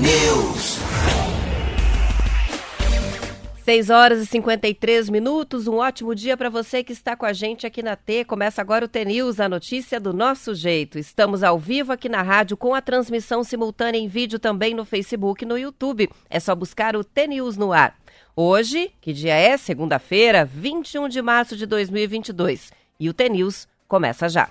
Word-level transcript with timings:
News. 0.00 0.78
6 3.64 3.90
horas 3.90 4.20
e 4.20 4.26
53 4.26 5.08
minutos, 5.08 5.66
um 5.66 5.76
ótimo 5.76 6.14
dia 6.14 6.36
para 6.36 6.50
você 6.50 6.84
que 6.84 6.92
está 6.92 7.16
com 7.16 7.24
a 7.24 7.32
gente 7.32 7.66
aqui 7.66 7.82
na 7.82 7.96
T. 7.96 8.26
Começa 8.26 8.60
agora 8.60 8.84
o 8.84 8.88
T 8.88 9.04
News, 9.06 9.40
a 9.40 9.48
notícia 9.48 9.98
do 9.98 10.12
nosso 10.12 10.54
jeito. 10.54 10.98
Estamos 10.98 11.42
ao 11.42 11.58
vivo 11.58 11.92
aqui 11.92 12.10
na 12.10 12.20
rádio 12.20 12.58
com 12.58 12.74
a 12.74 12.82
transmissão 12.82 13.42
simultânea 13.42 13.98
em 13.98 14.06
vídeo 14.06 14.38
também 14.38 14.74
no 14.74 14.84
Facebook 14.84 15.44
e 15.44 15.48
no 15.48 15.56
YouTube. 15.56 16.10
É 16.28 16.38
só 16.38 16.54
buscar 16.54 16.94
o 16.94 17.02
T 17.02 17.26
News 17.28 17.56
no 17.56 17.72
ar. 17.72 17.96
Hoje, 18.36 18.92
que 19.00 19.14
dia 19.14 19.34
é? 19.34 19.56
Segunda-feira, 19.56 20.44
21 20.44 21.08
de 21.08 21.22
março 21.22 21.56
de 21.56 21.64
2022. 21.64 22.70
E 23.00 23.08
o 23.08 23.14
T 23.14 23.30
News 23.30 23.66
começa 23.88 24.28
já. 24.28 24.50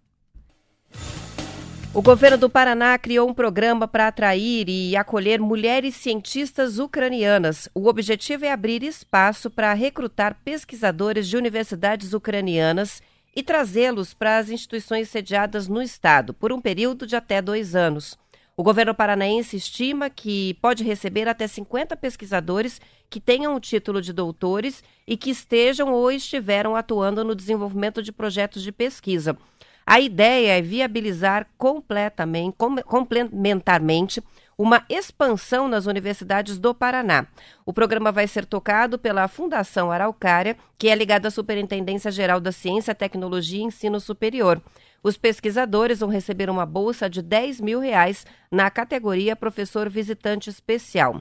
O 1.92 2.00
governo 2.00 2.38
do 2.38 2.48
Paraná 2.48 2.96
criou 2.96 3.28
um 3.28 3.34
programa 3.34 3.88
para 3.88 4.06
atrair 4.06 4.68
e 4.68 4.96
acolher 4.96 5.40
mulheres 5.40 5.96
cientistas 5.96 6.78
ucranianas. 6.78 7.68
O 7.74 7.88
objetivo 7.88 8.44
é 8.44 8.52
abrir 8.52 8.84
espaço 8.84 9.50
para 9.50 9.74
recrutar 9.74 10.38
pesquisadores 10.44 11.28
de 11.28 11.36
universidades 11.36 12.12
ucranianas 12.14 13.02
e 13.34 13.42
trazê-los 13.42 14.14
para 14.14 14.38
as 14.38 14.50
instituições 14.50 15.08
sediadas 15.08 15.66
no 15.66 15.82
estado 15.82 16.32
por 16.32 16.52
um 16.52 16.60
período 16.60 17.08
de 17.08 17.16
até 17.16 17.42
dois 17.42 17.74
anos. 17.74 18.16
O 18.54 18.62
governo 18.62 18.94
paranaense 18.94 19.56
estima 19.56 20.10
que 20.10 20.54
pode 20.60 20.84
receber 20.84 21.26
até 21.26 21.46
50 21.46 21.96
pesquisadores 21.96 22.80
que 23.08 23.18
tenham 23.18 23.54
o 23.54 23.60
título 23.60 24.02
de 24.02 24.12
doutores 24.12 24.84
e 25.06 25.16
que 25.16 25.30
estejam 25.30 25.92
ou 25.92 26.12
estiveram 26.12 26.76
atuando 26.76 27.24
no 27.24 27.34
desenvolvimento 27.34 28.02
de 28.02 28.12
projetos 28.12 28.62
de 28.62 28.70
pesquisa. 28.70 29.38
A 29.86 30.00
ideia 30.00 30.58
é 30.58 30.62
viabilizar 30.62 31.46
completamente, 31.56 32.56
complementarmente 32.86 34.22
uma 34.56 34.84
expansão 34.88 35.66
nas 35.66 35.86
universidades 35.86 36.58
do 36.58 36.74
Paraná. 36.74 37.26
O 37.66 37.72
programa 37.72 38.12
vai 38.12 38.28
ser 38.28 38.44
tocado 38.44 38.98
pela 38.98 39.26
Fundação 39.28 39.90
Araucária, 39.90 40.56
que 40.78 40.88
é 40.88 40.94
ligada 40.94 41.28
à 41.28 41.30
Superintendência 41.30 42.10
Geral 42.10 42.38
da 42.38 42.52
Ciência, 42.52 42.94
Tecnologia 42.94 43.60
e 43.60 43.64
Ensino 43.64 43.98
Superior. 43.98 44.62
Os 45.02 45.16
pesquisadores 45.16 45.98
vão 45.98 46.08
receber 46.08 46.48
uma 46.48 46.64
bolsa 46.64 47.10
de 47.10 47.20
10 47.20 47.60
mil 47.60 47.80
reais 47.80 48.24
na 48.50 48.70
categoria 48.70 49.34
Professor 49.34 49.90
Visitante 49.90 50.48
Especial. 50.48 51.20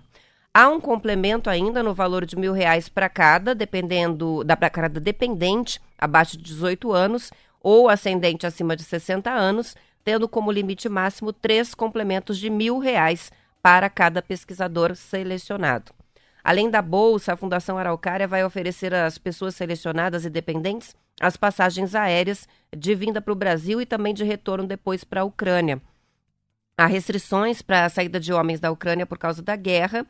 Há 0.53 0.69
um 0.69 0.79
complemento 0.79 1.49
ainda 1.49 1.81
no 1.81 1.93
valor 1.93 2.23
de 2.23 2.35
mil 2.35 2.53
reais 2.53 2.87
para 2.87 3.09
cada, 3.09 3.55
dependendo 3.55 4.43
da 4.43 4.55
cada 4.69 4.99
dependente 4.99 5.81
abaixo 5.97 6.37
de 6.37 6.43
18 6.43 6.91
anos 6.91 7.31
ou 7.59 7.89
ascendente 7.89 8.45
acima 8.45 8.75
de 8.75 8.83
60 8.83 9.31
anos, 9.31 9.75
tendo 10.03 10.27
como 10.27 10.51
limite 10.51 10.87
máximo 10.87 11.33
três 11.33 11.73
complementos 11.73 12.37
de 12.37 12.49
mil 12.49 12.77
reais 12.77 13.31
para 13.63 13.89
cada 13.89 14.21
pesquisador 14.21 14.95
selecionado. 14.95 15.91
Além 16.43 16.69
da 16.69 16.81
bolsa, 16.81 17.33
a 17.33 17.37
Fundação 17.37 17.77
Araucária 17.77 18.27
vai 18.27 18.43
oferecer 18.43 18.93
às 18.93 19.17
pessoas 19.17 19.55
selecionadas 19.55 20.25
e 20.25 20.29
dependentes 20.29 20.95
as 21.21 21.37
passagens 21.37 21.93
aéreas 21.93 22.47
de 22.75 22.95
vinda 22.95 23.21
para 23.21 23.31
o 23.31 23.35
Brasil 23.35 23.79
e 23.79 23.85
também 23.85 24.13
de 24.13 24.23
retorno 24.23 24.67
depois 24.67 25.03
para 25.03 25.21
a 25.21 25.23
Ucrânia. 25.23 25.79
Há 26.75 26.87
restrições 26.87 27.61
para 27.61 27.85
a 27.85 27.89
saída 27.89 28.19
de 28.19 28.33
homens 28.33 28.59
da 28.59 28.71
Ucrânia 28.71 29.05
por 29.05 29.19
causa 29.19 29.41
da 29.41 29.55
guerra, 29.55 30.05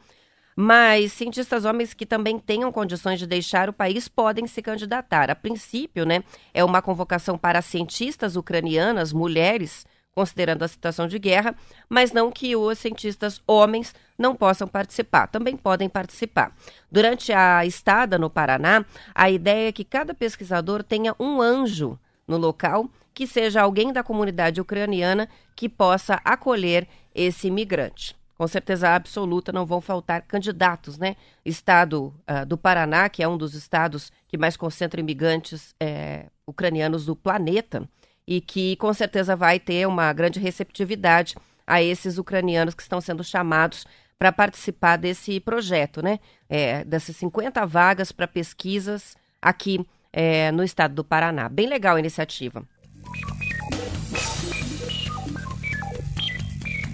mas 0.55 1.11
cientistas 1.11 1.65
homens 1.65 1.93
que 1.93 2.05
também 2.05 2.39
tenham 2.39 2.71
condições 2.71 3.19
de 3.19 3.27
deixar 3.27 3.67
o 3.67 3.73
país 3.73 4.07
podem 4.07 4.47
se 4.47 4.61
candidatar. 4.61 5.29
A 5.29 5.35
princípio, 5.35 6.05
né, 6.05 6.23
é 6.53 6.63
uma 6.63 6.81
convocação 6.81 7.37
para 7.37 7.61
cientistas 7.61 8.37
ucranianas, 8.37 9.11
mulheres, 9.11 9.85
considerando 10.13 10.63
a 10.63 10.67
situação 10.67 11.07
de 11.07 11.17
guerra, 11.17 11.55
mas 11.89 12.11
não 12.11 12.31
que 12.31 12.55
os 12.55 12.77
cientistas 12.77 13.41
homens 13.47 13.93
não 14.17 14.35
possam 14.35 14.67
participar, 14.67 15.27
também 15.27 15.55
podem 15.55 15.89
participar. 15.89 16.55
Durante 16.91 17.31
a 17.31 17.65
estada 17.65 18.17
no 18.17 18.29
Paraná, 18.29 18.85
a 19.15 19.29
ideia 19.29 19.69
é 19.69 19.71
que 19.71 19.83
cada 19.83 20.13
pesquisador 20.13 20.83
tenha 20.83 21.15
um 21.19 21.41
anjo 21.41 21.97
no 22.27 22.37
local 22.37 22.89
que 23.13 23.25
seja 23.27 23.61
alguém 23.61 23.91
da 23.91 24.03
comunidade 24.03 24.61
ucraniana 24.61 25.27
que 25.55 25.67
possa 25.67 26.19
acolher 26.23 26.87
esse 27.13 27.47
imigrante. 27.47 28.15
Com 28.37 28.47
certeza 28.47 28.89
absoluta 28.95 29.51
não 29.51 29.65
vão 29.65 29.79
faltar 29.79 30.23
candidatos, 30.23 30.97
né? 30.97 31.15
Estado 31.45 32.13
uh, 32.27 32.45
do 32.45 32.57
Paraná, 32.57 33.07
que 33.07 33.21
é 33.21 33.27
um 33.27 33.37
dos 33.37 33.53
estados 33.53 34.11
que 34.27 34.37
mais 34.37 34.57
concentra 34.57 34.99
imigrantes 34.99 35.75
é, 35.79 36.25
ucranianos 36.47 37.05
do 37.05 37.15
planeta, 37.15 37.87
e 38.31 38.39
que 38.39 38.77
com 38.77 38.93
certeza 38.93 39.35
vai 39.35 39.59
ter 39.59 39.85
uma 39.85 40.13
grande 40.13 40.39
receptividade 40.39 41.35
a 41.67 41.83
esses 41.83 42.17
ucranianos 42.17 42.73
que 42.73 42.81
estão 42.81 43.01
sendo 43.01 43.25
chamados 43.25 43.85
para 44.17 44.31
participar 44.31 44.95
desse 44.95 45.37
projeto, 45.41 46.01
né? 46.01 46.17
É, 46.49 46.85
dessas 46.85 47.17
50 47.17 47.65
vagas 47.65 48.09
para 48.13 48.25
pesquisas 48.25 49.17
aqui 49.41 49.85
é, 50.13 50.49
no 50.49 50.63
estado 50.63 50.95
do 50.95 51.03
Paraná. 51.03 51.49
Bem 51.49 51.67
legal 51.67 51.97
a 51.97 51.99
iniciativa. 51.99 52.63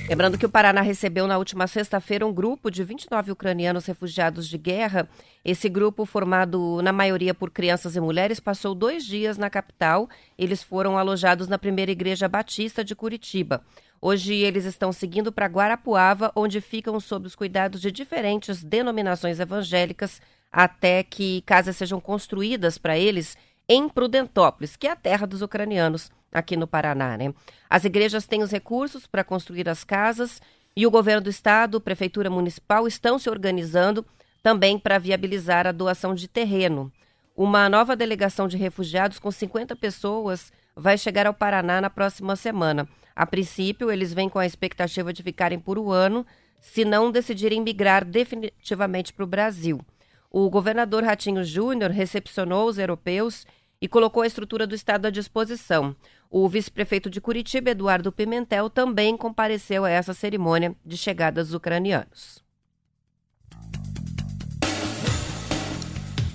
Lembrando 0.10 0.38
que 0.38 0.46
o 0.46 0.50
Paraná 0.50 0.80
recebeu 0.80 1.28
na 1.28 1.38
última 1.38 1.68
sexta-feira 1.68 2.26
um 2.26 2.32
grupo 2.32 2.72
de 2.72 2.82
29 2.82 3.34
ucranianos 3.34 3.86
refugiados 3.86 4.48
de 4.48 4.58
guerra. 4.58 5.10
Esse 5.44 5.68
grupo, 5.68 6.06
formado 6.06 6.82
na 6.82 6.94
maioria 6.94 7.34
por 7.34 7.52
crianças 7.52 7.94
e 7.94 8.00
mulheres, 8.00 8.40
passou 8.40 8.74
dois 8.74 9.06
dias 9.06 9.38
na 9.38 9.50
capital. 9.50 10.10
Eles 10.38 10.64
foram 10.64 10.98
alojados 10.98 11.50
na 11.50 11.58
primeira 11.58 11.92
igreja 11.92 12.30
batista 12.30 12.86
de 12.86 12.96
Curitiba. 12.96 13.62
Hoje 14.02 14.34
eles 14.34 14.64
estão 14.64 14.94
seguindo 14.94 15.30
para 15.30 15.46
Guarapuava, 15.46 16.32
onde 16.34 16.62
ficam 16.62 16.98
sob 17.02 17.28
os 17.28 17.36
cuidados 17.36 17.82
de 17.82 17.92
diferentes 17.92 18.64
denominações 18.64 19.42
evangélicas, 19.42 20.22
até 20.50 21.04
que 21.04 21.42
casas 21.42 21.76
sejam 21.76 22.00
construídas 22.00 22.78
para 22.78 22.98
eles 22.98 23.38
em 23.68 23.90
Prudentópolis, 23.90 24.78
que 24.78 24.88
é 24.88 24.92
a 24.92 24.96
terra 24.96 25.28
dos 25.28 25.42
ucranianos 25.42 26.10
aqui 26.32 26.56
no 26.56 26.68
Paraná. 26.68 27.18
Né? 27.18 27.34
As 27.70 27.86
igrejas 27.86 28.26
têm 28.26 28.42
os 28.42 28.52
recursos 28.52 29.08
para 29.08 29.24
construir 29.24 29.68
as 29.70 29.84
casas 29.84 30.42
e 30.76 30.86
o 30.86 30.92
governo 30.92 31.22
do 31.22 31.30
estado, 31.30 31.82
prefeitura 31.82 32.30
municipal 32.30 32.88
estão 32.88 33.18
se 33.18 33.30
organizando 33.30 34.06
também 34.44 34.78
para 34.78 35.00
viabilizar 35.00 35.66
a 35.66 35.72
doação 35.72 36.14
de 36.14 36.28
terreno. 36.28 36.92
Uma 37.36 37.68
nova 37.68 37.96
delegação 37.96 38.48
de 38.48 38.58
refugiados 38.58 39.20
com 39.20 39.32
50 39.32 39.76
pessoas 39.76 40.52
vai 40.76 40.98
chegar 40.98 41.26
ao 41.26 41.34
Paraná 41.34 41.82
na 41.82 41.90
próxima 41.90 42.36
semana. 42.36 42.88
A 43.16 43.26
princípio, 43.26 43.92
eles 43.92 44.14
vêm 44.14 44.30
com 44.30 44.38
a 44.38 44.46
expectativa 44.46 45.12
de 45.12 45.24
ficarem 45.24 45.60
por 45.60 45.80
um 45.80 45.92
ano, 45.92 46.26
se 46.62 46.86
não 46.86 47.12
decidirem 47.12 47.62
migrar 47.62 48.06
definitivamente 48.06 49.12
para 49.12 49.24
o 49.24 49.28
Brasil. 49.28 49.82
O 50.30 50.50
governador 50.50 51.04
Ratinho 51.04 51.44
Júnior 51.44 51.90
recepcionou 51.90 52.68
os 52.68 52.78
europeus 52.78 53.46
e 53.82 53.88
colocou 53.88 54.24
a 54.24 54.28
estrutura 54.28 54.68
do 54.68 54.76
Estado 54.76 55.08
à 55.08 55.10
disposição. 55.10 55.96
O 56.30 56.48
vice-prefeito 56.50 57.10
de 57.10 57.22
Curitiba, 57.22 57.70
Eduardo 57.70 58.12
Pimentel, 58.12 58.70
também 58.70 59.16
compareceu 59.16 59.86
a 59.86 59.90
essa 59.90 60.14
cerimônia 60.14 60.76
de 60.86 60.98
chegada 60.98 61.44
dos 61.44 61.54
ucranianos. 61.54 62.46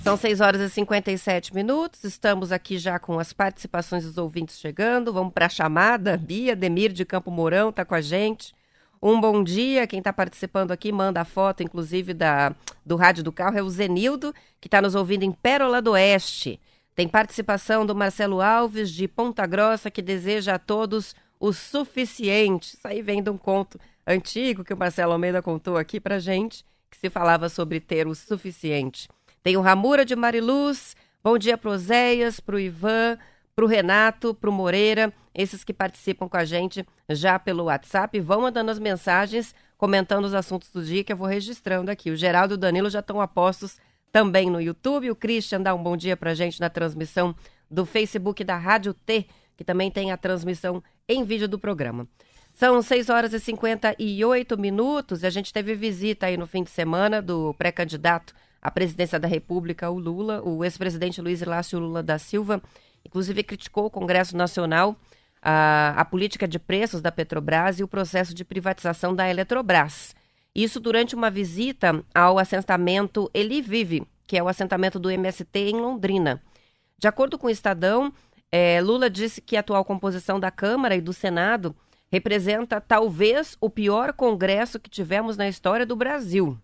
São 0.03 0.17
6 0.17 0.41
horas 0.41 0.59
e 0.59 0.69
57 0.69 1.55
minutos. 1.55 2.03
Estamos 2.03 2.51
aqui 2.51 2.77
já 2.77 2.99
com 2.99 3.19
as 3.19 3.31
participações 3.31 4.03
dos 4.03 4.17
ouvintes 4.17 4.59
chegando. 4.59 5.13
Vamos 5.13 5.31
para 5.31 5.45
a 5.45 5.49
chamada. 5.49 6.17
Bia 6.17 6.57
Demir 6.57 6.91
de 6.91 7.05
Campo 7.05 7.31
Mourão 7.31 7.69
está 7.69 7.85
com 7.85 7.95
a 7.95 8.01
gente. 8.01 8.53
Um 9.01 9.21
bom 9.21 9.41
dia. 9.41 9.87
Quem 9.87 9.99
está 9.99 10.11
participando 10.11 10.71
aqui 10.71 10.91
manda 10.91 11.21
a 11.21 11.25
foto, 11.25 11.63
inclusive, 11.63 12.13
da, 12.13 12.53
do 12.85 12.97
rádio 12.97 13.23
do 13.23 13.31
carro. 13.31 13.57
É 13.57 13.61
o 13.61 13.69
Zenildo, 13.69 14.33
que 14.59 14.67
está 14.67 14.81
nos 14.81 14.93
ouvindo 14.93 15.23
em 15.23 15.31
Pérola 15.31 15.81
do 15.81 15.91
Oeste. 15.91 16.59
Tem 16.95 17.07
participação 17.07 17.85
do 17.85 17.95
Marcelo 17.95 18.39
Alves, 18.39 18.91
de 18.91 19.07
Ponta 19.07 19.45
Grossa, 19.47 19.89
que 19.89 20.01
deseja 20.01 20.55
a 20.55 20.59
todos 20.59 21.15
o 21.39 21.51
suficiente. 21.51 22.75
Isso 22.75 22.87
aí 22.87 23.01
vem 23.01 23.21
de 23.21 23.29
um 23.29 23.37
conto 23.37 23.79
antigo 24.05 24.63
que 24.63 24.73
o 24.73 24.77
Marcelo 24.77 25.13
Almeida 25.13 25.41
contou 25.41 25.77
aqui 25.77 25.99
pra 25.99 26.19
gente, 26.19 26.63
que 26.91 26.97
se 26.97 27.09
falava 27.09 27.49
sobre 27.49 27.79
ter 27.79 28.07
o 28.07 28.13
suficiente. 28.13 29.09
Tem 29.41 29.57
o 29.57 29.61
Ramura 29.61 30.05
de 30.05 30.15
Mariluz, 30.15 30.95
bom 31.23 31.37
dia 31.37 31.57
pro 31.57 31.77
Zéias, 31.77 32.39
pro 32.39 32.59
Ivan, 32.59 33.17
para 33.55 33.65
o 33.65 33.67
Renato, 33.67 34.33
para 34.33 34.49
o 34.49 34.53
Moreira, 34.53 35.11
esses 35.33 35.63
que 35.63 35.73
participam 35.73 36.29
com 36.29 36.37
a 36.37 36.45
gente 36.45 36.85
já 37.09 37.39
pelo 37.39 37.65
WhatsApp. 37.65 38.19
Vão 38.19 38.41
mandando 38.41 38.71
as 38.71 38.79
mensagens, 38.79 39.53
comentando 39.77 40.25
os 40.25 40.33
assuntos 40.33 40.69
do 40.69 40.83
dia 40.83 41.03
que 41.03 41.11
eu 41.11 41.17
vou 41.17 41.27
registrando 41.27 41.89
aqui. 41.89 42.11
O 42.11 42.15
Geraldo 42.15 42.53
e 42.53 42.55
o 42.55 42.57
Danilo 42.57 42.89
já 42.89 42.99
estão 42.99 43.19
apostos 43.19 43.79
também 44.13 44.49
no 44.49 44.61
YouTube. 44.61 45.09
O 45.09 45.15
Christian 45.15 45.59
dá 45.59 45.73
um 45.73 45.81
bom 45.81 45.97
dia 45.97 46.15
para 46.15 46.35
gente 46.35 46.61
na 46.61 46.69
transmissão 46.69 47.35
do 47.69 47.83
Facebook 47.85 48.43
da 48.43 48.55
Rádio 48.55 48.93
T, 48.93 49.25
que 49.57 49.63
também 49.63 49.89
tem 49.89 50.11
a 50.11 50.17
transmissão 50.17 50.81
em 51.09 51.23
vídeo 51.23 51.47
do 51.47 51.57
programa. 51.57 52.07
São 52.53 52.79
6 52.79 53.09
horas 53.09 53.33
e 53.33 53.39
58 53.39 54.55
minutos. 54.57 55.23
A 55.23 55.31
gente 55.31 55.51
teve 55.51 55.73
visita 55.73 56.27
aí 56.27 56.37
no 56.37 56.45
fim 56.45 56.63
de 56.63 56.69
semana 56.69 57.23
do 57.23 57.55
pré-candidato 57.55 58.35
à 58.61 58.69
presidência 58.69 59.19
da 59.19 59.27
República, 59.27 59.89
o 59.89 59.97
Lula, 59.97 60.41
o 60.43 60.63
ex-presidente 60.63 61.19
Luiz 61.19 61.41
Inácio 61.41 61.79
Lula 61.79 62.03
da 62.03 62.19
Silva, 62.19 62.61
inclusive 63.03 63.43
criticou 63.43 63.87
o 63.87 63.89
Congresso 63.89 64.37
Nacional 64.37 64.95
a, 65.41 65.95
a 65.97 66.05
política 66.05 66.47
de 66.47 66.59
preços 66.59 67.01
da 67.01 67.11
Petrobras 67.11 67.79
e 67.79 67.83
o 67.83 67.87
processo 67.87 68.33
de 68.33 68.45
privatização 68.45 69.13
da 69.13 69.27
Eletrobras. 69.27 70.15
Isso 70.55 70.79
durante 70.79 71.15
uma 71.15 71.31
visita 71.31 72.03
ao 72.13 72.37
assentamento 72.37 73.29
Eli 73.33 73.61
Vive, 73.61 74.05
que 74.27 74.37
é 74.37 74.43
o 74.43 74.47
assentamento 74.47 74.99
do 74.99 75.09
MST 75.09 75.59
em 75.59 75.75
Londrina. 75.75 76.41
De 76.97 77.07
acordo 77.07 77.37
com 77.37 77.47
o 77.47 77.49
Estadão, 77.49 78.13
é, 78.51 78.79
Lula 78.81 79.09
disse 79.09 79.41
que 79.41 79.57
a 79.57 79.61
atual 79.61 79.83
composição 79.83 80.39
da 80.39 80.51
Câmara 80.51 80.95
e 80.95 81.01
do 81.01 81.11
Senado 81.11 81.75
representa 82.11 82.79
talvez 82.79 83.57
o 83.59 83.67
pior 83.67 84.13
congresso 84.13 84.79
que 84.79 84.89
tivemos 84.89 85.35
na 85.35 85.47
história 85.47 85.85
do 85.85 85.95
Brasil. 85.95 86.55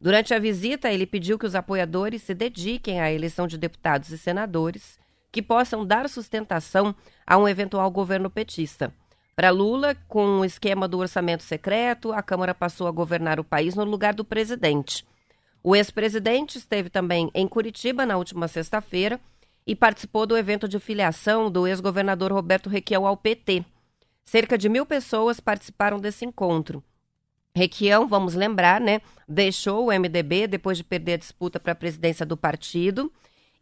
Durante 0.00 0.32
a 0.32 0.38
visita, 0.38 0.92
ele 0.92 1.06
pediu 1.06 1.36
que 1.36 1.46
os 1.46 1.56
apoiadores 1.56 2.22
se 2.22 2.34
dediquem 2.34 3.00
à 3.00 3.12
eleição 3.12 3.48
de 3.48 3.58
deputados 3.58 4.10
e 4.10 4.18
senadores 4.18 4.96
que 5.32 5.42
possam 5.42 5.84
dar 5.84 6.08
sustentação 6.08 6.94
a 7.26 7.36
um 7.36 7.48
eventual 7.48 7.90
governo 7.90 8.30
petista. 8.30 8.94
Para 9.34 9.50
Lula, 9.50 9.96
com 10.06 10.40
o 10.40 10.44
esquema 10.44 10.86
do 10.86 10.98
orçamento 10.98 11.42
secreto, 11.42 12.12
a 12.12 12.22
Câmara 12.22 12.54
passou 12.54 12.86
a 12.86 12.92
governar 12.92 13.40
o 13.40 13.44
país 13.44 13.74
no 13.74 13.84
lugar 13.84 14.14
do 14.14 14.24
presidente. 14.24 15.04
O 15.62 15.74
ex-presidente 15.74 16.56
esteve 16.56 16.88
também 16.88 17.30
em 17.34 17.48
Curitiba 17.48 18.06
na 18.06 18.16
última 18.16 18.46
sexta-feira 18.46 19.18
e 19.66 19.74
participou 19.74 20.24
do 20.24 20.36
evento 20.36 20.68
de 20.68 20.78
filiação 20.78 21.50
do 21.50 21.66
ex-governador 21.66 22.32
Roberto 22.32 22.68
Requião 22.68 23.06
ao 23.06 23.16
PT. 23.16 23.64
Cerca 24.24 24.56
de 24.56 24.68
mil 24.68 24.86
pessoas 24.86 25.40
participaram 25.40 25.98
desse 25.98 26.24
encontro. 26.24 26.82
Requião, 27.56 28.06
vamos 28.06 28.34
lembrar, 28.34 28.80
né, 28.80 29.00
deixou 29.28 29.86
o 29.86 29.92
MDB 29.92 30.46
depois 30.46 30.76
de 30.76 30.84
perder 30.84 31.14
a 31.14 31.18
disputa 31.18 31.58
para 31.58 31.72
a 31.72 31.76
presidência 31.76 32.26
do 32.26 32.36
partido 32.36 33.12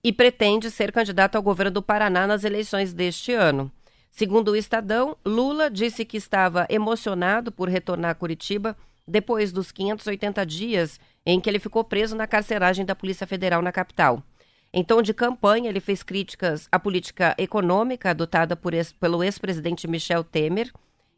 e 0.04 0.12
pretende 0.12 0.70
ser 0.70 0.92
candidato 0.92 1.36
ao 1.36 1.42
governo 1.42 1.72
do 1.72 1.82
Paraná 1.82 2.26
nas 2.26 2.44
eleições 2.44 2.92
deste 2.92 3.32
ano. 3.32 3.70
Segundo 4.12 4.52
o 4.52 4.56
Estadão, 4.56 5.16
Lula 5.24 5.68
disse 5.68 6.04
que 6.04 6.16
estava 6.16 6.66
emocionado 6.68 7.50
por 7.50 7.68
retornar 7.68 8.12
a 8.12 8.14
Curitiba 8.14 8.76
depois 9.08 9.50
dos 9.50 9.72
580 9.72 10.46
dias 10.46 11.00
em 11.26 11.40
que 11.40 11.50
ele 11.50 11.58
ficou 11.58 11.82
preso 11.82 12.14
na 12.14 12.26
carceragem 12.26 12.84
da 12.84 12.94
Polícia 12.94 13.26
Federal 13.26 13.60
na 13.60 13.72
capital. 13.72 14.22
Em 14.72 14.84
tom 14.84 15.02
de 15.02 15.12
campanha, 15.12 15.68
ele 15.68 15.80
fez 15.80 16.02
críticas 16.04 16.68
à 16.70 16.78
política 16.78 17.34
econômica 17.36 18.10
adotada 18.10 18.56
ex, 18.72 18.92
pelo 18.92 19.24
ex-presidente 19.24 19.88
Michel 19.88 20.22
Temer 20.22 20.70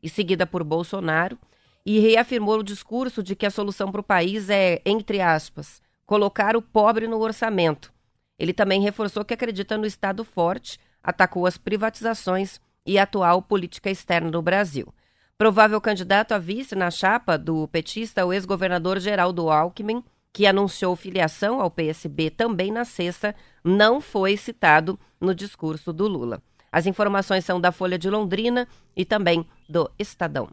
e 0.02 0.08
seguida 0.08 0.46
por 0.46 0.64
Bolsonaro, 0.64 1.38
e 1.84 1.98
reafirmou 1.98 2.60
o 2.60 2.64
discurso 2.64 3.22
de 3.22 3.36
que 3.36 3.44
a 3.44 3.50
solução 3.50 3.92
para 3.92 4.00
o 4.00 4.04
país 4.04 4.48
é, 4.48 4.80
entre 4.86 5.20
aspas, 5.20 5.82
colocar 6.06 6.56
o 6.56 6.62
pobre 6.62 7.06
no 7.06 7.18
orçamento 7.18 7.92
ele 8.38 8.52
também 8.52 8.80
reforçou 8.80 9.24
que 9.24 9.34
acredita 9.34 9.78
no 9.78 9.86
Estado 9.86 10.24
forte, 10.24 10.78
atacou 11.02 11.46
as 11.46 11.56
privatizações 11.56 12.60
e 12.86 12.98
atual 12.98 13.42
política 13.42 13.90
externa 13.90 14.30
do 14.30 14.42
Brasil. 14.42 14.92
Provável 15.36 15.80
candidato 15.80 16.32
a 16.32 16.38
vice 16.38 16.74
na 16.74 16.90
chapa 16.90 17.36
do 17.36 17.66
petista, 17.68 18.24
o 18.24 18.32
ex-governador 18.32 19.00
Geraldo 19.00 19.50
Alckmin, 19.50 20.02
que 20.32 20.46
anunciou 20.46 20.96
filiação 20.96 21.60
ao 21.60 21.70
PSB 21.70 22.30
também 22.30 22.70
na 22.72 22.84
sexta, 22.84 23.34
não 23.62 24.00
foi 24.00 24.36
citado 24.36 24.98
no 25.20 25.34
discurso 25.34 25.92
do 25.92 26.06
Lula. 26.06 26.42
As 26.70 26.86
informações 26.86 27.44
são 27.44 27.60
da 27.60 27.70
Folha 27.70 27.98
de 27.98 28.10
Londrina 28.10 28.66
e 28.96 29.04
também 29.04 29.46
do 29.68 29.90
Estadão. 29.98 30.48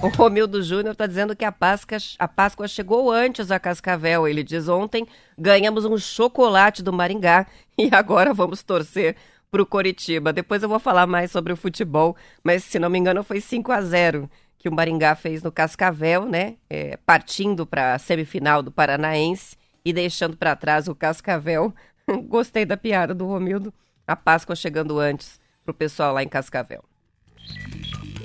O 0.00 0.06
Romildo 0.06 0.62
Júnior 0.62 0.92
está 0.92 1.06
dizendo 1.06 1.34
que 1.34 1.44
a 1.44 1.50
Páscoa, 1.50 1.98
a 2.20 2.28
Páscoa 2.28 2.68
chegou 2.68 3.10
antes 3.10 3.50
a 3.50 3.58
Cascavel. 3.58 4.28
Ele 4.28 4.44
diz: 4.44 4.68
ontem 4.68 5.04
ganhamos 5.36 5.84
um 5.84 5.98
chocolate 5.98 6.84
do 6.84 6.92
Maringá 6.92 7.48
e 7.76 7.88
agora 7.92 8.32
vamos 8.32 8.62
torcer 8.62 9.16
para 9.50 9.60
o 9.60 9.66
Coritiba. 9.66 10.32
Depois 10.32 10.62
eu 10.62 10.68
vou 10.68 10.78
falar 10.78 11.06
mais 11.08 11.32
sobre 11.32 11.52
o 11.52 11.56
futebol, 11.56 12.16
mas 12.44 12.62
se 12.62 12.78
não 12.78 12.88
me 12.88 12.96
engano 12.96 13.24
foi 13.24 13.40
5 13.40 13.72
a 13.72 13.80
0 13.80 14.30
que 14.56 14.68
o 14.68 14.72
Maringá 14.72 15.16
fez 15.16 15.42
no 15.42 15.50
Cascavel, 15.50 16.24
né? 16.24 16.56
É, 16.70 16.96
partindo 16.98 17.66
para 17.66 17.94
a 17.94 17.98
semifinal 17.98 18.62
do 18.62 18.70
Paranaense 18.70 19.56
e 19.84 19.92
deixando 19.92 20.36
para 20.36 20.54
trás 20.54 20.86
o 20.86 20.94
Cascavel. 20.94 21.74
Gostei 22.28 22.64
da 22.64 22.76
piada 22.76 23.12
do 23.12 23.26
Romildo. 23.26 23.74
A 24.06 24.14
Páscoa 24.14 24.54
chegando 24.54 25.00
antes 25.00 25.40
para 25.64 25.72
o 25.72 25.74
pessoal 25.74 26.14
lá 26.14 26.22
em 26.22 26.28
Cascavel. 26.28 26.84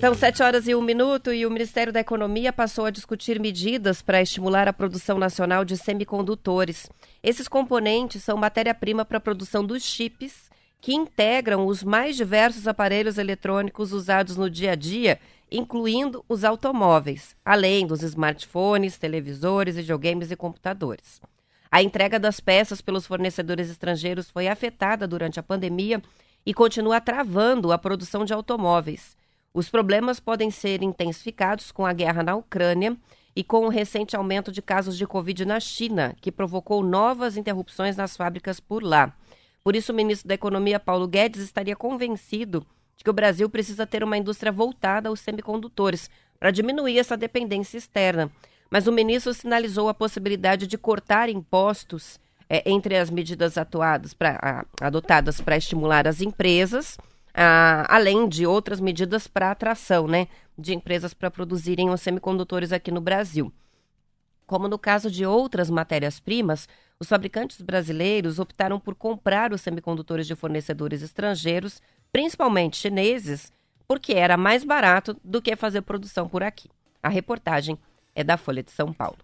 São 0.04 0.14
sete 0.14 0.44
horas 0.44 0.68
e 0.68 0.76
um 0.76 0.82
minuto 0.82 1.32
e 1.32 1.46
o 1.46 1.50
Ministério 1.50 1.94
da 1.94 2.02
Economia 2.02 2.52
passou 2.52 2.84
a 2.84 2.90
discutir 2.90 3.40
medidas 3.40 4.02
para 4.02 4.22
estimular 4.22 4.68
a 4.68 4.74
produção 4.74 5.18
nacional 5.18 5.64
de 5.64 5.78
semicondutores. 5.78 6.90
Esses 7.24 7.48
componentes 7.48 8.22
são 8.22 8.36
matéria-prima 8.36 9.06
para 9.06 9.18
a 9.18 9.22
produção 9.22 9.66
dos 9.66 9.82
chips 9.82 10.52
que 10.82 10.94
integram 10.94 11.66
os 11.66 11.86
mais 11.86 12.18
diversos 12.18 12.68
aparelhos 12.68 13.18
eletrônicos 13.18 13.94
usados 13.94 14.36
no 14.36 14.50
dia 14.50 14.74
a 14.74 14.76
dia, 14.76 15.22
incluindo 15.50 16.22
os 16.28 16.44
automóveis, 16.44 17.34
além 17.46 17.88
dos 17.88 18.04
smartphones, 18.04 18.98
televisores, 18.98 19.78
videogames 19.78 20.32
e 20.32 20.36
computadores. 20.36 21.22
A 21.72 21.82
entrega 21.82 22.20
das 22.20 22.42
peças 22.42 22.82
pelos 22.82 23.08
fornecedores 23.08 23.70
estrangeiros 23.70 24.30
foi 24.30 24.50
afetada 24.50 25.08
durante 25.08 25.40
a 25.40 25.44
pandemia 25.44 26.04
e 26.46 26.54
continua 26.54 27.00
travando 27.00 27.72
a 27.72 27.78
produção 27.78 28.26
de 28.26 28.34
automóveis. 28.34 29.16
Os 29.56 29.70
problemas 29.70 30.20
podem 30.20 30.50
ser 30.50 30.82
intensificados 30.82 31.72
com 31.72 31.86
a 31.86 31.94
guerra 31.94 32.24
na 32.24 32.36
Ucrânia 32.36 32.98
e 33.36 33.44
com 33.44 33.68
o 33.68 33.70
recente 33.70 34.16
aumento 34.16 34.52
de 34.52 34.64
casos 34.64 34.98
de 34.98 35.06
Covid 35.06 35.46
na 35.46 35.60
China, 35.60 36.16
que 36.20 36.32
provocou 36.32 36.82
novas 36.82 37.38
interrupções 37.38 37.96
nas 37.96 38.18
fábricas 38.18 38.60
por 38.60 38.82
lá. 38.82 39.16
Por 39.64 39.76
isso, 39.76 39.92
o 39.92 39.96
ministro 39.96 40.28
da 40.28 40.34
Economia, 40.34 40.80
Paulo 40.80 41.08
Guedes, 41.08 41.44
estaria 41.44 41.76
convencido 41.76 42.66
de 42.98 43.04
que 43.04 43.10
o 43.12 43.14
Brasil 43.14 43.48
precisa 43.48 43.86
ter 43.86 44.04
uma 44.04 44.18
indústria 44.18 44.52
voltada 44.52 45.10
aos 45.10 45.20
semicondutores 45.20 46.10
para 46.40 46.50
diminuir 46.50 46.98
essa 46.98 47.16
dependência 47.16 47.78
externa. 47.78 48.32
Mas 48.72 48.88
o 48.88 48.92
ministro 48.92 49.36
sinalizou 49.36 49.88
a 49.88 49.94
possibilidade 49.94 50.66
de 50.66 50.80
cortar 50.80 51.30
impostos 51.30 52.20
é, 52.50 52.68
entre 52.70 52.98
as 52.98 53.12
medidas 53.12 53.56
atuadas 53.56 54.16
pra, 54.16 54.40
a, 54.42 54.86
adotadas 54.88 55.40
para 55.40 55.58
estimular 55.58 56.08
as 56.08 56.22
empresas 56.22 56.98
ah, 57.34 57.86
além 57.90 58.28
de 58.28 58.46
outras 58.46 58.80
medidas 58.80 59.28
para 59.28 59.52
atração 59.52 60.08
né, 60.08 60.28
de 60.58 60.74
empresas 60.74 61.14
para 61.14 61.32
produzirem 61.32 61.90
os 61.90 62.02
semicondutores 62.02 62.72
aqui 62.72 62.92
no 62.92 63.02
Brasil. 63.02 63.52
Como 64.46 64.68
no 64.68 64.78
caso 64.78 65.10
de 65.10 65.26
outras 65.26 65.70
matérias-primas, 65.70 66.68
os 67.00 67.08
fabricantes 67.08 67.62
brasileiros 67.62 68.40
optaram 68.40 68.80
por 68.80 68.94
comprar 68.94 69.52
os 69.52 69.62
semicondutores 69.62 70.28
de 70.28 70.36
fornecedores 70.36 71.02
estrangeiros, 71.02 71.82
principalmente 72.12 72.78
chineses, 72.78 73.52
porque 73.88 74.14
era 74.14 74.38
mais 74.38 74.64
barato 74.64 75.18
do 75.24 75.42
que 75.42 75.56
fazer 75.56 75.82
produção 75.82 76.28
por 76.28 76.44
aqui. 76.44 76.70
A 77.02 77.10
reportagem 77.10 77.78
é 78.16 78.24
da 78.24 78.38
Folha 78.38 78.64
de 78.64 78.72
São 78.72 78.94
Paulo. 78.94 79.18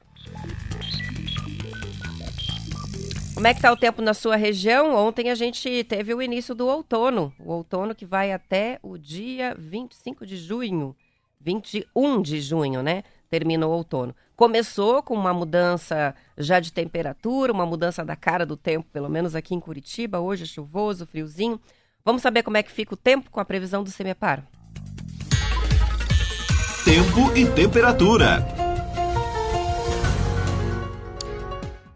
Como 3.40 3.48
é 3.48 3.54
que 3.54 3.60
está 3.60 3.72
o 3.72 3.78
tempo 3.78 4.02
na 4.02 4.14
sua 4.14 4.36
região? 4.36 4.94
Ontem 4.94 5.30
a 5.30 5.34
gente 5.34 5.86
teve 5.86 6.14
o 6.14 6.22
início 6.22 6.54
do 6.54 6.68
outono. 6.68 7.32
O 7.40 7.54
outono 7.54 7.96
que 7.96 8.06
vai 8.06 8.34
até 8.34 8.78
o 8.84 8.98
dia 8.98 9.56
25 9.58 10.26
de 10.26 10.36
junho. 10.36 10.94
21 11.40 12.22
de 12.22 12.42
junho, 12.42 12.84
né? 12.84 13.02
Termina 13.30 13.66
o 13.66 13.72
outono. 13.72 14.14
Começou 14.36 15.02
com 15.02 15.14
uma 15.14 15.34
mudança 15.34 16.14
já 16.38 16.60
de 16.60 16.74
temperatura, 16.74 17.54
uma 17.54 17.66
mudança 17.66 18.04
da 18.04 18.14
cara 18.14 18.46
do 18.46 18.58
tempo, 18.58 18.90
pelo 18.92 19.08
menos 19.08 19.34
aqui 19.34 19.56
em 19.56 19.60
Curitiba. 19.62 20.20
Hoje 20.20 20.44
é 20.44 20.46
chuvoso, 20.46 21.08
friozinho. 21.08 21.62
Vamos 22.04 22.22
saber 22.22 22.44
como 22.44 22.58
é 22.58 22.62
que 22.62 22.70
fica 22.70 22.94
o 22.94 22.98
tempo 22.98 23.32
com 23.32 23.40
a 23.40 23.46
previsão 23.46 23.86
do 23.86 23.90
Semepar. 23.90 24.44
Tempo 26.84 27.34
e 27.38 27.46
temperatura. 27.46 28.69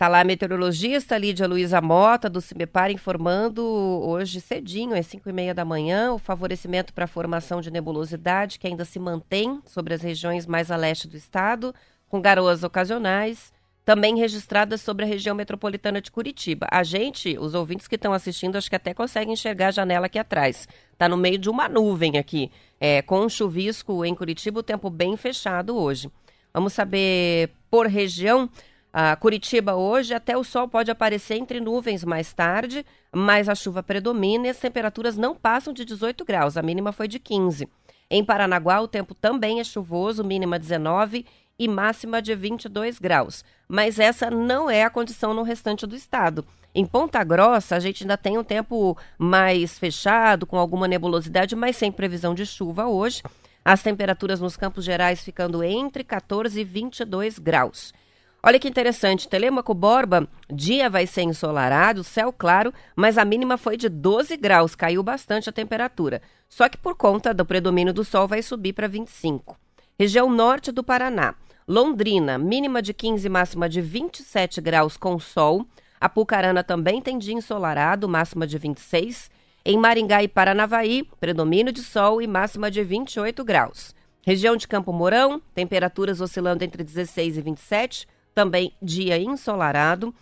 Está 0.04 0.10
lá 0.10 0.20
a 0.20 0.26
meteorologista 0.26 1.18
Lídia 1.18 1.48
Luiza 1.48 1.80
Mota, 1.80 2.30
do 2.30 2.42
CIMEPAR, 2.42 2.92
informando 2.92 3.64
hoje 3.64 4.42
cedinho, 4.42 5.00
às 5.00 5.08
5 5.08 5.30
e 5.30 5.32
meia 5.32 5.54
da 5.54 5.64
manhã, 5.64 6.12
o 6.12 6.18
favorecimento 6.18 6.94
para 6.94 7.06
a 7.06 7.08
formação 7.08 7.62
de 7.62 7.72
nebulosidade 7.72 8.60
que 8.60 8.68
ainda 8.68 8.84
se 8.84 9.00
mantém 9.00 9.62
sobre 9.66 9.94
as 9.94 10.02
regiões 10.02 10.46
mais 10.46 10.70
a 10.70 10.76
leste 10.76 11.08
do 11.08 11.16
estado, 11.16 11.74
com 12.10 12.20
garoas 12.20 12.66
ocasionais, 12.66 13.54
também 13.86 14.18
registradas 14.18 14.82
sobre 14.82 15.06
a 15.06 15.08
região 15.08 15.34
metropolitana 15.34 16.02
de 16.02 16.12
Curitiba. 16.12 16.68
A 16.70 16.84
gente, 16.84 17.38
os 17.40 17.54
ouvintes 17.54 17.88
que 17.88 17.96
estão 17.96 18.12
assistindo, 18.12 18.58
acho 18.58 18.70
que 18.70 18.76
até 18.76 18.94
conseguem 18.94 19.32
enxergar 19.32 19.70
a 19.70 19.72
janela 19.72 20.08
aqui 20.08 20.20
atrás. 20.20 20.68
Está 20.92 21.08
no 21.08 21.16
meio 21.16 21.38
de 21.38 21.50
uma 21.50 21.70
nuvem 21.70 22.18
aqui, 22.18 22.52
é, 22.78 23.02
com 23.02 23.22
um 23.22 23.30
chuvisco 23.30 24.04
em 24.04 24.14
Curitiba, 24.14 24.60
o 24.60 24.64
tempo 24.64 24.90
bem 24.90 25.16
fechado 25.16 25.78
hoje. 25.78 26.12
Vamos 26.54 26.74
saber 26.74 27.52
por 27.72 27.88
região. 27.88 28.50
A 28.96 29.16
Curitiba 29.16 29.74
hoje, 29.74 30.14
até 30.14 30.38
o 30.38 30.44
sol 30.44 30.68
pode 30.68 30.92
aparecer 30.92 31.34
entre 31.34 31.60
nuvens 31.60 32.04
mais 32.04 32.32
tarde, 32.32 32.86
mas 33.12 33.50
a 33.50 33.56
chuva 33.56 33.82
predomina 33.82 34.46
e 34.46 34.50
as 34.52 34.60
temperaturas 34.60 35.18
não 35.18 35.36
passam 35.36 35.74
de 35.74 35.84
18 35.84 36.24
graus, 36.24 36.58
a 36.58 36.62
mínima 36.62 36.92
foi 36.92 37.08
de 37.08 37.18
15. 37.18 37.68
Em 38.08 38.24
Paranaguá, 38.24 38.80
o 38.82 38.88
tempo 38.88 39.16
também 39.16 39.60
é 39.60 39.64
chuvoso, 39.64 40.24
mínima 40.24 40.60
19 40.60 41.26
e 41.58 41.68
máxima 41.68 42.22
de 42.22 42.36
22 42.36 43.00
graus. 43.00 43.44
Mas 43.68 43.98
essa 43.98 44.30
não 44.30 44.70
é 44.70 44.84
a 44.84 44.92
condição 44.92 45.34
no 45.34 45.42
restante 45.42 45.88
do 45.88 45.96
estado. 45.96 46.46
Em 46.76 46.86
Ponta 46.86 47.24
Grossa, 47.24 47.76
a 47.76 47.80
gente 47.80 48.04
ainda 48.04 48.16
tem 48.16 48.38
um 48.38 48.44
tempo 48.44 48.96
mais 49.18 49.80
fechado, 49.80 50.46
com 50.46 50.60
alguma 50.60 50.88
nebulosidade, 50.88 51.56
mas 51.56 51.78
sem 51.78 51.92
previsão 51.92 52.36
de 52.36 52.46
chuva 52.46 52.86
hoje. 52.86 53.24
As 53.66 53.82
temperaturas 53.82 54.40
nos 54.40 54.56
campos 54.56 54.86
gerais 54.86 55.24
ficando 55.24 55.64
entre 55.64 56.04
14 56.04 56.62
e 56.62 56.64
22 56.64 57.40
graus. 57.40 57.92
Olha 58.46 58.60
que 58.60 58.68
interessante, 58.68 59.30
Telemaco 59.30 59.74
Borba, 59.74 60.28
dia 60.52 60.90
vai 60.90 61.08
ser 61.08 61.22
ensolarado, 61.22 62.04
céu 62.04 62.34
claro, 62.34 62.74
mas 62.94 63.18
a 63.18 63.24
mínima 63.24 63.58
foi 63.58 63.78
de 63.78 63.88
12 63.88 64.36
graus, 64.36 64.76
caiu 64.76 65.02
bastante 65.02 65.50
a 65.50 65.54
temperatura. 65.54 66.22
Só 66.50 66.68
que 66.68 66.78
por 66.78 66.94
conta 66.96 67.34
do 67.34 67.46
predomínio 67.46 67.94
do 67.94 68.04
sol 68.04 68.28
vai 68.28 68.42
subir 68.42 68.74
para 68.74 68.86
25. 68.86 69.58
Região 69.98 70.30
norte 70.30 70.74
do 70.74 70.84
Paraná. 70.84 71.36
Londrina, 71.66 72.38
mínima 72.38 72.82
de 72.82 72.94
15, 72.94 73.30
máxima 73.30 73.70
de 73.70 73.80
27 73.80 74.60
graus 74.60 74.98
com 74.98 75.18
sol. 75.18 75.66
Apucarana 76.02 76.66
também 76.66 77.02
tem 77.02 77.18
dia 77.18 77.34
ensolarado, 77.34 78.10
máxima 78.10 78.46
de 78.46 78.58
26. 78.58 79.32
Em 79.64 79.78
Maringá 79.78 80.22
e 80.22 80.28
Paranavaí, 80.28 81.08
predomínio 81.18 81.72
de 81.72 81.82
sol 81.82 82.22
e 82.22 82.28
máxima 82.28 82.70
de 82.70 82.84
28 82.84 83.42
graus. 83.46 83.96
Região 84.22 84.58
de 84.58 84.68
Campo 84.68 84.92
Mourão, 84.92 85.42
temperaturas 85.56 86.20
oscilando 86.20 86.66
entre 86.66 86.84
16 86.84 87.38
e 87.38 87.42
27, 87.42 88.08
também 88.34 88.74
dia 88.82 89.18
ensolarado. 89.18 90.14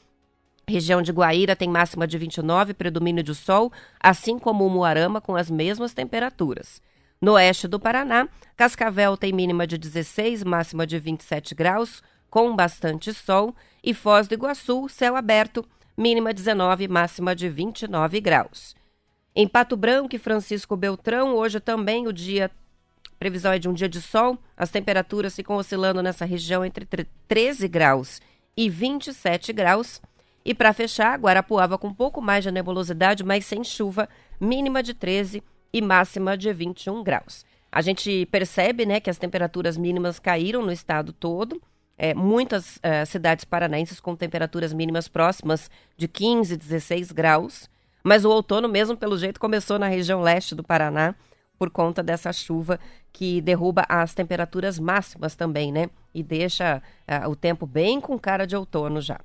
Região 0.67 1.01
de 1.01 1.11
Guaíra 1.11 1.55
tem 1.55 1.69
máxima 1.69 2.07
de 2.07 2.17
29, 2.17 2.73
predomínio 2.73 3.23
de 3.23 3.35
sol, 3.35 3.71
assim 3.99 4.37
como 4.39 4.65
o 4.65 4.69
Moarama 4.69 5.19
com 5.19 5.35
as 5.35 5.49
mesmas 5.49 5.93
temperaturas. 5.93 6.81
No 7.19 7.33
oeste 7.33 7.67
do 7.67 7.79
Paraná, 7.79 8.27
Cascavel 8.55 9.15
tem 9.15 9.31
mínima 9.31 9.67
de 9.67 9.77
16, 9.77 10.43
máxima 10.43 10.87
de 10.87 10.97
27 10.97 11.53
graus, 11.53 12.01
com 12.29 12.55
bastante 12.55 13.13
sol, 13.13 13.55
e 13.83 13.93
Foz 13.93 14.27
do 14.27 14.33
Iguaçu, 14.33 14.87
céu 14.89 15.15
aberto, 15.15 15.65
mínima 15.97 16.33
19, 16.33 16.87
máxima 16.87 17.35
de 17.35 17.49
29 17.49 18.21
graus. 18.21 18.75
Em 19.35 19.47
Pato 19.47 19.77
Branco 19.77 20.15
e 20.15 20.19
Francisco 20.19 20.75
Beltrão, 20.75 21.35
hoje 21.35 21.59
também 21.59 22.07
o 22.07 22.13
dia 22.13 22.49
previsão 23.21 23.51
é 23.51 23.59
de 23.59 23.69
um 23.69 23.73
dia 23.73 23.87
de 23.87 24.01
sol, 24.01 24.35
as 24.57 24.71
temperaturas 24.71 25.35
ficam 25.35 25.55
oscilando 25.55 26.01
nessa 26.01 26.25
região 26.25 26.65
entre 26.65 26.87
13 27.27 27.67
graus 27.67 28.19
e 28.57 28.67
27 28.67 29.53
graus. 29.53 30.01
E 30.43 30.55
para 30.55 30.73
fechar, 30.73 31.19
Guarapuava 31.19 31.77
com 31.77 31.89
um 31.89 31.93
pouco 31.93 32.19
mais 32.19 32.43
de 32.43 32.49
nebulosidade, 32.49 33.23
mas 33.23 33.45
sem 33.45 33.63
chuva, 33.63 34.09
mínima 34.39 34.81
de 34.81 34.95
13 34.95 35.43
e 35.71 35.81
máxima 35.83 36.35
de 36.35 36.51
21 36.51 37.03
graus. 37.03 37.45
A 37.71 37.79
gente 37.83 38.25
percebe 38.31 38.87
né, 38.87 38.99
que 38.99 39.11
as 39.11 39.19
temperaturas 39.19 39.77
mínimas 39.77 40.17
caíram 40.17 40.63
no 40.63 40.71
estado 40.71 41.13
todo. 41.13 41.61
É, 41.99 42.15
muitas 42.15 42.79
é, 42.81 43.05
cidades 43.05 43.45
paranaenses 43.45 43.99
com 43.99 44.15
temperaturas 44.15 44.73
mínimas 44.73 45.07
próximas 45.07 45.69
de 45.95 46.07
15, 46.07 46.57
16 46.57 47.11
graus. 47.11 47.69
Mas 48.03 48.25
o 48.25 48.31
outono, 48.31 48.67
mesmo 48.67 48.97
pelo 48.97 49.15
jeito, 49.15 49.39
começou 49.39 49.77
na 49.77 49.87
região 49.87 50.23
leste 50.23 50.55
do 50.55 50.63
Paraná 50.63 51.13
por 51.61 51.69
conta 51.69 52.01
dessa 52.01 52.33
chuva 52.33 52.79
que 53.13 53.39
derruba 53.39 53.85
as 53.87 54.15
temperaturas 54.15 54.79
máximas 54.79 55.35
também, 55.35 55.71
né? 55.71 55.91
E 56.11 56.23
deixa 56.23 56.81
uh, 57.07 57.29
o 57.29 57.35
tempo 57.35 57.67
bem 57.67 58.01
com 58.01 58.17
cara 58.17 58.47
de 58.47 58.55
outono 58.55 58.99
já. 58.99 59.19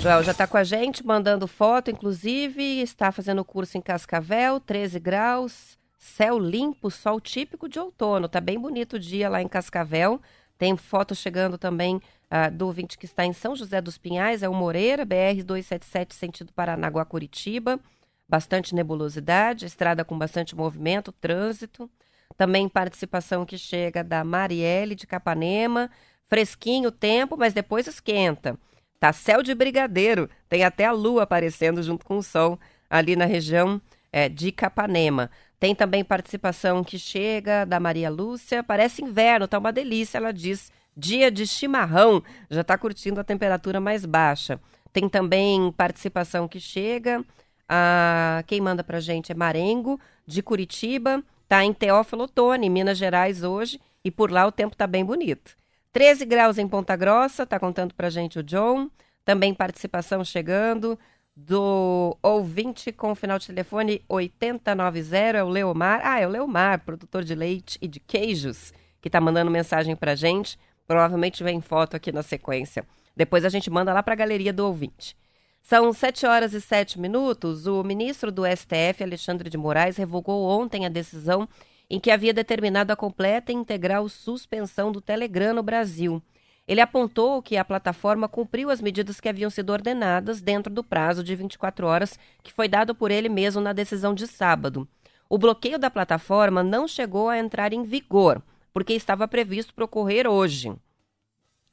Joel 0.00 0.24
já 0.24 0.32
está 0.32 0.48
com 0.48 0.56
a 0.56 0.64
gente, 0.64 1.06
mandando 1.06 1.46
foto, 1.46 1.92
inclusive, 1.92 2.80
está 2.80 3.12
fazendo 3.12 3.44
curso 3.44 3.78
em 3.78 3.80
Cascavel, 3.80 4.58
13 4.58 4.98
graus, 4.98 5.78
céu 5.96 6.40
limpo, 6.40 6.90
sol 6.90 7.20
típico 7.20 7.68
de 7.68 7.78
outono. 7.78 8.28
Tá 8.28 8.40
bem 8.40 8.58
bonito 8.58 8.94
o 8.94 8.98
dia 8.98 9.28
lá 9.28 9.40
em 9.40 9.46
Cascavel. 9.46 10.20
Tem 10.58 10.76
foto 10.76 11.14
chegando 11.14 11.56
também 11.56 12.00
uh, 12.32 12.50
do 12.50 12.66
ouvinte 12.66 12.96
que 12.96 13.04
está 13.04 13.26
em 13.26 13.34
São 13.34 13.54
José 13.54 13.80
dos 13.82 13.98
Pinhais, 13.98 14.42
é 14.42 14.48
o 14.48 14.54
Moreira, 14.54 15.04
BR 15.04 15.44
277, 15.44 16.14
sentido 16.14 16.52
Paranaguá, 16.52 17.04
Curitiba. 17.04 17.78
Bastante 18.26 18.74
nebulosidade, 18.74 19.66
estrada 19.66 20.04
com 20.04 20.18
bastante 20.18 20.56
movimento, 20.56 21.12
trânsito. 21.12 21.90
Também 22.34 22.66
participação 22.66 23.44
que 23.44 23.58
chega 23.58 24.02
da 24.02 24.24
Marielle 24.24 24.94
de 24.94 25.06
Capanema. 25.06 25.90
Fresquinho 26.28 26.88
o 26.88 26.92
tempo, 26.92 27.36
mas 27.36 27.52
depois 27.52 27.86
esquenta. 27.86 28.58
Tá 28.98 29.12
céu 29.12 29.42
de 29.42 29.54
brigadeiro, 29.54 30.30
tem 30.48 30.64
até 30.64 30.86
a 30.86 30.92
lua 30.92 31.24
aparecendo 31.24 31.82
junto 31.82 32.06
com 32.06 32.18
o 32.18 32.22
sol 32.22 32.58
ali 32.88 33.16
na 33.16 33.26
região 33.26 33.82
é, 34.10 34.28
de 34.28 34.50
Capanema. 34.52 35.30
Tem 35.58 35.74
também 35.74 36.04
participação 36.04 36.82
que 36.82 36.98
chega 36.98 37.64
da 37.64 37.78
Maria 37.78 38.08
Lúcia. 38.08 38.62
Parece 38.62 39.02
inverno, 39.02 39.46
tá 39.46 39.58
uma 39.58 39.72
delícia, 39.72 40.18
ela 40.18 40.32
diz. 40.32 40.72
Dia 40.96 41.30
de 41.30 41.46
chimarrão, 41.46 42.22
já 42.50 42.60
está 42.60 42.76
curtindo 42.76 43.20
a 43.20 43.24
temperatura 43.24 43.80
mais 43.80 44.04
baixa. 44.04 44.60
Tem 44.92 45.08
também 45.08 45.72
participação 45.72 46.46
que 46.46 46.60
chega. 46.60 47.24
A... 47.68 48.44
Quem 48.46 48.60
manda 48.60 48.84
pra 48.84 49.00
gente 49.00 49.32
é 49.32 49.34
Marengo, 49.34 49.98
de 50.26 50.42
Curitiba. 50.42 51.22
Tá 51.48 51.64
em 51.64 51.72
Teófilo 51.72 52.24
Otoni, 52.24 52.68
Minas 52.68 52.98
Gerais, 52.98 53.42
hoje. 53.42 53.80
E 54.04 54.10
por 54.10 54.30
lá 54.30 54.46
o 54.46 54.52
tempo 54.52 54.76
tá 54.76 54.86
bem 54.86 55.04
bonito. 55.04 55.56
13 55.92 56.24
graus 56.24 56.58
em 56.58 56.66
Ponta 56.66 56.96
Grossa, 56.96 57.46
tá 57.46 57.58
contando 57.58 57.94
pra 57.94 58.10
gente 58.10 58.38
o 58.38 58.42
John. 58.42 58.90
Também 59.24 59.54
participação 59.54 60.24
chegando 60.24 60.98
do 61.34 62.16
ouvinte 62.22 62.92
com 62.92 63.12
o 63.12 63.14
final 63.14 63.38
de 63.38 63.46
telefone 63.46 64.02
8090, 64.08 65.18
é 65.18 65.42
o 65.42 65.48
Leomar. 65.48 66.00
Ah, 66.04 66.20
é 66.20 66.26
o 66.26 66.30
Leomar, 66.30 66.84
produtor 66.84 67.24
de 67.24 67.34
leite 67.34 67.78
e 67.80 67.88
de 67.88 68.00
queijos, 68.00 68.72
que 69.00 69.08
tá 69.08 69.20
mandando 69.20 69.50
mensagem 69.50 69.96
pra 69.96 70.14
gente. 70.14 70.58
Provavelmente 70.86 71.44
vem 71.44 71.60
foto 71.60 71.96
aqui 71.96 72.12
na 72.12 72.22
sequência. 72.22 72.84
Depois 73.16 73.44
a 73.44 73.48
gente 73.48 73.70
manda 73.70 73.92
lá 73.92 74.02
para 74.02 74.14
a 74.14 74.16
galeria 74.16 74.52
do 74.52 74.66
ouvinte. 74.66 75.16
São 75.62 75.92
7 75.92 76.26
horas 76.26 76.52
e 76.54 76.60
7 76.60 76.98
minutos. 76.98 77.66
O 77.66 77.84
ministro 77.84 78.32
do 78.32 78.42
STF, 78.44 79.02
Alexandre 79.02 79.48
de 79.48 79.56
Moraes, 79.56 79.96
revogou 79.96 80.48
ontem 80.48 80.84
a 80.84 80.88
decisão 80.88 81.48
em 81.88 82.00
que 82.00 82.10
havia 82.10 82.32
determinado 82.32 82.92
a 82.92 82.96
completa 82.96 83.52
e 83.52 83.54
integral 83.54 84.08
suspensão 84.08 84.90
do 84.90 85.00
Telegram 85.00 85.54
no 85.54 85.62
Brasil. 85.62 86.22
Ele 86.66 86.80
apontou 86.80 87.42
que 87.42 87.56
a 87.56 87.64
plataforma 87.64 88.28
cumpriu 88.28 88.70
as 88.70 88.80
medidas 88.80 89.20
que 89.20 89.28
haviam 89.28 89.50
sido 89.50 89.70
ordenadas 89.70 90.40
dentro 90.40 90.72
do 90.72 90.82
prazo 90.82 91.22
de 91.22 91.34
24 91.34 91.86
horas 91.86 92.18
que 92.42 92.52
foi 92.52 92.68
dado 92.68 92.94
por 92.94 93.10
ele 93.10 93.28
mesmo 93.28 93.60
na 93.60 93.72
decisão 93.72 94.14
de 94.14 94.26
sábado. 94.26 94.88
O 95.28 95.38
bloqueio 95.38 95.78
da 95.78 95.90
plataforma 95.90 96.62
não 96.62 96.86
chegou 96.86 97.28
a 97.28 97.38
entrar 97.38 97.72
em 97.72 97.82
vigor, 97.82 98.42
porque 98.72 98.92
estava 98.92 99.28
previsto 99.28 99.74
para 99.74 99.84
ocorrer 99.84 100.26
hoje. 100.26 100.72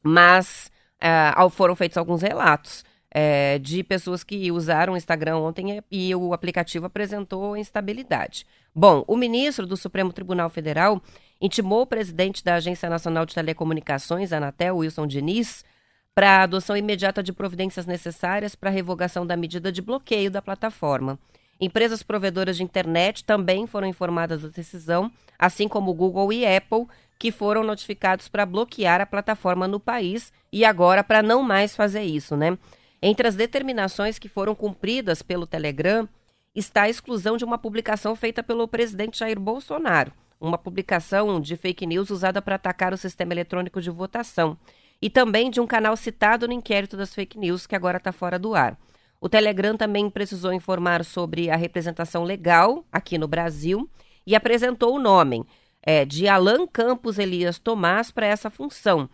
Mas 0.03 0.71
uh, 1.01 1.49
foram 1.49 1.75
feitos 1.75 1.97
alguns 1.97 2.21
relatos 2.21 2.83
é, 3.11 3.57
de 3.59 3.83
pessoas 3.83 4.23
que 4.23 4.51
usaram 4.51 4.93
o 4.93 4.97
Instagram 4.97 5.37
ontem 5.37 5.83
e 5.89 6.13
o 6.13 6.33
aplicativo 6.33 6.85
apresentou 6.85 7.57
instabilidade. 7.57 8.45
Bom, 8.73 9.03
o 9.07 9.17
ministro 9.17 9.65
do 9.65 9.75
Supremo 9.75 10.13
Tribunal 10.13 10.49
Federal 10.49 11.01
intimou 11.41 11.81
o 11.81 11.87
presidente 11.87 12.43
da 12.43 12.55
Agência 12.55 12.89
Nacional 12.89 13.25
de 13.25 13.33
Telecomunicações, 13.33 14.31
Anatel, 14.31 14.77
Wilson 14.77 15.07
Diniz, 15.07 15.65
para 16.13 16.37
a 16.37 16.43
adoção 16.43 16.75
imediata 16.75 17.23
de 17.23 17.33
providências 17.33 17.85
necessárias 17.85 18.55
para 18.55 18.69
a 18.69 18.73
revogação 18.73 19.25
da 19.25 19.37
medida 19.37 19.71
de 19.71 19.81
bloqueio 19.81 20.29
da 20.29 20.41
plataforma. 20.41 21.17
Empresas 21.59 22.01
provedoras 22.01 22.55
de 22.55 22.63
internet 22.63 23.23
também 23.23 23.67
foram 23.67 23.87
informadas 23.87 24.41
da 24.41 24.47
decisão, 24.47 25.11
assim 25.37 25.67
como 25.67 25.93
Google 25.93 26.31
e 26.31 26.45
Apple, 26.45 26.87
que 27.17 27.31
foram 27.31 27.63
notificados 27.63 28.29
para 28.29 28.45
bloquear 28.45 29.01
a 29.01 29.05
plataforma 29.05 29.67
no 29.67 29.79
país 29.79 30.31
e 30.53 30.63
agora 30.63 31.03
para 31.03 31.21
não 31.21 31.43
mais 31.43 31.75
fazer 31.75 32.03
isso, 32.03 32.37
né? 32.37 32.57
Entre 33.01 33.27
as 33.27 33.35
determinações 33.35 34.17
que 34.17 34.29
foram 34.29 34.55
cumpridas 34.55 35.21
pelo 35.21 35.45
Telegram 35.45 36.07
está 36.55 36.83
a 36.83 36.89
exclusão 36.89 37.35
de 37.35 37.43
uma 37.43 37.57
publicação 37.57 38.15
feita 38.15 38.41
pelo 38.41 38.67
presidente 38.67 39.19
Jair 39.19 39.39
Bolsonaro, 39.39 40.13
uma 40.39 40.57
publicação 40.57 41.41
de 41.41 41.57
fake 41.57 41.85
news 41.85 42.09
usada 42.09 42.41
para 42.41 42.55
atacar 42.55 42.93
o 42.93 42.97
sistema 42.97 43.33
eletrônico 43.33 43.81
de 43.81 43.89
votação, 43.89 44.57
e 45.01 45.09
também 45.09 45.49
de 45.49 45.59
um 45.59 45.67
canal 45.67 45.95
citado 45.95 46.47
no 46.47 46.53
inquérito 46.53 46.97
das 46.97 47.13
fake 47.13 47.37
news 47.37 47.67
que 47.67 47.75
agora 47.75 47.97
está 47.97 48.11
fora 48.11 48.39
do 48.39 48.55
ar. 48.55 48.77
O 49.21 49.27
Telegram 49.27 49.75
também 49.75 50.09
precisou 50.09 50.53
informar 50.53 51.03
sobre 51.03 51.49
a 51.49 51.55
representação 51.55 52.23
legal 52.23 52.85
aqui 52.91 53.17
no 53.17 53.27
Brasil 53.27 53.89
e 54.25 54.35
apresentou 54.35 54.95
o 54.95 54.99
nome 54.99 55.45
é, 55.81 56.05
de 56.05 56.27
Alan 56.27 56.65
Campos 56.65 57.19
Elias 57.19 57.59
Tomás 57.59 58.11
para 58.11 58.27
essa 58.27 58.49
função. 58.49 59.09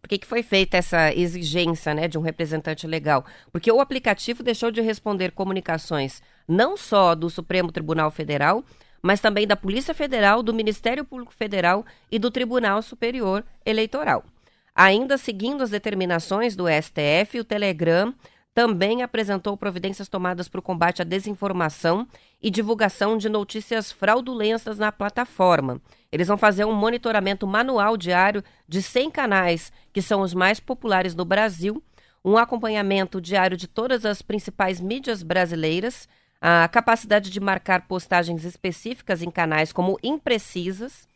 Por 0.00 0.08
que, 0.08 0.18
que 0.18 0.26
foi 0.26 0.42
feita 0.42 0.76
essa 0.76 1.12
exigência 1.12 1.94
né, 1.94 2.06
de 2.06 2.18
um 2.18 2.22
representante 2.22 2.86
legal? 2.86 3.24
Porque 3.50 3.70
o 3.70 3.80
aplicativo 3.80 4.42
deixou 4.42 4.70
de 4.70 4.80
responder 4.80 5.32
comunicações 5.32 6.22
não 6.46 6.76
só 6.76 7.14
do 7.14 7.28
Supremo 7.28 7.72
Tribunal 7.72 8.10
Federal, 8.10 8.64
mas 9.02 9.20
também 9.20 9.46
da 9.46 9.56
Polícia 9.56 9.94
Federal, 9.94 10.42
do 10.42 10.54
Ministério 10.54 11.04
Público 11.04 11.34
Federal 11.34 11.84
e 12.10 12.18
do 12.18 12.30
Tribunal 12.30 12.82
Superior 12.82 13.44
Eleitoral. 13.64 14.24
Ainda 14.74 15.18
seguindo 15.18 15.62
as 15.62 15.70
determinações 15.70 16.54
do 16.54 16.64
STF, 16.68 17.40
o 17.40 17.44
Telegram 17.44 18.14
também 18.58 19.04
apresentou 19.04 19.56
providências 19.56 20.08
tomadas 20.08 20.48
para 20.48 20.58
o 20.58 20.62
combate 20.62 21.00
à 21.00 21.04
desinformação 21.04 22.08
e 22.42 22.50
divulgação 22.50 23.16
de 23.16 23.28
notícias 23.28 23.92
fraudulentas 23.92 24.80
na 24.80 24.90
plataforma. 24.90 25.80
Eles 26.10 26.26
vão 26.26 26.36
fazer 26.36 26.64
um 26.64 26.72
monitoramento 26.72 27.46
manual 27.46 27.96
diário 27.96 28.42
de 28.66 28.82
100 28.82 29.12
canais, 29.12 29.72
que 29.92 30.02
são 30.02 30.22
os 30.22 30.34
mais 30.34 30.58
populares 30.58 31.14
no 31.14 31.24
Brasil, 31.24 31.80
um 32.24 32.36
acompanhamento 32.36 33.20
diário 33.20 33.56
de 33.56 33.68
todas 33.68 34.04
as 34.04 34.22
principais 34.22 34.80
mídias 34.80 35.22
brasileiras, 35.22 36.08
a 36.40 36.66
capacidade 36.66 37.30
de 37.30 37.38
marcar 37.38 37.86
postagens 37.86 38.44
específicas 38.44 39.22
em 39.22 39.30
canais 39.30 39.72
como 39.72 40.00
imprecisas, 40.02 41.06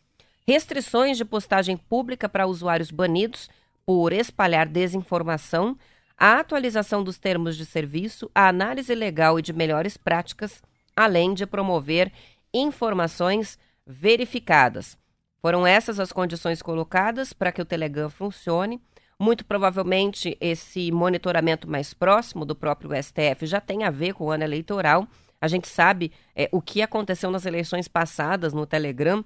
restrições 0.47 1.17
de 1.17 1.25
postagem 1.25 1.77
pública 1.77 2.29
para 2.29 2.47
usuários 2.47 2.93
banidos 2.93 3.51
por 3.85 4.13
espalhar 4.13 4.69
desinformação, 4.69 5.77
a 6.16 6.38
atualização 6.38 7.02
dos 7.02 7.19
termos 7.19 7.57
de 7.57 7.66
serviço, 7.66 8.31
a 8.35 8.49
análise 8.49 8.95
legal 8.95 9.38
e 9.38 9.42
de 9.42 9.52
melhores 9.52 9.97
práticas, 9.97 10.62
além 10.97 11.35
de 11.35 11.47
promover 11.47 12.12
informações 12.52 13.59
verificadas. 13.87 14.97
Foram 15.40 15.66
essas 15.66 15.99
as 15.99 16.12
condições 16.12 16.62
colocadas 16.62 17.33
para 17.33 17.50
que 17.50 17.61
o 17.61 17.64
Telegram 17.64 18.09
funcione. 18.09 18.81
Muito 19.19 19.45
provavelmente 19.45 20.37
esse 20.40 20.90
monitoramento 20.92 21.69
mais 21.69 21.92
próximo 21.92 22.45
do 22.45 22.54
próprio 22.54 22.90
STF 23.02 23.47
já 23.47 23.61
tem 23.61 23.85
a 23.85 23.90
ver 23.90 24.14
com 24.14 24.25
o 24.25 24.31
ano 24.31 24.45
eleitoral. 24.45 25.07
A 25.40 25.49
gente 25.49 25.69
sabe 25.69 26.12
é, 26.37 26.49
o 26.52 26.62
que 26.62 26.83
aconteceu 26.83 27.31
nas 27.31 27.45
eleições 27.45 27.88
passadas 27.88 28.52
no 28.52 28.64
Telegram, 28.64 29.25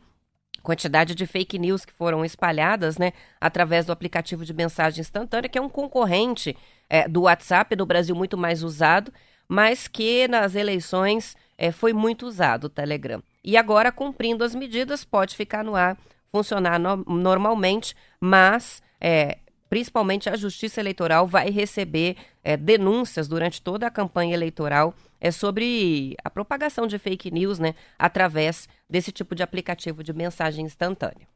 quantidade 0.63 1.15
de 1.15 1.27
fake 1.27 1.59
news 1.59 1.85
que 1.85 1.93
foram 1.93 2.25
espalhadas 2.25 2.97
né, 2.97 3.13
através 3.39 3.85
do 3.85 3.93
aplicativo 3.93 4.45
de 4.45 4.55
mensagem 4.55 5.01
instantânea, 5.01 5.49
que 5.49 5.59
é 5.59 5.63
um 5.63 5.69
concorrente 5.69 6.57
é, 6.89 7.09
do 7.09 7.23
WhatsApp 7.23 7.75
do 7.75 7.87
Brasil 7.87 8.15
muito 8.15 8.37
mais 8.37 8.63
usado, 8.63 9.13
mas 9.49 9.87
que 9.89 10.27
nas 10.29 10.55
eleições 10.55 11.37
é, 11.57 11.71
foi 11.71 11.93
muito 11.93 12.27
usado 12.27 12.65
o 12.65 12.69
Telegram. 12.69 13.23
E 13.45 13.57
agora, 13.57 13.93
cumprindo 13.93 14.45
as 14.45 14.55
medidas, 14.55 15.05
pode 15.05 15.37
ficar 15.37 15.65
no 15.65 15.77
ar, 15.77 15.97
funcionar 16.31 16.79
no, 16.79 16.97
normalmente, 17.07 17.95
mas 18.21 18.83
é, 19.01 19.39
principalmente 19.69 20.29
a 20.29 20.37
Justiça 20.37 20.81
Eleitoral 20.81 21.27
vai 21.27 21.51
receber 21.51 22.17
é, 22.43 22.57
denúncias 22.57 23.29
durante 23.29 23.63
toda 23.63 23.87
a 23.87 23.91
campanha 23.91 24.35
eleitoral 24.35 24.95
é, 25.21 25.31
sobre 25.31 26.17
a 26.25 26.31
propagação 26.31 26.87
de 26.87 26.99
fake 26.99 27.31
news 27.31 27.59
né, 27.59 27.75
através 27.99 28.69
desse 28.89 29.11
tipo 29.11 29.35
de 29.35 29.43
aplicativo 29.43 30.03
de 30.03 30.13
mensagem 30.13 30.65
instantânea. 30.65 31.27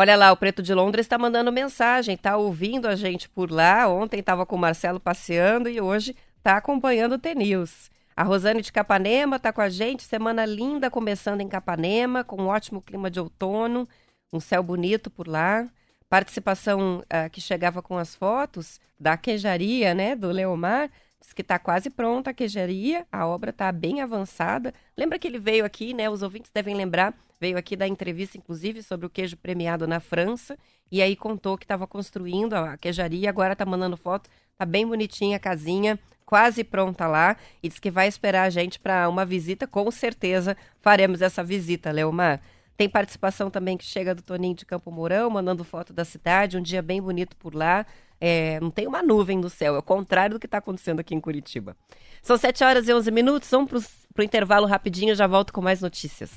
Olha 0.00 0.14
lá, 0.14 0.30
o 0.30 0.36
Preto 0.36 0.62
de 0.62 0.72
Londres 0.72 1.06
está 1.06 1.18
mandando 1.18 1.50
mensagem, 1.50 2.14
está 2.14 2.36
ouvindo 2.36 2.86
a 2.86 2.94
gente 2.94 3.28
por 3.28 3.50
lá. 3.50 3.88
Ontem 3.88 4.20
estava 4.20 4.46
com 4.46 4.54
o 4.54 4.58
Marcelo 4.58 5.00
passeando 5.00 5.68
e 5.68 5.80
hoje 5.80 6.14
está 6.36 6.56
acompanhando 6.56 7.16
o 7.16 7.18
T-News. 7.18 7.90
A 8.14 8.22
Rosane 8.22 8.62
de 8.62 8.70
Capanema 8.70 9.38
está 9.38 9.52
com 9.52 9.60
a 9.60 9.68
gente. 9.68 10.04
Semana 10.04 10.46
linda 10.46 10.88
começando 10.88 11.40
em 11.40 11.48
Capanema, 11.48 12.22
com 12.22 12.40
um 12.40 12.46
ótimo 12.46 12.80
clima 12.80 13.10
de 13.10 13.18
outono, 13.18 13.88
um 14.32 14.38
céu 14.38 14.62
bonito 14.62 15.10
por 15.10 15.26
lá. 15.26 15.68
Participação 16.08 17.00
uh, 17.00 17.28
que 17.32 17.40
chegava 17.40 17.82
com 17.82 17.98
as 17.98 18.14
fotos 18.14 18.78
da 19.00 19.16
queijaria, 19.16 19.94
né, 19.94 20.14
do 20.14 20.30
Leomar. 20.30 20.92
Diz 21.20 21.32
que 21.32 21.42
está 21.42 21.58
quase 21.58 21.90
pronta 21.90 22.30
a 22.30 22.34
queijaria, 22.34 23.06
a 23.10 23.26
obra 23.26 23.50
está 23.50 23.70
bem 23.72 24.00
avançada. 24.00 24.72
Lembra 24.96 25.18
que 25.18 25.26
ele 25.26 25.38
veio 25.38 25.64
aqui, 25.64 25.92
né? 25.92 26.08
Os 26.08 26.22
ouvintes 26.22 26.50
devem 26.52 26.74
lembrar 26.74 27.14
veio 27.40 27.56
aqui 27.56 27.76
dar 27.76 27.86
entrevista, 27.86 28.36
inclusive, 28.36 28.82
sobre 28.82 29.06
o 29.06 29.10
queijo 29.10 29.36
premiado 29.36 29.86
na 29.86 30.00
França, 30.00 30.58
e 30.90 31.00
aí 31.02 31.14
contou 31.14 31.56
que 31.56 31.64
estava 31.64 31.86
construindo 31.86 32.54
a 32.54 32.76
queijaria, 32.76 33.28
agora 33.28 33.52
está 33.52 33.64
mandando 33.64 33.96
foto, 33.96 34.28
tá 34.56 34.64
bem 34.64 34.86
bonitinha 34.86 35.36
a 35.36 35.40
casinha, 35.40 35.98
quase 36.24 36.64
pronta 36.64 37.06
lá, 37.06 37.36
e 37.62 37.68
diz 37.68 37.78
que 37.78 37.90
vai 37.90 38.08
esperar 38.08 38.44
a 38.44 38.50
gente 38.50 38.78
para 38.80 39.08
uma 39.08 39.24
visita, 39.24 39.66
com 39.66 39.90
certeza 39.90 40.56
faremos 40.80 41.22
essa 41.22 41.44
visita, 41.44 41.90
Leomar. 41.90 42.40
Tem 42.78 42.88
participação 42.88 43.50
também 43.50 43.76
que 43.76 43.84
chega 43.84 44.14
do 44.14 44.22
Toninho 44.22 44.54
de 44.54 44.64
Campo 44.64 44.92
Mourão, 44.92 45.28
mandando 45.28 45.64
foto 45.64 45.92
da 45.92 46.04
cidade, 46.04 46.56
um 46.56 46.62
dia 46.62 46.80
bem 46.80 47.02
bonito 47.02 47.36
por 47.36 47.52
lá. 47.52 47.84
É, 48.20 48.60
não 48.60 48.70
tem 48.70 48.86
uma 48.86 49.02
nuvem 49.02 49.36
no 49.36 49.50
céu, 49.50 49.74
é 49.74 49.78
o 49.78 49.82
contrário 49.82 50.36
do 50.36 50.38
que 50.38 50.46
está 50.46 50.58
acontecendo 50.58 51.00
aqui 51.00 51.12
em 51.12 51.20
Curitiba. 51.20 51.76
São 52.22 52.36
7 52.36 52.62
horas 52.62 52.86
e 52.86 52.94
11 52.94 53.10
minutos, 53.10 53.50
vamos 53.50 53.88
para 54.14 54.22
o 54.22 54.24
intervalo 54.24 54.64
rapidinho, 54.64 55.12
já 55.16 55.26
volto 55.26 55.52
com 55.52 55.60
mais 55.60 55.80
notícias. 55.80 56.30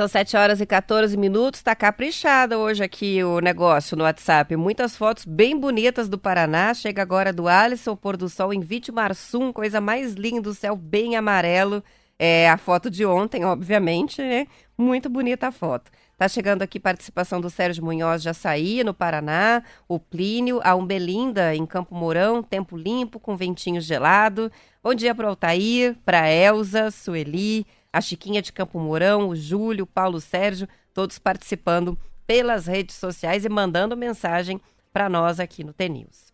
São 0.00 0.08
7 0.08 0.34
horas 0.34 0.60
e 0.62 0.64
14 0.64 1.14
minutos. 1.14 1.60
Tá 1.60 1.74
caprichada 1.74 2.56
hoje 2.56 2.82
aqui 2.82 3.22
o 3.22 3.38
negócio 3.38 3.94
no 3.98 4.04
WhatsApp. 4.04 4.56
Muitas 4.56 4.96
fotos 4.96 5.26
bem 5.26 5.54
bonitas 5.54 6.08
do 6.08 6.16
Paraná. 6.16 6.72
Chega 6.72 7.02
agora 7.02 7.34
do 7.34 7.46
Alisson, 7.46 7.94
pôr 7.94 8.16
do 8.16 8.26
sol 8.26 8.50
em 8.50 8.60
Vitimarsum, 8.60 9.52
coisa 9.52 9.78
mais 9.78 10.14
linda, 10.14 10.48
o 10.48 10.54
céu 10.54 10.74
bem 10.74 11.16
amarelo. 11.16 11.84
É 12.18 12.48
a 12.48 12.56
foto 12.56 12.90
de 12.90 13.04
ontem, 13.04 13.44
obviamente, 13.44 14.22
né? 14.22 14.46
Muito 14.78 15.10
bonita 15.10 15.48
a 15.48 15.52
foto. 15.52 15.90
Tá 16.16 16.26
chegando 16.28 16.62
aqui 16.62 16.80
participação 16.80 17.38
do 17.38 17.50
Sérgio 17.50 17.84
Munhoz 17.84 18.22
de 18.22 18.30
Açaí, 18.30 18.82
no 18.82 18.94
Paraná, 18.94 19.62
o 19.86 19.98
Plínio, 19.98 20.60
a 20.64 20.74
Umbelinda, 20.74 21.54
em 21.54 21.66
Campo 21.66 21.94
Mourão, 21.94 22.42
tempo 22.42 22.74
limpo, 22.74 23.20
com 23.20 23.36
ventinho 23.36 23.82
gelado. 23.82 24.50
Bom 24.82 24.94
dia 24.94 25.14
para 25.14 25.26
o 25.26 25.28
Altair, 25.28 25.94
para 26.06 26.30
Elza, 26.30 26.90
Sueli, 26.90 27.66
a 27.92 28.00
Chiquinha 28.00 28.40
de 28.40 28.52
Campo 28.52 28.78
Mourão, 28.78 29.28
o 29.28 29.36
Júlio, 29.36 29.84
o 29.84 29.86
Paulo 29.86 30.20
Sérgio, 30.20 30.68
todos 30.94 31.18
participando 31.18 31.98
pelas 32.26 32.66
redes 32.66 32.96
sociais 32.96 33.44
e 33.44 33.48
mandando 33.48 33.96
mensagem 33.96 34.60
para 34.92 35.08
nós 35.08 35.40
aqui 35.40 35.64
no 35.64 35.72
TNews. 35.72 36.30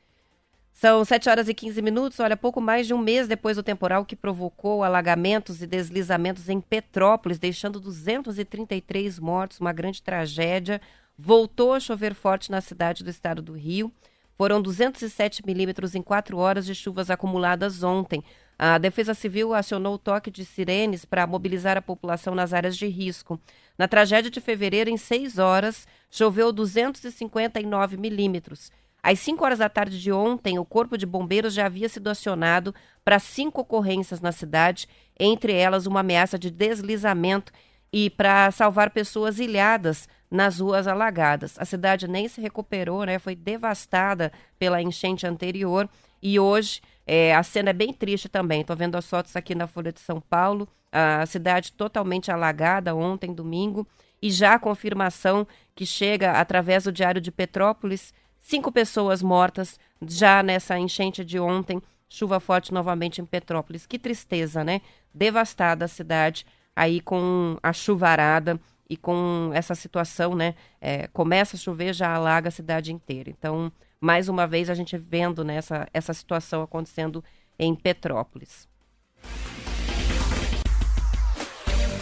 São 0.72 1.02
7 1.02 1.30
horas 1.30 1.48
e 1.48 1.54
15 1.54 1.80
minutos. 1.80 2.20
Olha, 2.20 2.36
pouco 2.36 2.60
mais 2.60 2.86
de 2.86 2.92
um 2.92 2.98
mês 2.98 3.26
depois 3.26 3.56
do 3.56 3.62
temporal 3.62 4.04
que 4.04 4.14
provocou 4.14 4.84
alagamentos 4.84 5.62
e 5.62 5.66
deslizamentos 5.66 6.50
em 6.50 6.60
Petrópolis, 6.60 7.38
deixando 7.38 7.80
233 7.80 9.18
mortos, 9.18 9.58
uma 9.58 9.72
grande 9.72 10.02
tragédia. 10.02 10.78
Voltou 11.18 11.72
a 11.72 11.80
chover 11.80 12.14
forte 12.14 12.50
na 12.50 12.60
cidade 12.60 13.02
do 13.02 13.08
estado 13.08 13.40
do 13.40 13.54
Rio. 13.54 13.90
Foram 14.36 14.60
207 14.60 15.42
milímetros 15.46 15.94
em 15.94 16.02
quatro 16.02 16.36
horas 16.36 16.66
de 16.66 16.74
chuvas 16.74 17.10
acumuladas 17.10 17.82
ontem. 17.82 18.22
A 18.58 18.76
Defesa 18.76 19.14
Civil 19.14 19.54
acionou 19.54 19.94
o 19.94 19.98
toque 19.98 20.30
de 20.30 20.44
sirenes 20.44 21.04
para 21.04 21.26
mobilizar 21.26 21.76
a 21.76 21.82
população 21.82 22.34
nas 22.34 22.52
áreas 22.52 22.76
de 22.76 22.86
risco. 22.86 23.40
Na 23.78 23.88
tragédia 23.88 24.30
de 24.30 24.40
fevereiro, 24.40 24.90
em 24.90 24.96
seis 24.96 25.38
horas, 25.38 25.86
choveu 26.10 26.52
259 26.52 27.96
milímetros. 27.96 28.70
Às 29.02 29.20
5 29.20 29.44
horas 29.44 29.58
da 29.60 29.68
tarde 29.68 30.00
de 30.00 30.10
ontem, 30.10 30.58
o 30.58 30.64
Corpo 30.64 30.98
de 30.98 31.06
Bombeiros 31.06 31.54
já 31.54 31.66
havia 31.66 31.88
sido 31.88 32.08
acionado 32.08 32.74
para 33.04 33.20
cinco 33.20 33.60
ocorrências 33.60 34.20
na 34.20 34.32
cidade, 34.32 34.88
entre 35.18 35.52
elas 35.52 35.86
uma 35.86 36.00
ameaça 36.00 36.38
de 36.38 36.50
deslizamento 36.50 37.52
e 37.96 38.10
para 38.10 38.50
salvar 38.50 38.90
pessoas 38.90 39.38
ilhadas 39.38 40.06
nas 40.30 40.60
ruas 40.60 40.86
alagadas. 40.86 41.54
A 41.58 41.64
cidade 41.64 42.06
nem 42.06 42.28
se 42.28 42.42
recuperou, 42.42 43.04
né? 43.04 43.18
Foi 43.18 43.34
devastada 43.34 44.30
pela 44.58 44.82
enchente 44.82 45.26
anterior 45.26 45.88
e 46.22 46.38
hoje 46.38 46.82
é, 47.06 47.34
a 47.34 47.42
cena 47.42 47.70
é 47.70 47.72
bem 47.72 47.94
triste 47.94 48.28
também. 48.28 48.60
Estou 48.60 48.76
vendo 48.76 48.96
as 48.96 49.08
fotos 49.08 49.34
aqui 49.34 49.54
na 49.54 49.66
Folha 49.66 49.90
de 49.90 50.00
São 50.00 50.20
Paulo, 50.20 50.68
a 50.92 51.24
cidade 51.24 51.72
totalmente 51.72 52.30
alagada 52.30 52.94
ontem, 52.94 53.32
domingo, 53.32 53.88
e 54.20 54.30
já 54.30 54.52
a 54.52 54.58
confirmação 54.58 55.46
que 55.74 55.86
chega 55.86 56.32
através 56.32 56.84
do 56.84 56.92
Diário 56.92 57.20
de 57.20 57.32
Petrópolis 57.32 58.12
Cinco 58.46 58.70
pessoas 58.70 59.22
mortas 59.22 59.76
já 60.06 60.40
nessa 60.40 60.78
enchente 60.78 61.24
de 61.24 61.36
ontem. 61.36 61.82
Chuva 62.08 62.38
forte 62.38 62.72
novamente 62.72 63.20
em 63.20 63.26
Petrópolis. 63.26 63.86
Que 63.86 63.98
tristeza, 63.98 64.62
né? 64.62 64.82
Devastada 65.12 65.86
a 65.86 65.88
cidade 65.88 66.46
aí 66.76 67.00
com 67.00 67.58
a 67.62 67.72
chuvarada 67.72 68.60
e 68.88 68.96
com 68.96 69.50
essa 69.54 69.74
situação, 69.74 70.34
né, 70.34 70.54
é, 70.80 71.08
começa 71.08 71.56
a 71.56 71.58
chover, 71.58 71.94
já 71.94 72.14
alaga 72.14 72.48
a 72.48 72.52
cidade 72.52 72.92
inteira. 72.92 73.30
Então, 73.30 73.72
mais 74.00 74.28
uma 74.28 74.46
vez, 74.46 74.68
a 74.68 74.74
gente 74.74 74.96
vendo 74.96 75.42
né, 75.42 75.56
essa, 75.56 75.88
essa 75.92 76.12
situação 76.12 76.62
acontecendo 76.62 77.24
em 77.58 77.74
Petrópolis. 77.74 78.68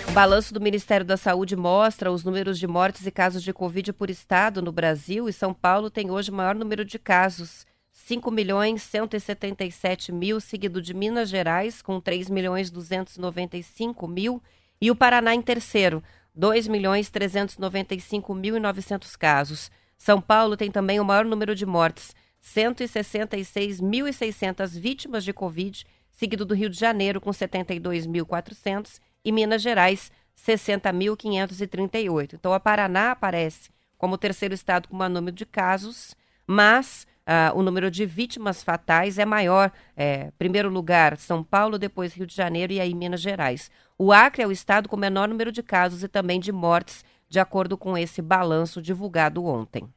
O 0.09 0.13
balanço 0.13 0.53
do 0.53 0.61
Ministério 0.61 1.07
da 1.07 1.17
Saúde 1.17 1.57
mostra 1.57 2.13
os 2.13 2.23
números 2.23 2.59
de 2.59 2.67
mortes 2.67 3.07
e 3.07 3.11
casos 3.11 3.43
de 3.43 3.53
Covid 3.53 3.93
por 3.93 4.11
estado 4.11 4.61
no 4.61 4.71
Brasil 4.71 5.29
e 5.29 5.33
São 5.33 5.55
Paulo 5.55 5.91
tem 5.91 6.11
hoje 6.11 6.31
o 6.31 6.35
maior 6.35 6.55
número 6.55 6.85
de 6.85 6.99
casos, 6.99 7.67
5 7.91 8.31
milhões 8.31 8.83
177 8.83 10.13
mil, 10.13 10.41
seguido 10.41 10.81
de 10.81 10.95
Minas 10.95 11.29
Gerais 11.29 11.83
com 11.83 12.01
3 12.01 12.29
milhões 12.31 12.71
295 12.71 14.07
mil 14.07 14.43
e 14.85 14.91
o 14.91 14.95
Paraná 14.95 15.35
em 15.35 15.41
terceiro, 15.41 16.03
2 16.35 16.69
milhões 16.69 17.09
395 17.09 18.35
mil 18.35 18.55
e 18.55 18.61
900 18.61 19.17
casos. 19.17 19.71
São 19.97 20.21
Paulo 20.21 20.59
tem 20.59 20.71
também 20.71 21.01
o 21.01 21.05
maior 21.07 21.25
número 21.25 21.55
de 21.55 21.65
mortes, 21.65 22.15
166.600 22.45 24.79
vítimas 24.79 25.25
de 25.25 25.33
Covid, 25.33 25.87
seguido 26.11 26.45
do 26.45 26.55
Rio 26.55 26.69
de 26.69 26.79
Janeiro 26.79 27.19
com 27.19 27.31
72.400 27.31 29.01
e 29.25 29.33
Minas 29.33 29.63
Gerais 29.63 30.13
60.538. 30.37 32.35
Então, 32.35 32.53
a 32.53 32.61
Paraná 32.61 33.13
aparece 33.13 33.71
como 33.97 34.17
o 34.17 34.19
terceiro 34.19 34.53
estado 34.53 34.89
com 34.89 34.97
o 34.97 34.99
maior 34.99 35.09
número 35.09 35.35
de 35.35 35.47
casos, 35.47 36.15
mas 36.47 37.07
uh, 37.29 37.57
o 37.59 37.63
número 37.63 37.91
de 37.91 38.07
vítimas 38.07 38.63
fatais 38.63 39.19
é 39.19 39.25
maior. 39.25 39.71
É, 39.97 40.31
primeiro 40.39 40.69
lugar, 40.69 41.17
São 41.17 41.43
Paulo, 41.43 41.79
depois 41.79 42.15
Rio 42.15 42.27
de 42.27 42.35
Janeiro 42.35 42.73
e 42.73 42.81
aí 42.81 42.95
Minas 42.95 43.21
Gerais. 43.21 43.71
O 43.99 44.13
Acre 44.13 44.43
é 44.43 44.47
o 44.47 44.53
estado 44.53 44.89
com 44.89 44.97
menor 44.97 45.29
número 45.29 45.53
de 45.53 45.63
casos 45.63 46.03
e 46.03 46.09
também 46.09 46.41
de 46.41 46.53
mortes, 46.53 47.05
de 47.29 47.39
acordo 47.39 47.77
com 47.77 47.97
esse 47.97 48.21
balanço 48.21 48.81
divulgado 48.83 49.45
ontem. 49.45 49.89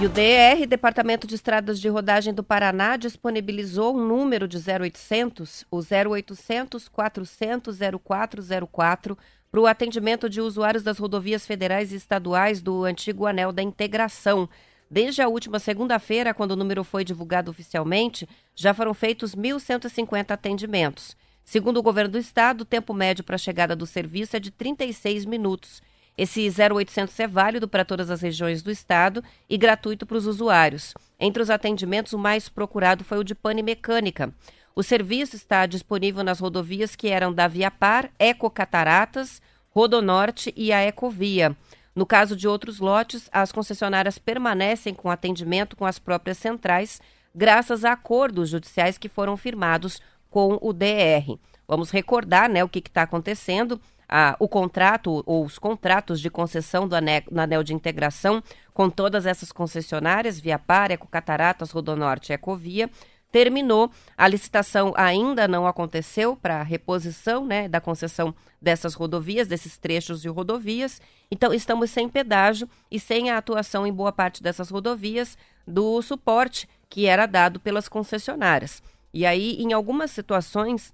E 0.00 0.06
o 0.06 0.08
DR, 0.08 0.66
Departamento 0.66 1.26
de 1.26 1.34
Estradas 1.34 1.78
de 1.78 1.86
Rodagem 1.86 2.32
do 2.32 2.42
Paraná, 2.42 2.96
disponibilizou 2.96 3.94
um 3.94 4.02
número 4.02 4.48
de 4.48 4.56
0800, 4.56 5.66
o 5.70 5.80
0800 5.80 6.88
400 6.88 7.78
0404, 8.02 9.18
para 9.50 9.60
o 9.60 9.66
atendimento 9.66 10.30
de 10.30 10.40
usuários 10.40 10.84
das 10.84 10.98
rodovias 10.98 11.44
federais 11.44 11.92
e 11.92 11.96
estaduais 11.96 12.62
do 12.62 12.84
antigo 12.84 13.26
Anel 13.26 13.50
da 13.50 13.62
Integração. 13.62 14.48
Desde 14.88 15.22
a 15.22 15.28
última 15.28 15.58
segunda-feira, 15.58 16.32
quando 16.32 16.52
o 16.52 16.56
número 16.56 16.84
foi 16.84 17.04
divulgado 17.04 17.50
oficialmente, 17.50 18.28
já 18.54 18.72
foram 18.72 18.94
feitos 18.94 19.34
1.150 19.34 20.30
atendimentos. 20.30 21.16
Segundo 21.44 21.78
o 21.78 21.82
governo 21.82 22.12
do 22.12 22.18
estado, 22.18 22.60
o 22.60 22.64
tempo 22.64 22.94
médio 22.94 23.24
para 23.24 23.34
a 23.34 23.38
chegada 23.38 23.74
do 23.74 23.86
serviço 23.86 24.36
é 24.36 24.40
de 24.40 24.52
36 24.52 25.24
minutos. 25.24 25.82
Esse 26.16 26.48
0800 26.48 27.18
é 27.18 27.26
válido 27.26 27.66
para 27.66 27.84
todas 27.84 28.10
as 28.10 28.20
regiões 28.20 28.62
do 28.62 28.70
estado 28.70 29.22
e 29.48 29.56
gratuito 29.56 30.06
para 30.06 30.16
os 30.16 30.26
usuários. 30.26 30.94
Entre 31.18 31.42
os 31.42 31.50
atendimentos, 31.50 32.12
o 32.12 32.18
mais 32.18 32.48
procurado 32.48 33.02
foi 33.02 33.18
o 33.18 33.24
de 33.24 33.34
pane 33.34 33.62
mecânica. 33.62 34.32
O 34.80 34.82
serviço 34.82 35.36
está 35.36 35.66
disponível 35.66 36.24
nas 36.24 36.40
rodovias 36.40 36.96
que 36.96 37.08
eram 37.08 37.34
da 37.34 37.46
Viapar, 37.46 38.10
Ecocataratas, 38.18 39.42
Rodonorte 39.68 40.54
e 40.56 40.72
a 40.72 40.82
Ecovia. 40.82 41.54
No 41.94 42.06
caso 42.06 42.34
de 42.34 42.48
outros 42.48 42.78
lotes, 42.78 43.28
as 43.30 43.52
concessionárias 43.52 44.16
permanecem 44.16 44.94
com 44.94 45.10
atendimento 45.10 45.76
com 45.76 45.84
as 45.84 45.98
próprias 45.98 46.38
centrais, 46.38 46.98
graças 47.34 47.84
a 47.84 47.92
acordos 47.92 48.48
judiciais 48.48 48.96
que 48.96 49.06
foram 49.06 49.36
firmados 49.36 50.00
com 50.30 50.58
o 50.62 50.72
DR. 50.72 51.38
Vamos 51.68 51.90
recordar 51.90 52.48
né, 52.48 52.64
o 52.64 52.68
que 52.68 52.78
está 52.78 53.02
acontecendo 53.02 53.78
ah, 54.08 54.34
o 54.38 54.48
contrato 54.48 55.22
ou 55.26 55.44
os 55.44 55.58
contratos 55.58 56.22
de 56.22 56.30
concessão 56.30 56.88
do 56.88 56.96
anel, 56.96 57.22
anel 57.36 57.62
de 57.62 57.74
integração 57.74 58.42
com 58.72 58.88
todas 58.88 59.26
essas 59.26 59.52
concessionárias, 59.52 60.40
Via 60.40 60.58
Par, 60.58 60.90
Ecocataratas, 60.90 61.70
Rodonorte 61.70 62.32
e 62.32 62.34
Ecovia, 62.34 62.88
terminou. 63.30 63.90
A 64.16 64.28
licitação 64.28 64.92
ainda 64.96 65.46
não 65.46 65.66
aconteceu 65.66 66.36
para 66.36 66.62
reposição 66.62 67.44
né, 67.44 67.68
da 67.68 67.80
concessão 67.80 68.34
dessas 68.60 68.94
rodovias, 68.94 69.48
desses 69.48 69.78
trechos 69.78 70.20
de 70.20 70.28
rodovias. 70.28 71.00
Então, 71.30 71.52
estamos 71.52 71.90
sem 71.90 72.08
pedágio 72.08 72.68
e 72.90 72.98
sem 72.98 73.30
a 73.30 73.38
atuação 73.38 73.86
em 73.86 73.92
boa 73.92 74.12
parte 74.12 74.42
dessas 74.42 74.70
rodovias 74.70 75.38
do 75.66 76.02
suporte 76.02 76.68
que 76.88 77.06
era 77.06 77.26
dado 77.26 77.60
pelas 77.60 77.88
concessionárias. 77.88 78.82
E 79.12 79.24
aí, 79.24 79.56
em 79.60 79.72
algumas 79.72 80.10
situações, 80.10 80.92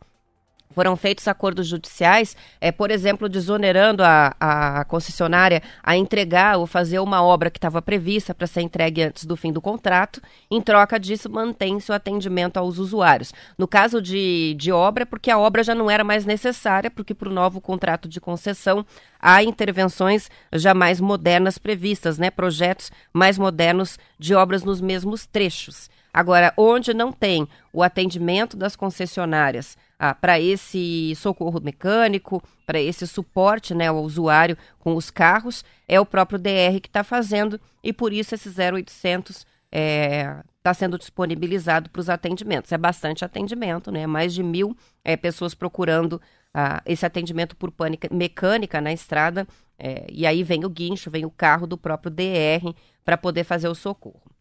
foram 0.75 0.95
feitos 0.95 1.27
acordos 1.27 1.67
judiciais, 1.67 2.37
é, 2.61 2.71
por 2.71 2.91
exemplo, 2.91 3.29
desonerando 3.29 4.03
a, 4.03 4.35
a 4.39 4.85
concessionária 4.85 5.63
a 5.83 5.97
entregar 5.97 6.59
ou 6.59 6.67
fazer 6.67 6.99
uma 6.99 7.23
obra 7.23 7.51
que 7.51 7.57
estava 7.59 7.81
prevista 7.81 8.35
para 8.35 8.47
ser 8.47 8.61
entregue 8.61 9.03
antes 9.03 9.25
do 9.25 9.37
fim 9.37 9.53
do 9.53 9.61
contrato. 9.61 10.21
Em 10.51 10.61
troca 10.61 11.01
disso, 11.01 11.31
mantém-se 11.31 11.91
o 11.91 11.95
atendimento 11.95 12.59
aos 12.59 12.79
usuários. 12.79 13.33
No 13.57 13.67
caso 13.67 14.03
de, 14.03 14.55
de 14.59 14.71
obra, 14.71 15.07
porque 15.07 15.31
a 15.31 15.39
obra 15.39 15.65
já 15.65 15.75
não 15.75 15.91
era 15.91 16.05
mais 16.05 16.27
necessária, 16.27 16.91
porque 16.91 17.15
para 17.15 17.31
o 17.31 17.33
novo 17.33 17.61
contrato 17.61 18.07
de 18.07 18.21
concessão 18.21 18.85
há 19.19 19.43
intervenções 19.43 20.31
já 20.53 20.75
mais 20.75 21.01
modernas 21.01 21.59
previstas, 21.59 22.19
né? 22.19 22.31
projetos 22.31 22.93
mais 23.13 23.39
modernos 23.39 23.99
de 24.19 24.35
obras 24.35 24.63
nos 24.63 24.81
mesmos 24.81 25.27
trechos. 25.27 25.89
Agora, 26.17 26.51
onde 26.57 26.95
não 26.95 27.13
tem 27.13 27.47
o 27.75 27.83
atendimento 27.83 28.57
das 28.57 28.75
concessionárias 28.75 29.77
ah, 29.99 30.15
para 30.15 30.41
esse 30.41 31.15
socorro 31.15 31.61
mecânico, 31.61 32.43
para 32.65 32.81
esse 32.81 33.07
suporte 33.07 33.75
né, 33.75 33.89
ao 33.89 34.03
usuário 34.03 34.57
com 34.79 34.97
os 34.97 35.11
carros, 35.11 35.63
é 35.87 36.01
o 36.01 36.07
próprio 36.07 36.39
DR 36.39 36.81
que 36.81 36.89
está 36.89 37.05
fazendo 37.05 37.61
e 37.85 37.93
por 37.93 38.15
isso 38.15 38.35
esse 38.35 38.49
0800 38.49 39.45
está 39.71 40.71
é, 40.71 40.73
sendo 40.73 40.97
disponibilizado 40.97 41.91
para 41.91 42.01
os 42.01 42.09
atendimentos. 42.09 42.73
É 42.73 42.79
bastante 42.79 43.23
atendimento, 43.23 43.93
né? 43.93 44.07
Mais 44.07 44.33
de 44.33 44.43
mil 44.43 44.75
é, 45.05 45.19
pessoas 45.19 45.55
procurando 45.55 46.19
ah, 46.55 46.81
esse 46.87 47.05
atendimento 47.05 47.55
por 47.55 47.71
pânica, 47.71 48.09
mecânica 48.11 48.81
na 48.81 48.91
estrada. 48.91 49.47
É, 49.79 50.07
e 50.11 50.27
aí 50.27 50.43
vem 50.43 50.65
o 50.65 50.71
guincho, 50.71 51.11
vem 51.11 51.27
o 51.27 51.31
carro 51.31 51.67
do 51.67 51.77
próprio 51.77 52.11
DR 52.11 52.75
para 53.05 53.19
poder 53.19 53.45
fazer 53.45 53.69
o 53.69 53.75
socorro. 53.75 54.36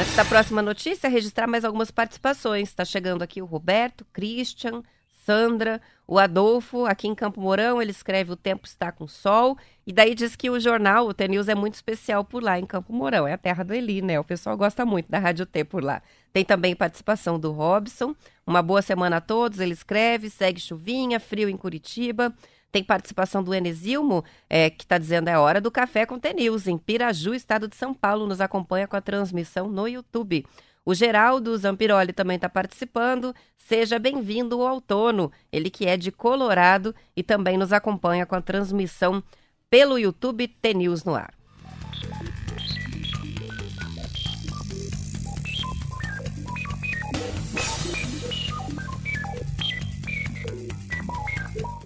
Antes 0.00 0.16
da 0.16 0.24
próxima 0.24 0.62
notícia, 0.62 1.10
registrar 1.10 1.46
mais 1.46 1.62
algumas 1.62 1.90
participações. 1.90 2.70
Está 2.70 2.86
chegando 2.86 3.20
aqui 3.20 3.42
o 3.42 3.44
Roberto, 3.44 4.02
Christian, 4.14 4.82
Sandra, 5.26 5.78
o 6.06 6.18
Adolfo, 6.18 6.86
aqui 6.86 7.06
em 7.06 7.14
Campo 7.14 7.38
Mourão, 7.38 7.82
ele 7.82 7.90
escreve 7.90 8.32
O 8.32 8.36
Tempo 8.36 8.66
Está 8.66 8.90
com 8.90 9.06
Sol, 9.06 9.58
e 9.86 9.92
daí 9.92 10.14
diz 10.14 10.34
que 10.34 10.48
o 10.48 10.58
jornal, 10.58 11.06
o 11.06 11.12
T-News, 11.12 11.48
é 11.48 11.54
muito 11.54 11.74
especial 11.74 12.24
por 12.24 12.42
lá, 12.42 12.58
em 12.58 12.64
Campo 12.64 12.94
Mourão. 12.94 13.28
É 13.28 13.34
a 13.34 13.38
terra 13.38 13.62
do 13.62 13.74
Eli, 13.74 14.00
né? 14.00 14.18
O 14.18 14.24
pessoal 14.24 14.56
gosta 14.56 14.86
muito 14.86 15.10
da 15.10 15.18
Rádio 15.18 15.44
T 15.44 15.64
por 15.64 15.84
lá. 15.84 16.00
Tem 16.32 16.46
também 16.46 16.74
participação 16.74 17.38
do 17.38 17.52
Robson. 17.52 18.16
Uma 18.46 18.62
boa 18.62 18.80
semana 18.80 19.18
a 19.18 19.20
todos, 19.20 19.60
ele 19.60 19.74
escreve, 19.74 20.30
segue 20.30 20.62
chuvinha, 20.62 21.20
frio 21.20 21.50
em 21.50 21.58
Curitiba. 21.58 22.34
Tem 22.72 22.84
participação 22.84 23.42
do 23.42 23.52
Enesilmo, 23.52 24.24
é, 24.48 24.70
que 24.70 24.84
está 24.84 24.96
dizendo 24.96 25.28
é 25.28 25.38
hora 25.38 25.60
do 25.60 25.70
café 25.70 26.06
com 26.06 26.18
T-News. 26.18 26.66
Em 26.66 26.78
Piraju, 26.78 27.34
estado 27.34 27.66
de 27.66 27.76
São 27.76 27.92
Paulo, 27.92 28.26
nos 28.26 28.40
acompanha 28.40 28.86
com 28.86 28.96
a 28.96 29.00
transmissão 29.00 29.68
no 29.68 29.88
YouTube. 29.88 30.46
O 30.84 30.94
Geraldo 30.94 31.56
Zampiroli 31.56 32.12
também 32.12 32.36
está 32.36 32.48
participando. 32.48 33.34
Seja 33.58 33.98
bem-vindo 33.98 34.60
ao 34.62 34.74
outono. 34.74 35.30
Ele 35.52 35.68
que 35.68 35.86
é 35.86 35.96
de 35.96 36.12
Colorado 36.12 36.94
e 37.16 37.22
também 37.22 37.58
nos 37.58 37.72
acompanha 37.72 38.24
com 38.24 38.34
a 38.34 38.40
transmissão 38.40 39.22
pelo 39.68 39.98
YouTube 39.98 40.48
T-News 40.48 41.04
no 41.04 41.14
ar. 41.14 41.39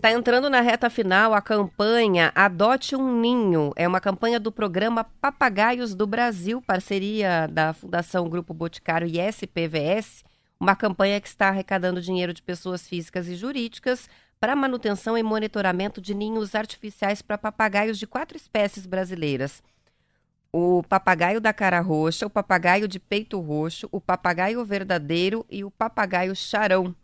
Está 0.05 0.12
entrando 0.12 0.51
na 0.51 0.61
reta 0.61 0.90
final 0.90 1.33
a 1.33 1.40
campanha 1.40 2.31
Adote 2.35 2.95
um 2.95 3.23
Ninho. 3.23 3.73
É 3.75 3.88
uma 3.88 4.03
campanha 4.03 4.38
do 4.38 4.53
programa 4.53 5.03
Papagaios 5.03 5.95
do 5.95 6.07
Brasil, 6.07 6.61
parceria 6.61 7.49
da 7.51 7.73
Fundação 7.73 8.29
Grupo 8.29 8.53
Boticário 8.53 9.09
e 9.09 9.19
SPVS. 9.19 10.23
Uma 10.61 10.77
campanha 10.77 11.19
que 11.23 11.27
está 11.27 11.49
arrecadando 11.49 12.03
dinheiro 12.03 12.35
de 12.35 12.43
pessoas 12.43 12.87
físicas 12.87 13.29
e 13.29 13.35
jurídicas 13.35 14.07
para 14.38 14.55
manutenção 14.55 15.17
e 15.17 15.23
monitoramento 15.23 16.03
de 16.03 16.12
ninhos 16.12 16.55
artificiais 16.55 17.23
para 17.23 17.38
papagaios 17.38 17.99
de 17.99 18.07
quatro 18.07 18.37
espécies 18.37 18.85
brasileiras. 18.85 19.62
O 20.53 20.83
papagaio 20.83 21.40
da 21.40 21.55
cara 21.55 21.81
roxa, 21.81 22.27
o 22.27 22.31
papagaio 22.31 22.87
de 22.87 23.01
peito 23.01 23.40
roxo, 23.40 23.88
o 23.90 24.03
papagaio 24.03 24.62
verdadeiro 24.67 25.47
e 25.51 25.64
o 25.64 25.71
papagaio 25.71 26.37
charão. 26.37 26.95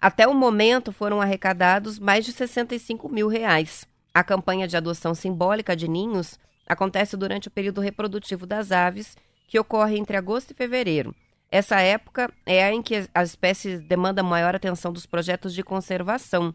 Até 0.00 0.28
o 0.28 0.34
momento 0.34 0.92
foram 0.92 1.20
arrecadados 1.20 1.98
mais 1.98 2.24
de 2.24 2.32
65 2.32 3.08
mil 3.08 3.26
reais. 3.26 3.84
A 4.14 4.22
campanha 4.22 4.68
de 4.68 4.76
adoção 4.76 5.12
simbólica 5.14 5.74
de 5.74 5.88
ninhos 5.88 6.38
acontece 6.66 7.16
durante 7.16 7.48
o 7.48 7.50
período 7.50 7.80
reprodutivo 7.80 8.46
das 8.46 8.70
aves, 8.70 9.16
que 9.48 9.58
ocorre 9.58 9.98
entre 9.98 10.16
agosto 10.16 10.52
e 10.52 10.54
fevereiro. 10.54 11.14
Essa 11.50 11.80
época 11.80 12.32
é 12.46 12.62
a 12.64 12.72
em 12.72 12.82
que 12.82 13.08
as 13.12 13.30
espécies 13.30 13.80
demandam 13.80 14.24
maior 14.24 14.54
atenção 14.54 14.92
dos 14.92 15.06
projetos 15.06 15.52
de 15.52 15.64
conservação. 15.64 16.54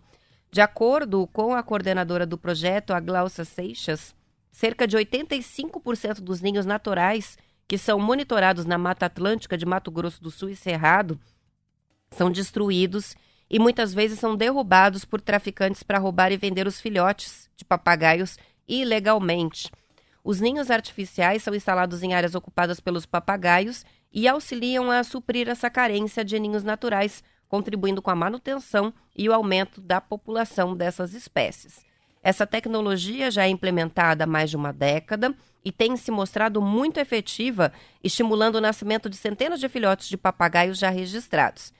De 0.52 0.62
acordo 0.62 1.28
com 1.28 1.54
a 1.54 1.64
coordenadora 1.64 2.26
do 2.26 2.38
projeto, 2.38 2.94
a 2.94 3.00
Glaucia 3.00 3.44
Seixas, 3.44 4.16
cerca 4.52 4.88
de 4.88 4.96
85% 4.96 6.22
dos 6.22 6.42
ninhos 6.42 6.66
naturais 6.66 7.38
que 7.68 7.78
são 7.78 8.00
monitorados 8.00 8.66
na 8.66 8.78
Mata 8.78 9.08
Atlântica 9.08 9.58
de 9.58 9.66
Mato 9.66 9.90
Grosso 9.90 10.22
do 10.22 10.30
Sul 10.30 10.50
e 10.50 10.56
Cerrado 10.56 11.20
são 12.12 12.32
destruídos 12.32 13.16
e 13.54 13.60
muitas 13.60 13.94
vezes 13.94 14.18
são 14.18 14.36
derrubados 14.36 15.06
por 15.06 15.22
traficantes 15.22 15.84
para 15.84 16.00
roubar 16.00 16.32
e 16.32 16.38
vender 16.38 16.66
os 16.66 16.82
filhotes 16.82 17.48
de 17.56 17.64
papagaios 17.64 18.36
ilegalmente. 18.68 19.70
Os 20.24 20.42
ninhos 20.42 20.72
artificiais 20.72 21.44
são 21.44 21.54
instalados 21.54 22.02
em 22.02 22.16
áreas 22.16 22.34
ocupadas 22.34 22.80
pelos 22.80 23.06
papagaios 23.06 23.86
e 24.12 24.28
auxiliam 24.28 24.90
a 24.90 25.04
suprir 25.04 25.48
essa 25.48 25.70
carência 25.70 26.26
de 26.26 26.40
ninhos 26.40 26.64
naturais, 26.64 27.24
contribuindo 27.48 28.02
com 28.02 28.10
a 28.10 28.16
manutenção 28.16 28.92
e 29.16 29.30
o 29.30 29.34
aumento 29.34 29.80
da 29.80 30.02
população 30.02 30.76
dessas 30.76 31.14
espécies. 31.14 31.86
Essa 32.24 32.48
tecnologia 32.48 33.30
já 33.30 33.46
é 33.46 33.50
implementada 33.50 34.24
há 34.24 34.28
mais 34.28 34.50
de 34.50 34.58
uma 34.58 34.74
década 34.74 35.32
e 35.64 35.72
tem 35.72 35.96
se 35.96 36.10
mostrado 36.10 36.60
muito 36.60 37.00
efetiva, 37.00 37.72
estimulando 38.04 38.56
o 38.56 38.62
nascimento 38.62 39.08
de 39.08 39.16
centenas 39.16 39.60
de 39.60 39.70
filhotes 39.70 40.10
de 40.10 40.18
papagaios 40.18 40.80
já 40.80 40.90
registrados. 40.90 41.72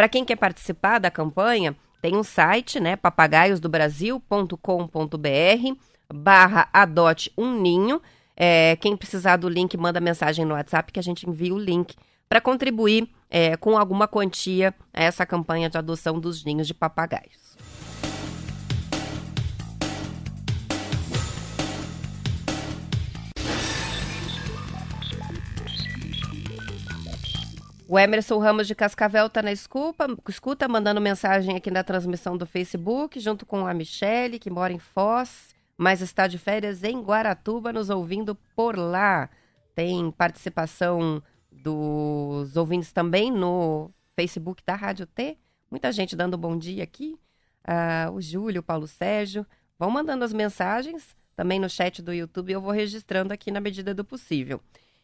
Para 0.00 0.08
quem 0.08 0.24
quer 0.24 0.36
participar 0.36 0.98
da 0.98 1.10
campanha, 1.10 1.76
tem 2.00 2.16
um 2.16 2.22
site, 2.22 2.80
né, 2.80 2.96
papagaiosdobrasil.com.br 2.96 5.76
barra 6.10 6.70
adote 6.72 7.30
um 7.36 7.60
ninho. 7.60 8.00
É, 8.34 8.76
quem 8.76 8.96
precisar 8.96 9.36
do 9.36 9.46
link, 9.46 9.76
manda 9.76 10.00
mensagem 10.00 10.46
no 10.46 10.54
WhatsApp 10.54 10.90
que 10.90 10.98
a 10.98 11.02
gente 11.02 11.28
envia 11.28 11.52
o 11.52 11.58
link 11.58 11.94
para 12.30 12.40
contribuir 12.40 13.10
é, 13.28 13.58
com 13.58 13.76
alguma 13.76 14.08
quantia 14.08 14.74
a 14.90 15.04
essa 15.04 15.26
campanha 15.26 15.68
de 15.68 15.76
adoção 15.76 16.18
dos 16.18 16.46
ninhos 16.46 16.66
de 16.66 16.72
papagaios. 16.72 17.58
O 27.92 27.98
Emerson 27.98 28.38
Ramos 28.38 28.68
de 28.68 28.74
Cascavel 28.76 29.26
está 29.26 29.42
na 29.42 29.50
escuta, 29.50 30.06
escuta, 30.28 30.68
mandando 30.68 31.00
mensagem 31.00 31.56
aqui 31.56 31.72
na 31.72 31.82
transmissão 31.82 32.36
do 32.36 32.46
Facebook, 32.46 33.18
junto 33.18 33.44
com 33.44 33.66
a 33.66 33.74
Michele, 33.74 34.38
que 34.38 34.48
mora 34.48 34.72
em 34.72 34.78
Foz 34.78 35.52
mas 35.76 36.00
está 36.00 36.28
de 36.28 36.38
férias 36.38 36.84
em 36.84 37.00
Guaratuba, 37.00 37.72
nos 37.72 37.90
ouvindo 37.90 38.36
por 38.54 38.78
lá. 38.78 39.28
Tem 39.74 40.08
participação 40.12 41.20
dos 41.50 42.56
ouvintes 42.56 42.92
também 42.92 43.28
no 43.28 43.90
Facebook 44.14 44.62
da 44.64 44.76
Rádio 44.76 45.06
T. 45.06 45.36
Muita 45.68 45.90
gente 45.90 46.14
dando 46.14 46.38
bom 46.38 46.56
dia 46.56 46.84
aqui. 46.84 47.18
Uh, 47.66 48.12
o 48.12 48.20
Júlio, 48.20 48.60
o 48.60 48.62
Paulo 48.62 48.86
Sérgio. 48.86 49.44
Vão 49.76 49.90
mandando 49.90 50.22
as 50.22 50.32
mensagens 50.32 51.16
também 51.34 51.58
no 51.58 51.68
chat 51.68 52.02
do 52.02 52.12
YouTube 52.12 52.52
eu 52.52 52.60
vou 52.60 52.70
registrando 52.70 53.32
aqui 53.32 53.50
na 53.50 53.60
medida 53.60 53.92
do 53.92 54.04
possível. 54.04 54.60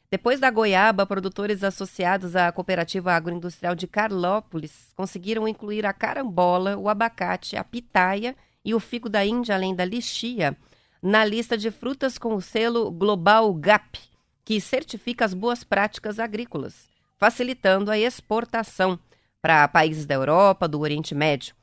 Depois 0.08 0.38
da 0.38 0.50
goiaba, 0.50 1.04
produtores 1.04 1.64
associados 1.64 2.36
à 2.36 2.52
Cooperativa 2.52 3.12
Agroindustrial 3.12 3.74
de 3.74 3.88
Carlópolis 3.88 4.92
conseguiram 4.94 5.48
incluir 5.48 5.84
a 5.84 5.92
carambola, 5.92 6.76
o 6.76 6.88
abacate, 6.88 7.56
a 7.56 7.64
pitaia 7.64 8.36
e 8.64 8.72
o 8.72 8.80
figo 8.80 9.08
da 9.08 9.24
Índia, 9.24 9.54
além 9.54 9.74
da 9.74 9.84
lixia, 9.84 10.56
na 11.02 11.24
lista 11.24 11.58
de 11.58 11.70
frutas 11.70 12.18
com 12.18 12.34
o 12.34 12.40
selo 12.40 12.90
Global 12.90 13.52
GAP, 13.54 13.98
que 14.44 14.60
certifica 14.60 15.24
as 15.24 15.34
boas 15.34 15.64
práticas 15.64 16.20
agrícolas, 16.20 16.88
facilitando 17.18 17.90
a 17.90 17.98
exportação 17.98 18.98
para 19.42 19.66
países 19.66 20.06
da 20.06 20.14
Europa, 20.14 20.68
do 20.68 20.80
Oriente 20.80 21.14
Médio. 21.14 21.54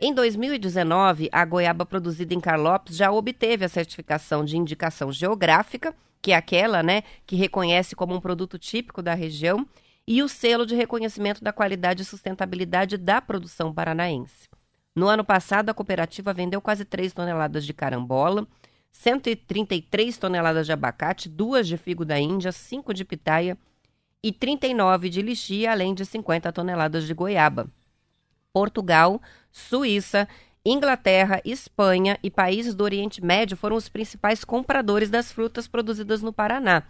Em 0.00 0.12
2019, 0.12 1.28
a 1.30 1.44
goiaba 1.44 1.86
produzida 1.86 2.34
em 2.34 2.40
Carlópolis 2.40 2.96
já 2.96 3.12
obteve 3.12 3.64
a 3.64 3.68
certificação 3.68 4.44
de 4.44 4.56
indicação 4.56 5.12
geográfica, 5.12 5.94
que 6.22 6.32
é 6.32 6.36
aquela, 6.36 6.82
né, 6.82 7.02
que 7.26 7.34
reconhece 7.34 7.96
como 7.96 8.14
um 8.14 8.20
produto 8.20 8.56
típico 8.56 9.02
da 9.02 9.12
região, 9.12 9.66
e 10.06 10.22
o 10.22 10.28
selo 10.28 10.64
de 10.64 10.74
reconhecimento 10.74 11.42
da 11.42 11.52
qualidade 11.52 12.02
e 12.02 12.04
sustentabilidade 12.04 12.96
da 12.96 13.20
produção 13.20 13.72
paranaense. 13.74 14.48
No 14.94 15.08
ano 15.08 15.24
passado, 15.24 15.68
a 15.68 15.74
cooperativa 15.74 16.32
vendeu 16.32 16.60
quase 16.60 16.84
3 16.84 17.12
toneladas 17.12 17.64
de 17.64 17.72
carambola, 17.72 18.46
133 18.90 20.18
toneladas 20.18 20.66
de 20.66 20.72
abacate, 20.72 21.28
duas 21.28 21.66
de 21.66 21.76
figo 21.76 22.04
da 22.04 22.18
Índia, 22.20 22.52
5 22.52 22.92
de 22.92 23.04
pitaia 23.04 23.56
e 24.22 24.30
39 24.30 25.08
de 25.08 25.22
lixia, 25.22 25.72
além 25.72 25.94
de 25.94 26.04
50 26.04 26.52
toneladas 26.52 27.06
de 27.06 27.14
goiaba. 27.14 27.68
Portugal, 28.52 29.20
Suíça, 29.50 30.28
Inglaterra, 30.64 31.40
Espanha 31.44 32.16
e 32.22 32.30
países 32.30 32.72
do 32.72 32.84
Oriente 32.84 33.24
Médio 33.24 33.56
foram 33.56 33.74
os 33.74 33.88
principais 33.88 34.44
compradores 34.44 35.10
das 35.10 35.32
frutas 35.32 35.66
produzidas 35.66 36.22
no 36.22 36.32
Paraná. 36.32 36.84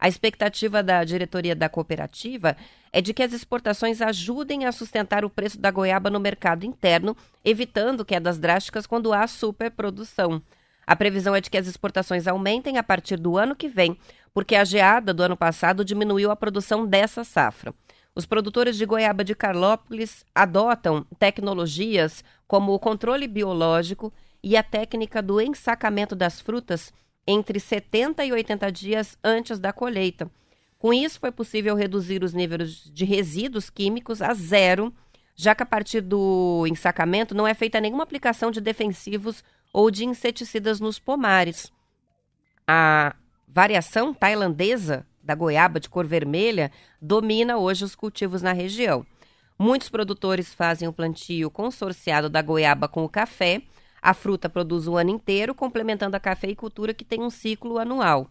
A 0.00 0.08
expectativa 0.08 0.82
da 0.82 1.04
diretoria 1.04 1.54
da 1.54 1.68
cooperativa 1.68 2.56
é 2.90 3.02
de 3.02 3.12
que 3.12 3.22
as 3.22 3.34
exportações 3.34 4.00
ajudem 4.00 4.64
a 4.64 4.72
sustentar 4.72 5.26
o 5.26 5.30
preço 5.30 5.60
da 5.60 5.70
goiaba 5.70 6.08
no 6.08 6.18
mercado 6.18 6.64
interno, 6.64 7.14
evitando 7.44 8.02
quedas 8.02 8.38
drásticas 8.38 8.86
quando 8.86 9.12
há 9.12 9.26
superprodução. 9.26 10.40
A 10.86 10.96
previsão 10.96 11.34
é 11.34 11.40
de 11.42 11.50
que 11.50 11.58
as 11.58 11.66
exportações 11.66 12.26
aumentem 12.26 12.78
a 12.78 12.82
partir 12.82 13.18
do 13.18 13.36
ano 13.36 13.54
que 13.54 13.68
vem, 13.68 13.98
porque 14.32 14.54
a 14.54 14.64
geada 14.64 15.12
do 15.12 15.22
ano 15.22 15.36
passado 15.36 15.84
diminuiu 15.84 16.30
a 16.30 16.36
produção 16.36 16.86
dessa 16.86 17.24
safra. 17.24 17.74
Os 18.18 18.26
produtores 18.26 18.76
de 18.76 18.84
goiaba 18.84 19.22
de 19.22 19.32
Carlópolis 19.32 20.26
adotam 20.34 21.06
tecnologias 21.20 22.24
como 22.48 22.72
o 22.72 22.78
controle 22.80 23.28
biológico 23.28 24.12
e 24.42 24.56
a 24.56 24.62
técnica 24.64 25.22
do 25.22 25.40
ensacamento 25.40 26.16
das 26.16 26.40
frutas 26.40 26.92
entre 27.24 27.60
70 27.60 28.24
e 28.24 28.32
80 28.32 28.72
dias 28.72 29.16
antes 29.22 29.60
da 29.60 29.72
colheita. 29.72 30.28
Com 30.80 30.92
isso, 30.92 31.20
foi 31.20 31.30
possível 31.30 31.76
reduzir 31.76 32.24
os 32.24 32.34
níveis 32.34 32.90
de 32.92 33.04
resíduos 33.04 33.70
químicos 33.70 34.20
a 34.20 34.34
zero, 34.34 34.92
já 35.36 35.54
que 35.54 35.62
a 35.62 35.66
partir 35.66 36.00
do 36.00 36.66
ensacamento 36.66 37.36
não 37.36 37.46
é 37.46 37.54
feita 37.54 37.80
nenhuma 37.80 38.02
aplicação 38.02 38.50
de 38.50 38.60
defensivos 38.60 39.44
ou 39.72 39.92
de 39.92 40.04
inseticidas 40.04 40.80
nos 40.80 40.98
pomares. 40.98 41.70
A 42.66 43.14
variação 43.46 44.12
tailandesa 44.12 45.06
da 45.28 45.34
goiaba 45.34 45.78
de 45.78 45.90
cor 45.90 46.06
vermelha 46.06 46.72
domina 47.02 47.58
hoje 47.58 47.84
os 47.84 47.94
cultivos 47.94 48.40
na 48.40 48.54
região. 48.54 49.04
Muitos 49.58 49.90
produtores 49.90 50.54
fazem 50.54 50.88
o 50.88 50.92
plantio 50.92 51.50
consorciado 51.50 52.30
da 52.30 52.40
goiaba 52.40 52.88
com 52.88 53.04
o 53.04 53.08
café, 53.10 53.60
a 54.00 54.14
fruta 54.14 54.48
produz 54.48 54.88
o 54.88 54.96
ano 54.96 55.10
inteiro, 55.10 55.54
complementando 55.54 56.16
a 56.16 56.20
cafeicultura 56.20 56.94
que 56.94 57.04
tem 57.04 57.20
um 57.20 57.28
ciclo 57.28 57.78
anual. 57.78 58.30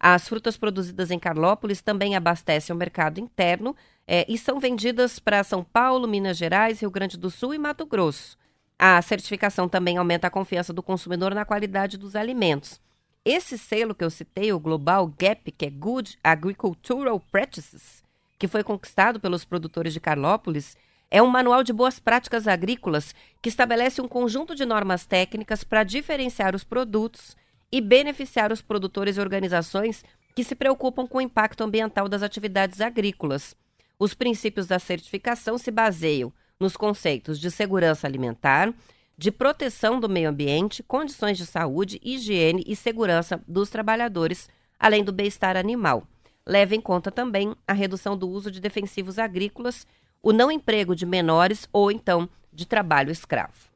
As 0.00 0.26
frutas 0.26 0.56
produzidas 0.56 1.10
em 1.10 1.18
Carlópolis 1.18 1.82
também 1.82 2.16
abastecem 2.16 2.74
o 2.74 2.78
mercado 2.78 3.20
interno 3.20 3.76
é, 4.06 4.24
e 4.26 4.38
são 4.38 4.58
vendidas 4.58 5.18
para 5.18 5.44
São 5.44 5.62
Paulo, 5.62 6.08
Minas 6.08 6.38
Gerais, 6.38 6.80
Rio 6.80 6.90
Grande 6.90 7.18
do 7.18 7.28
Sul 7.30 7.52
e 7.52 7.58
Mato 7.58 7.84
Grosso. 7.84 8.38
A 8.78 9.02
certificação 9.02 9.68
também 9.68 9.98
aumenta 9.98 10.28
a 10.28 10.30
confiança 10.30 10.72
do 10.72 10.82
consumidor 10.82 11.34
na 11.34 11.44
qualidade 11.44 11.98
dos 11.98 12.16
alimentos. 12.16 12.80
Esse 13.24 13.58
selo 13.58 13.94
que 13.94 14.04
eu 14.04 14.10
citei, 14.10 14.52
o 14.52 14.60
Global 14.60 15.06
GAP, 15.06 15.52
que 15.52 15.66
é 15.66 15.70
Good 15.70 16.18
Agricultural 16.22 17.20
Practices, 17.20 18.02
que 18.38 18.48
foi 18.48 18.62
conquistado 18.62 19.20
pelos 19.20 19.44
produtores 19.44 19.92
de 19.92 20.00
Carlópolis, 20.00 20.76
é 21.10 21.22
um 21.22 21.26
manual 21.26 21.62
de 21.62 21.72
boas 21.72 21.98
práticas 21.98 22.46
agrícolas 22.46 23.14
que 23.42 23.48
estabelece 23.48 24.00
um 24.00 24.08
conjunto 24.08 24.54
de 24.54 24.64
normas 24.64 25.06
técnicas 25.06 25.64
para 25.64 25.84
diferenciar 25.84 26.54
os 26.54 26.64
produtos 26.64 27.36
e 27.72 27.80
beneficiar 27.80 28.52
os 28.52 28.62
produtores 28.62 29.16
e 29.16 29.20
organizações 29.20 30.04
que 30.34 30.44
se 30.44 30.54
preocupam 30.54 31.06
com 31.06 31.18
o 31.18 31.22
impacto 31.22 31.64
ambiental 31.64 32.08
das 32.08 32.22
atividades 32.22 32.80
agrícolas. 32.80 33.56
Os 33.98 34.14
princípios 34.14 34.66
da 34.66 34.78
certificação 34.78 35.58
se 35.58 35.70
baseiam 35.70 36.32
nos 36.60 36.76
conceitos 36.76 37.40
de 37.40 37.50
segurança 37.50 38.06
alimentar, 38.06 38.72
de 39.18 39.32
proteção 39.32 39.98
do 39.98 40.08
meio 40.08 40.30
ambiente, 40.30 40.82
condições 40.82 41.36
de 41.36 41.44
saúde, 41.44 42.00
higiene 42.04 42.62
e 42.64 42.76
segurança 42.76 43.42
dos 43.48 43.68
trabalhadores, 43.68 44.48
além 44.78 45.02
do 45.02 45.12
bem-estar 45.12 45.56
animal. 45.56 46.04
Leva 46.46 46.76
em 46.76 46.80
conta 46.80 47.10
também 47.10 47.54
a 47.66 47.72
redução 47.72 48.16
do 48.16 48.28
uso 48.28 48.48
de 48.48 48.60
defensivos 48.60 49.18
agrícolas 49.18 49.84
o 50.22 50.32
não 50.32 50.50
emprego 50.50 50.94
de 50.94 51.06
menores 51.06 51.68
ou 51.72 51.90
então 51.90 52.28
de 52.52 52.66
trabalho 52.66 53.10
escravo. 53.10 53.67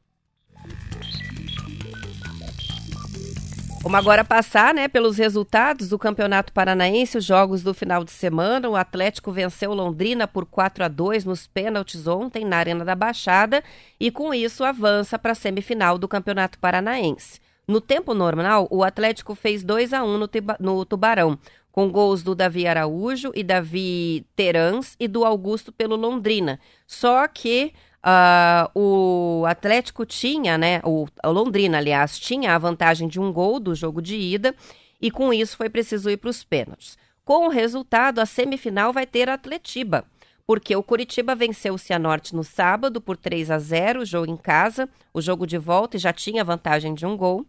Vamos 3.83 3.99
agora 3.99 4.23
passar 4.23 4.73
né, 4.73 4.87
pelos 4.87 5.17
resultados 5.17 5.89
do 5.89 5.99
Campeonato 5.99 6.53
Paranaense, 6.53 7.17
os 7.17 7.25
jogos 7.25 7.63
do 7.63 7.73
final 7.73 8.05
de 8.05 8.11
semana. 8.11 8.69
O 8.69 8.77
Atlético 8.77 9.29
venceu 9.29 9.73
Londrina 9.73 10.25
por 10.25 10.45
4 10.45 10.85
a 10.85 10.87
2 10.87 11.25
nos 11.25 11.47
pênaltis 11.47 12.07
ontem 12.07 12.45
na 12.45 12.55
Arena 12.55 12.85
da 12.85 12.95
Baixada 12.95 13.61
e 13.99 14.09
com 14.09 14.33
isso 14.33 14.63
avança 14.63 15.19
para 15.19 15.33
a 15.33 15.35
semifinal 15.35 15.97
do 15.97 16.07
Campeonato 16.07 16.57
Paranaense. 16.59 17.41
No 17.67 17.81
tempo 17.81 18.13
normal, 18.13 18.69
o 18.71 18.85
Atlético 18.85 19.35
fez 19.35 19.65
2 19.65 19.91
a 19.91 20.01
1 20.01 20.17
no, 20.17 20.29
no 20.61 20.85
Tubarão. 20.85 21.37
com 21.69 21.91
gols 21.91 22.23
do 22.23 22.33
Davi 22.33 22.65
Araújo 22.65 23.33
e 23.35 23.43
Davi 23.43 24.25
Terans 24.33 24.95
e 24.97 25.09
do 25.09 25.25
Augusto 25.25 25.73
pelo 25.73 25.97
Londrina. 25.97 26.57
Só 26.87 27.27
que 27.27 27.73
uh, 28.05 28.69
o 28.79 29.45
Atlético 29.45 30.05
tinha, 30.05 30.57
né, 30.57 30.81
o, 30.83 31.07
o 31.23 31.31
Londrina, 31.31 31.77
aliás, 31.77 32.19
tinha 32.19 32.55
a 32.55 32.57
vantagem 32.57 33.07
de 33.07 33.19
um 33.19 33.31
gol 33.31 33.59
do 33.59 33.73
jogo 33.73 34.01
de 34.01 34.15
ida 34.15 34.53
e 35.01 35.09
com 35.09 35.33
isso 35.33 35.57
foi 35.57 35.69
preciso 35.69 36.09
ir 36.09 36.17
para 36.17 36.29
os 36.29 36.43
pênaltis. 36.43 36.97
Com 37.25 37.47
o 37.47 37.49
resultado, 37.49 38.19
a 38.19 38.25
semifinal 38.25 38.91
vai 38.91 39.05
ter 39.05 39.29
Atletiba, 39.29 40.05
porque 40.45 40.75
o 40.75 40.83
Curitiba 40.83 41.33
venceu 41.33 41.73
o 41.73 41.77
Cianorte 41.77 42.35
no 42.35 42.43
sábado 42.43 42.99
por 42.99 43.15
3 43.15 43.49
a 43.49 43.59
0, 43.59 44.01
o 44.01 44.05
jogo 44.05 44.29
em 44.29 44.37
casa, 44.37 44.89
o 45.13 45.21
jogo 45.21 45.47
de 45.47 45.57
volta 45.57 45.95
e 45.95 45.99
já 45.99 46.11
tinha 46.11 46.43
vantagem 46.43 46.93
de 46.93 47.05
um 47.05 47.15
gol. 47.15 47.45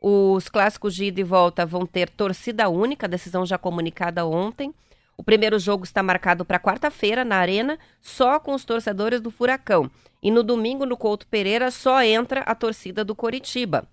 Os 0.00 0.48
clássicos 0.48 0.94
de 0.94 1.04
ida 1.04 1.20
e 1.20 1.24
volta 1.24 1.66
vão 1.66 1.84
ter 1.84 2.08
torcida 2.08 2.70
única, 2.70 3.06
decisão 3.06 3.44
já 3.44 3.58
comunicada 3.58 4.24
ontem. 4.24 4.74
O 5.20 5.22
primeiro 5.22 5.58
jogo 5.58 5.84
está 5.84 6.02
marcado 6.02 6.46
para 6.46 6.58
quarta-feira 6.58 7.26
na 7.26 7.36
Arena, 7.36 7.78
só 8.00 8.40
com 8.40 8.54
os 8.54 8.64
torcedores 8.64 9.20
do 9.20 9.30
Furacão. 9.30 9.90
E 10.22 10.30
no 10.30 10.42
domingo, 10.42 10.86
no 10.86 10.96
Couto 10.96 11.26
Pereira, 11.26 11.70
só 11.70 12.02
entra 12.02 12.40
a 12.40 12.54
torcida 12.54 13.04
do 13.04 13.14
Coritiba. 13.14 13.86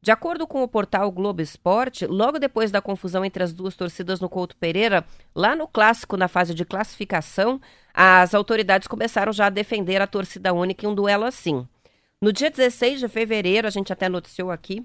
De 0.00 0.10
acordo 0.10 0.46
com 0.46 0.62
o 0.62 0.68
portal 0.68 1.12
Globo 1.12 1.42
Esporte, 1.42 2.06
logo 2.06 2.38
depois 2.38 2.70
da 2.70 2.80
confusão 2.80 3.22
entre 3.22 3.42
as 3.42 3.52
duas 3.52 3.76
torcidas 3.76 4.20
no 4.20 4.28
Couto 4.30 4.56
Pereira, 4.56 5.04
lá 5.34 5.54
no 5.54 5.68
clássico, 5.68 6.16
na 6.16 6.28
fase 6.28 6.54
de 6.54 6.64
classificação, 6.64 7.60
as 7.92 8.32
autoridades 8.34 8.88
começaram 8.88 9.34
já 9.34 9.48
a 9.48 9.50
defender 9.50 10.00
a 10.00 10.06
torcida 10.06 10.50
única 10.54 10.86
em 10.86 10.88
um 10.88 10.94
duelo 10.94 11.24
assim. 11.24 11.68
No 12.22 12.32
dia 12.32 12.50
16 12.50 13.00
de 13.00 13.08
fevereiro, 13.08 13.68
a 13.68 13.70
gente 13.70 13.92
até 13.92 14.08
noticiou 14.08 14.50
aqui, 14.50 14.82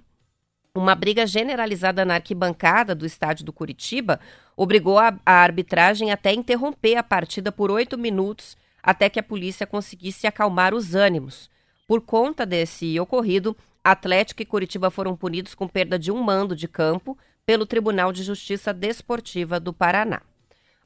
uma 0.76 0.94
briga 0.94 1.26
generalizada 1.26 2.04
na 2.04 2.16
arquibancada 2.16 2.94
do 2.94 3.06
estádio 3.06 3.46
do 3.46 3.54
Curitiba 3.54 4.20
obrigou 4.56 4.98
a, 4.98 5.18
a 5.26 5.34
arbitragem 5.34 6.12
até 6.12 6.34
interromper 6.34 6.96
a 6.96 7.04
partida 7.04 7.52
por 7.52 7.72
oito 7.72 7.98
minutos 7.98 8.58
até 8.82 9.10
que 9.10 9.20
a 9.20 9.24
polícia 9.24 9.66
conseguisse 9.66 10.28
acalmar 10.28 10.74
os 10.74 10.94
ânimos. 10.94 11.50
Por 11.88 12.02
conta 12.02 12.46
desse 12.46 13.00
ocorrido, 13.00 13.56
Atlético 13.84 14.42
e 14.42 14.46
Curitiba 14.46 14.90
foram 14.90 15.16
punidos 15.16 15.56
com 15.56 15.68
perda 15.68 15.98
de 15.98 16.12
um 16.12 16.22
mando 16.22 16.56
de 16.56 16.68
campo 16.68 17.18
pelo 17.46 17.66
Tribunal 17.66 18.12
de 18.12 18.24
Justiça 18.24 18.74
Desportiva 18.74 19.60
do 19.60 19.74
Paraná. 19.74 20.22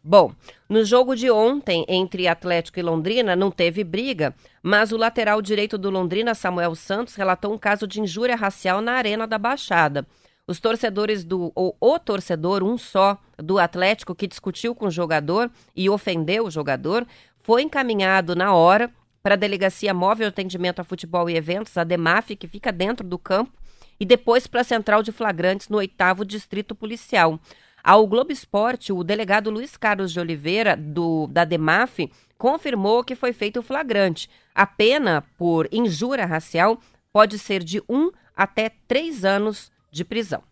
Bom, 0.02 0.34
no 0.68 0.84
jogo 0.86 1.14
de 1.14 1.30
ontem 1.30 1.86
entre 1.88 2.28
Atlético 2.28 2.80
e 2.80 2.82
Londrina 2.82 3.36
não 3.36 3.52
teve 3.52 3.84
briga, 3.84 4.34
mas 4.64 4.94
o 4.94 4.98
lateral 4.98 5.42
direito 5.42 5.78
do 5.78 5.90
Londrina, 5.90 6.34
Samuel 6.34 6.74
Santos, 6.74 7.16
relatou 7.16 7.54
um 7.54 7.58
caso 7.58 7.86
de 7.86 8.00
injúria 8.00 8.36
racial 8.36 8.82
na 8.82 8.94
Arena 8.94 9.28
da 9.28 9.38
Baixada. 9.38 10.08
Os 10.50 10.60
torcedores 10.60 11.24
do, 11.24 11.52
ou 11.54 11.78
o 11.80 12.00
torcedor, 12.00 12.64
um 12.64 12.76
só, 12.76 13.20
do 13.38 13.60
Atlético, 13.60 14.16
que 14.16 14.26
discutiu 14.26 14.74
com 14.74 14.88
o 14.88 14.92
jogador 14.92 15.52
e 15.76 15.88
ofendeu 15.92 16.48
o 16.48 16.50
jogador, 16.50 17.06
foi 17.44 17.62
encaminhado 17.62 18.36
na 18.36 18.52
hora 18.52 18.90
para 19.22 19.36
a 19.36 19.38
Delegacia 19.38 19.94
Móvel 19.94 20.26
de 20.26 20.34
Atendimento 20.34 20.80
a 20.80 20.84
Futebol 20.84 21.30
e 21.30 21.36
Eventos, 21.36 21.78
a 21.78 21.84
DEMAF, 21.84 22.36
que 22.36 22.48
fica 22.48 22.72
dentro 22.72 23.06
do 23.06 23.20
campo, 23.20 23.52
e 24.00 24.06
depois 24.06 24.48
para 24.48 24.62
a 24.62 24.64
Central 24.64 25.04
de 25.04 25.12
Flagrantes, 25.12 25.70
no 25.70 25.78
oitavo 25.78 26.26
Distrito 26.26 26.74
Policial. 26.74 27.40
Ao 27.84 28.08
Globo 28.08 28.32
Esporte, 28.32 28.92
o 28.92 29.04
delegado 29.04 29.52
Luiz 29.52 29.78
Carlos 29.78 30.12
de 30.12 30.20
Oliveira, 30.20 30.76
do, 30.76 31.28
da 31.28 31.46
DEMAF, 31.46 32.12
confirmou 32.40 33.04
que 33.04 33.14
foi 33.14 33.34
feito 33.34 33.60
o 33.60 33.64
flagrante. 33.64 34.28
A 34.56 34.66
pena 34.66 35.24
por 35.38 35.70
injúria 35.72 36.26
racial 36.26 36.80
pode 37.14 37.38
ser 37.38 37.64
de 37.64 37.84
um 37.88 38.10
até 38.36 38.72
três 38.88 39.24
anos 39.24 39.72
de 39.92 40.04
prisão. 40.04 40.44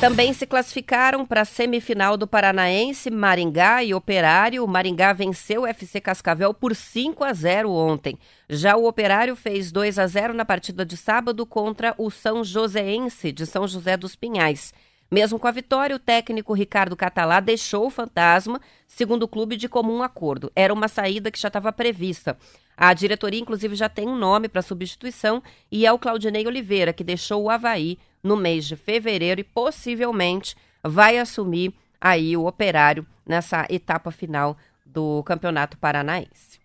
Também 0.00 0.32
se 0.32 0.46
classificaram 0.46 1.26
para 1.26 1.40
a 1.40 1.44
semifinal 1.44 2.16
do 2.16 2.24
Paranaense, 2.24 3.10
Maringá 3.10 3.82
e 3.82 3.92
Operário. 3.92 4.64
O 4.64 4.68
Maringá 4.68 5.12
venceu 5.12 5.62
o 5.62 5.66
FC 5.66 6.00
Cascavel 6.00 6.54
por 6.54 6.76
5 6.76 7.24
a 7.24 7.32
0 7.32 7.72
ontem. 7.72 8.16
Já 8.48 8.76
o 8.76 8.86
Operário 8.86 9.34
fez 9.34 9.72
2 9.72 9.98
a 9.98 10.06
0 10.06 10.34
na 10.34 10.44
partida 10.44 10.86
de 10.86 10.96
sábado 10.96 11.44
contra 11.44 11.96
o 11.98 12.12
São 12.12 12.44
Joséense 12.44 13.32
de 13.32 13.44
São 13.44 13.66
José 13.66 13.96
dos 13.96 14.14
Pinhais. 14.14 14.72
Mesmo 15.10 15.38
com 15.38 15.48
a 15.48 15.50
vitória, 15.50 15.96
o 15.96 15.98
técnico 15.98 16.52
Ricardo 16.52 16.94
Catalá 16.94 17.40
deixou 17.40 17.86
o 17.86 17.90
fantasma, 17.90 18.60
segundo 18.86 19.22
o 19.22 19.28
clube, 19.28 19.56
de 19.56 19.68
comum 19.68 20.02
acordo. 20.02 20.52
Era 20.54 20.72
uma 20.72 20.86
saída 20.86 21.30
que 21.30 21.40
já 21.40 21.48
estava 21.48 21.72
prevista. 21.72 22.36
A 22.76 22.92
diretoria, 22.92 23.40
inclusive, 23.40 23.74
já 23.74 23.88
tem 23.88 24.06
um 24.06 24.16
nome 24.16 24.48
para 24.48 24.60
substituição 24.60 25.42
e 25.72 25.86
é 25.86 25.92
o 25.92 25.98
Claudinei 25.98 26.46
Oliveira, 26.46 26.92
que 26.92 27.02
deixou 27.02 27.42
o 27.42 27.50
Havaí 27.50 27.98
no 28.22 28.36
mês 28.36 28.66
de 28.66 28.76
fevereiro 28.76 29.40
e 29.40 29.44
possivelmente 29.44 30.54
vai 30.84 31.18
assumir 31.18 31.74
aí 32.00 32.36
o 32.36 32.46
operário 32.46 33.06
nessa 33.26 33.66
etapa 33.70 34.10
final 34.10 34.56
do 34.84 35.22
Campeonato 35.24 35.78
Paranaense. 35.78 36.60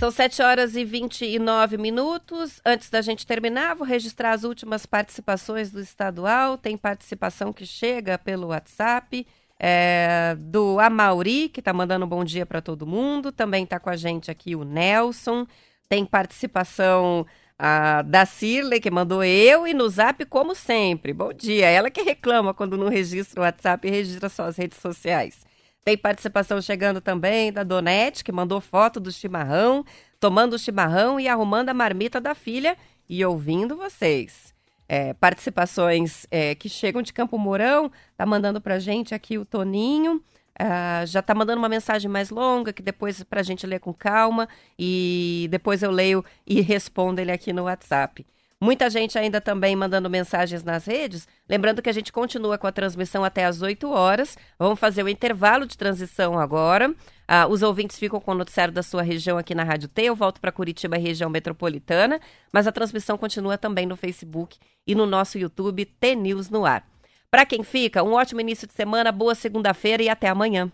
São 0.00 0.10
7 0.10 0.40
horas 0.40 0.76
e 0.76 0.82
29 0.82 1.76
minutos. 1.76 2.58
Antes 2.64 2.88
da 2.88 3.02
gente 3.02 3.26
terminar, 3.26 3.74
vou 3.74 3.86
registrar 3.86 4.32
as 4.32 4.44
últimas 4.44 4.86
participações 4.86 5.70
do 5.70 5.78
estadual. 5.78 6.56
Tem 6.56 6.74
participação 6.74 7.52
que 7.52 7.66
chega 7.66 8.16
pelo 8.16 8.46
WhatsApp. 8.46 9.26
É, 9.58 10.34
do 10.38 10.80
Amauri, 10.80 11.50
que 11.50 11.60
está 11.60 11.70
mandando 11.74 12.06
um 12.06 12.08
bom 12.08 12.24
dia 12.24 12.46
para 12.46 12.62
todo 12.62 12.86
mundo. 12.86 13.30
Também 13.30 13.64
está 13.64 13.78
com 13.78 13.90
a 13.90 13.96
gente 13.96 14.30
aqui 14.30 14.56
o 14.56 14.64
Nelson. 14.64 15.46
Tem 15.86 16.06
participação 16.06 17.26
a, 17.58 18.00
da 18.00 18.24
Cirley, 18.24 18.80
que 18.80 18.90
mandou 18.90 19.22
eu 19.22 19.66
e 19.66 19.74
no 19.74 19.86
zap, 19.90 20.24
como 20.24 20.54
sempre. 20.54 21.12
Bom 21.12 21.30
dia. 21.30 21.66
Ela 21.66 21.90
que 21.90 22.00
reclama 22.00 22.54
quando 22.54 22.78
não 22.78 22.88
registra 22.88 23.42
o 23.42 23.44
WhatsApp 23.44 23.86
e 23.86 23.90
registra 23.90 24.30
só 24.30 24.44
as 24.44 24.56
redes 24.56 24.78
sociais. 24.78 25.49
Tem 25.84 25.96
participação 25.96 26.60
chegando 26.60 27.00
também 27.00 27.52
da 27.52 27.62
Donete, 27.62 28.22
que 28.22 28.30
mandou 28.30 28.60
foto 28.60 29.00
do 29.00 29.10
chimarrão, 29.10 29.84
tomando 30.18 30.54
o 30.54 30.58
chimarrão 30.58 31.18
e 31.18 31.26
arrumando 31.26 31.70
a 31.70 31.74
marmita 31.74 32.20
da 32.20 32.34
filha 32.34 32.76
e 33.08 33.24
ouvindo 33.24 33.76
vocês. 33.76 34.54
É, 34.86 35.14
participações 35.14 36.26
é, 36.30 36.54
que 36.54 36.68
chegam 36.68 37.00
de 37.00 37.12
Campo 37.12 37.38
Mourão, 37.38 37.90
tá 38.16 38.26
mandando 38.26 38.60
pra 38.60 38.78
gente 38.78 39.14
aqui 39.14 39.38
o 39.38 39.44
Toninho. 39.44 40.22
Uh, 40.60 41.06
já 41.06 41.22
tá 41.22 41.34
mandando 41.34 41.58
uma 41.58 41.70
mensagem 41.70 42.10
mais 42.10 42.28
longa, 42.28 42.70
que 42.70 42.82
depois 42.82 43.22
pra 43.22 43.42
gente 43.42 43.66
ler 43.66 43.80
com 43.80 43.94
calma, 43.94 44.46
e 44.78 45.48
depois 45.50 45.82
eu 45.82 45.90
leio 45.90 46.22
e 46.46 46.60
respondo 46.60 47.18
ele 47.18 47.32
aqui 47.32 47.50
no 47.50 47.62
WhatsApp. 47.62 48.26
Muita 48.62 48.90
gente 48.90 49.18
ainda 49.18 49.40
também 49.40 49.74
mandando 49.74 50.10
mensagens 50.10 50.62
nas 50.62 50.84
redes. 50.84 51.26
Lembrando 51.48 51.80
que 51.80 51.88
a 51.88 51.92
gente 51.92 52.12
continua 52.12 52.58
com 52.58 52.66
a 52.66 52.72
transmissão 52.72 53.24
até 53.24 53.46
às 53.46 53.62
8 53.62 53.90
horas. 53.90 54.36
Vamos 54.58 54.78
fazer 54.78 55.02
o 55.02 55.08
intervalo 55.08 55.66
de 55.66 55.78
transição 55.78 56.38
agora. 56.38 56.94
Ah, 57.26 57.46
os 57.48 57.62
ouvintes 57.62 57.98
ficam 57.98 58.20
com 58.20 58.32
o 58.32 58.34
noticiário 58.34 58.74
da 58.74 58.82
sua 58.82 59.00
região 59.00 59.38
aqui 59.38 59.54
na 59.54 59.64
Rádio 59.64 59.88
T. 59.88 60.02
Eu 60.02 60.14
volto 60.14 60.42
para 60.42 60.52
Curitiba, 60.52 60.98
região 60.98 61.30
metropolitana. 61.30 62.20
Mas 62.52 62.66
a 62.66 62.72
transmissão 62.72 63.16
continua 63.16 63.56
também 63.56 63.86
no 63.86 63.96
Facebook 63.96 64.58
e 64.86 64.94
no 64.94 65.06
nosso 65.06 65.38
YouTube 65.38 65.86
T 65.86 66.14
News 66.14 66.50
no 66.50 66.66
ar. 66.66 66.86
Para 67.30 67.46
quem 67.46 67.62
fica, 67.62 68.02
um 68.02 68.12
ótimo 68.12 68.42
início 68.42 68.66
de 68.66 68.74
semana, 68.74 69.10
boa 69.10 69.34
segunda-feira 69.34 70.02
e 70.02 70.08
até 70.10 70.28
amanhã. 70.28 70.70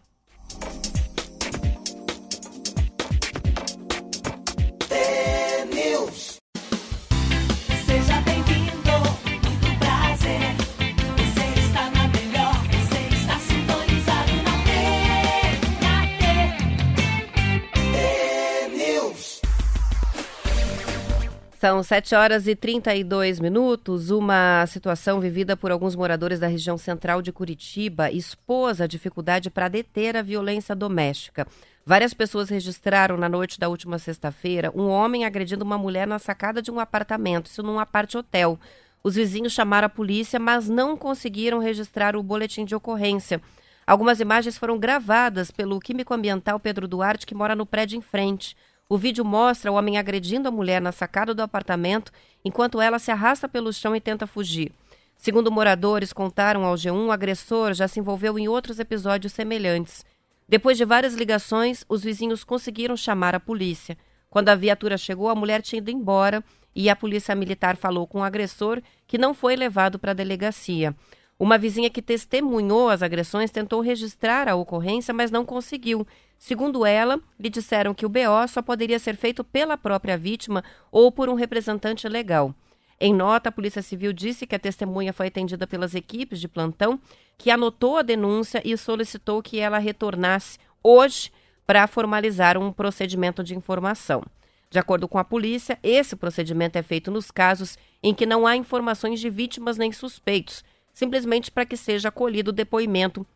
São 21.58 21.82
7 21.82 22.14
horas 22.14 22.46
e 22.46 22.54
32 22.54 23.40
minutos. 23.40 24.10
Uma 24.10 24.66
situação 24.66 25.20
vivida 25.20 25.56
por 25.56 25.70
alguns 25.70 25.96
moradores 25.96 26.38
da 26.38 26.46
região 26.46 26.76
central 26.76 27.22
de 27.22 27.32
Curitiba 27.32 28.10
expôs 28.10 28.78
a 28.78 28.86
dificuldade 28.86 29.48
para 29.48 29.66
deter 29.66 30.18
a 30.18 30.22
violência 30.22 30.74
doméstica. 30.74 31.46
Várias 31.84 32.12
pessoas 32.12 32.50
registraram 32.50 33.16
na 33.16 33.26
noite 33.26 33.58
da 33.58 33.70
última 33.70 33.98
sexta-feira 33.98 34.70
um 34.74 34.88
homem 34.88 35.24
agredindo 35.24 35.64
uma 35.64 35.78
mulher 35.78 36.06
na 36.06 36.18
sacada 36.18 36.60
de 36.60 36.70
um 36.70 36.78
apartamento, 36.78 37.46
isso 37.46 37.62
num 37.62 37.78
aparte-hotel. 37.78 38.60
Os 39.02 39.14
vizinhos 39.14 39.54
chamaram 39.54 39.86
a 39.86 39.88
polícia, 39.88 40.38
mas 40.38 40.68
não 40.68 40.94
conseguiram 40.94 41.58
registrar 41.58 42.16
o 42.16 42.22
boletim 42.22 42.66
de 42.66 42.74
ocorrência. 42.74 43.40
Algumas 43.86 44.20
imagens 44.20 44.58
foram 44.58 44.76
gravadas 44.78 45.50
pelo 45.50 45.80
químico 45.80 46.12
ambiental 46.12 46.60
Pedro 46.60 46.86
Duarte, 46.86 47.24
que 47.24 47.34
mora 47.34 47.56
no 47.56 47.64
prédio 47.64 47.96
em 47.96 48.02
frente. 48.02 48.54
O 48.88 48.96
vídeo 48.96 49.24
mostra 49.24 49.72
o 49.72 49.74
homem 49.74 49.98
agredindo 49.98 50.48
a 50.48 50.52
mulher 50.52 50.80
na 50.80 50.92
sacada 50.92 51.34
do 51.34 51.42
apartamento 51.42 52.12
enquanto 52.44 52.80
ela 52.80 53.00
se 53.00 53.10
arrasta 53.10 53.48
pelo 53.48 53.72
chão 53.72 53.96
e 53.96 54.00
tenta 54.00 54.28
fugir. 54.28 54.72
Segundo 55.16 55.50
moradores 55.50 56.12
contaram 56.12 56.64
ao 56.64 56.74
G1, 56.74 57.06
o 57.06 57.10
agressor 57.10 57.74
já 57.74 57.88
se 57.88 57.98
envolveu 57.98 58.38
em 58.38 58.46
outros 58.46 58.78
episódios 58.78 59.32
semelhantes. 59.32 60.04
Depois 60.48 60.76
de 60.76 60.84
várias 60.84 61.14
ligações, 61.14 61.84
os 61.88 62.04
vizinhos 62.04 62.44
conseguiram 62.44 62.96
chamar 62.96 63.34
a 63.34 63.40
polícia. 63.40 63.98
Quando 64.30 64.50
a 64.50 64.54
viatura 64.54 64.96
chegou, 64.96 65.28
a 65.28 65.34
mulher 65.34 65.62
tinha 65.62 65.78
ido 65.78 65.90
embora 65.90 66.44
e 66.72 66.88
a 66.88 66.94
polícia 66.94 67.34
militar 67.34 67.76
falou 67.76 68.06
com 68.06 68.20
o 68.20 68.22
agressor 68.22 68.80
que 69.06 69.18
não 69.18 69.34
foi 69.34 69.56
levado 69.56 69.98
para 69.98 70.12
a 70.12 70.14
delegacia. 70.14 70.94
Uma 71.38 71.58
vizinha 71.58 71.90
que 71.90 72.00
testemunhou 72.00 72.88
as 72.88 73.02
agressões 73.02 73.50
tentou 73.50 73.82
registrar 73.82 74.48
a 74.48 74.54
ocorrência, 74.54 75.12
mas 75.12 75.30
não 75.30 75.44
conseguiu. 75.44 76.06
Segundo 76.38 76.86
ela, 76.86 77.20
lhe 77.38 77.50
disseram 77.50 77.92
que 77.92 78.06
o 78.06 78.08
BO 78.08 78.48
só 78.48 78.62
poderia 78.62 78.98
ser 78.98 79.16
feito 79.16 79.44
pela 79.44 79.76
própria 79.76 80.16
vítima 80.16 80.64
ou 80.90 81.12
por 81.12 81.28
um 81.28 81.34
representante 81.34 82.08
legal. 82.08 82.54
Em 82.98 83.12
nota, 83.12 83.50
a 83.50 83.52
Polícia 83.52 83.82
Civil 83.82 84.14
disse 84.14 84.46
que 84.46 84.54
a 84.54 84.58
testemunha 84.58 85.12
foi 85.12 85.26
atendida 85.26 85.66
pelas 85.66 85.94
equipes 85.94 86.40
de 86.40 86.48
plantão, 86.48 86.98
que 87.36 87.50
anotou 87.50 87.98
a 87.98 88.02
denúncia 88.02 88.62
e 88.64 88.74
solicitou 88.78 89.42
que 89.42 89.60
ela 89.60 89.76
retornasse 89.76 90.58
hoje 90.82 91.30
para 91.66 91.86
formalizar 91.86 92.56
um 92.56 92.72
procedimento 92.72 93.44
de 93.44 93.54
informação. 93.54 94.22
De 94.70 94.78
acordo 94.78 95.06
com 95.06 95.18
a 95.18 95.24
polícia, 95.24 95.78
esse 95.82 96.16
procedimento 96.16 96.78
é 96.78 96.82
feito 96.82 97.10
nos 97.10 97.30
casos 97.30 97.76
em 98.02 98.14
que 98.14 98.24
não 98.24 98.46
há 98.46 98.56
informações 98.56 99.20
de 99.20 99.28
vítimas 99.28 99.76
nem 99.76 99.92
suspeitos, 99.92 100.64
simplesmente 100.96 101.50
para 101.50 101.66
que 101.66 101.76
seja 101.76 102.08
acolhido 102.08 102.48
o 102.48 102.54
depoimento 102.54 103.26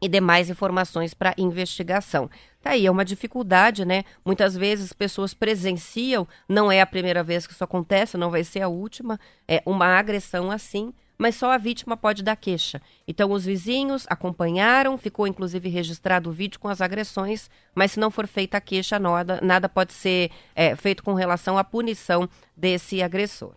e 0.00 0.08
demais 0.08 0.48
informações 0.48 1.12
para 1.12 1.34
investigação. 1.36 2.30
Tá 2.62 2.70
aí, 2.70 2.86
é 2.86 2.90
uma 2.90 3.04
dificuldade, 3.04 3.84
né? 3.84 4.04
Muitas 4.24 4.56
vezes 4.56 4.92
pessoas 4.92 5.34
presenciam, 5.34 6.28
não 6.48 6.70
é 6.70 6.80
a 6.80 6.86
primeira 6.86 7.24
vez 7.24 7.44
que 7.44 7.52
isso 7.52 7.64
acontece, 7.64 8.16
não 8.16 8.30
vai 8.30 8.44
ser 8.44 8.62
a 8.62 8.68
última, 8.68 9.18
é 9.48 9.60
uma 9.66 9.98
agressão 9.98 10.48
assim, 10.48 10.94
mas 11.18 11.34
só 11.34 11.50
a 11.50 11.58
vítima 11.58 11.96
pode 11.96 12.22
dar 12.22 12.36
queixa. 12.36 12.80
Então 13.06 13.32
os 13.32 13.44
vizinhos 13.44 14.06
acompanharam, 14.08 14.96
ficou 14.96 15.26
inclusive 15.26 15.68
registrado 15.68 16.30
o 16.30 16.32
vídeo 16.32 16.60
com 16.60 16.68
as 16.68 16.80
agressões, 16.80 17.50
mas 17.74 17.90
se 17.90 17.98
não 17.98 18.12
for 18.12 18.28
feita 18.28 18.58
a 18.58 18.60
queixa, 18.60 19.00
nada, 19.00 19.40
nada 19.42 19.68
pode 19.68 19.92
ser 19.92 20.30
é, 20.54 20.76
feito 20.76 21.02
com 21.02 21.14
relação 21.14 21.58
à 21.58 21.64
punição 21.64 22.28
desse 22.56 23.02
agressor. 23.02 23.54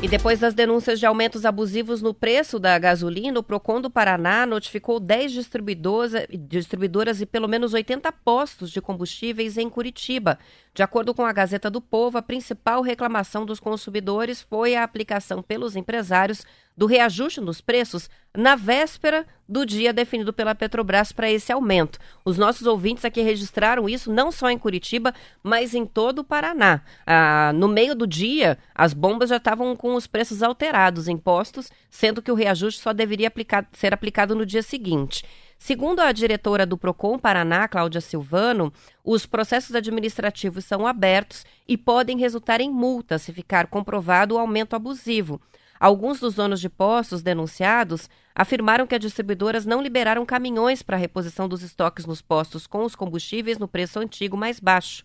E 0.00 0.06
depois 0.06 0.38
das 0.38 0.54
denúncias 0.54 1.00
de 1.00 1.06
aumentos 1.06 1.44
abusivos 1.44 2.00
no 2.00 2.14
preço 2.14 2.60
da 2.60 2.78
gasolina, 2.78 3.40
o 3.40 3.42
Procon 3.42 3.80
do 3.80 3.90
Paraná 3.90 4.46
notificou 4.46 5.00
10 5.00 5.32
distribuidoras, 5.32 6.24
distribuidoras 6.48 7.20
e 7.20 7.26
pelo 7.26 7.48
menos 7.48 7.74
80 7.74 8.12
postos 8.12 8.70
de 8.70 8.80
combustíveis 8.80 9.58
em 9.58 9.68
Curitiba. 9.68 10.38
De 10.72 10.84
acordo 10.84 11.12
com 11.12 11.24
a 11.26 11.32
Gazeta 11.32 11.68
do 11.68 11.80
Povo, 11.80 12.16
a 12.16 12.22
principal 12.22 12.80
reclamação 12.80 13.44
dos 13.44 13.58
consumidores 13.58 14.40
foi 14.40 14.76
a 14.76 14.84
aplicação 14.84 15.42
pelos 15.42 15.74
empresários 15.74 16.46
do 16.78 16.86
reajuste 16.86 17.40
nos 17.40 17.60
preços 17.60 18.08
na 18.32 18.54
véspera 18.54 19.26
do 19.48 19.66
dia 19.66 19.92
definido 19.92 20.32
pela 20.32 20.54
Petrobras 20.54 21.10
para 21.10 21.28
esse 21.28 21.50
aumento. 21.50 21.98
Os 22.24 22.38
nossos 22.38 22.68
ouvintes 22.68 23.04
aqui 23.04 23.20
registraram 23.20 23.88
isso 23.88 24.12
não 24.12 24.30
só 24.30 24.48
em 24.48 24.56
Curitiba, 24.56 25.12
mas 25.42 25.74
em 25.74 25.84
todo 25.84 26.20
o 26.20 26.24
Paraná. 26.24 26.82
Ah, 27.04 27.50
no 27.52 27.66
meio 27.66 27.96
do 27.96 28.06
dia, 28.06 28.56
as 28.72 28.94
bombas 28.94 29.30
já 29.30 29.38
estavam 29.38 29.74
com 29.74 29.96
os 29.96 30.06
preços 30.06 30.40
alterados 30.40 31.08
em 31.08 31.16
postos, 31.16 31.68
sendo 31.90 32.22
que 32.22 32.30
o 32.30 32.36
reajuste 32.36 32.80
só 32.80 32.92
deveria 32.92 33.26
aplicar, 33.26 33.68
ser 33.72 33.92
aplicado 33.92 34.36
no 34.36 34.46
dia 34.46 34.62
seguinte. 34.62 35.24
Segundo 35.58 35.98
a 35.98 36.12
diretora 36.12 36.64
do 36.64 36.78
Procon 36.78 37.18
Paraná, 37.18 37.66
Cláudia 37.66 38.00
Silvano, 38.00 38.72
os 39.04 39.26
processos 39.26 39.74
administrativos 39.74 40.64
são 40.64 40.86
abertos 40.86 41.44
e 41.66 41.76
podem 41.76 42.16
resultar 42.18 42.60
em 42.60 42.70
multa 42.70 43.18
se 43.18 43.32
ficar 43.32 43.66
comprovado 43.66 44.36
o 44.36 44.38
aumento 44.38 44.76
abusivo. 44.76 45.40
Alguns 45.80 46.18
dos 46.18 46.34
donos 46.34 46.60
de 46.60 46.68
postos 46.68 47.22
denunciados 47.22 48.10
afirmaram 48.34 48.86
que 48.86 48.94
as 48.94 49.00
distribuidoras 49.00 49.64
não 49.64 49.80
liberaram 49.80 50.26
caminhões 50.26 50.82
para 50.82 50.96
a 50.96 51.00
reposição 51.00 51.48
dos 51.48 51.62
estoques 51.62 52.04
nos 52.04 52.20
postos 52.20 52.66
com 52.66 52.84
os 52.84 52.96
combustíveis 52.96 53.58
no 53.58 53.68
preço 53.68 53.98
antigo 53.98 54.36
mais 54.36 54.58
baixo. 54.58 55.04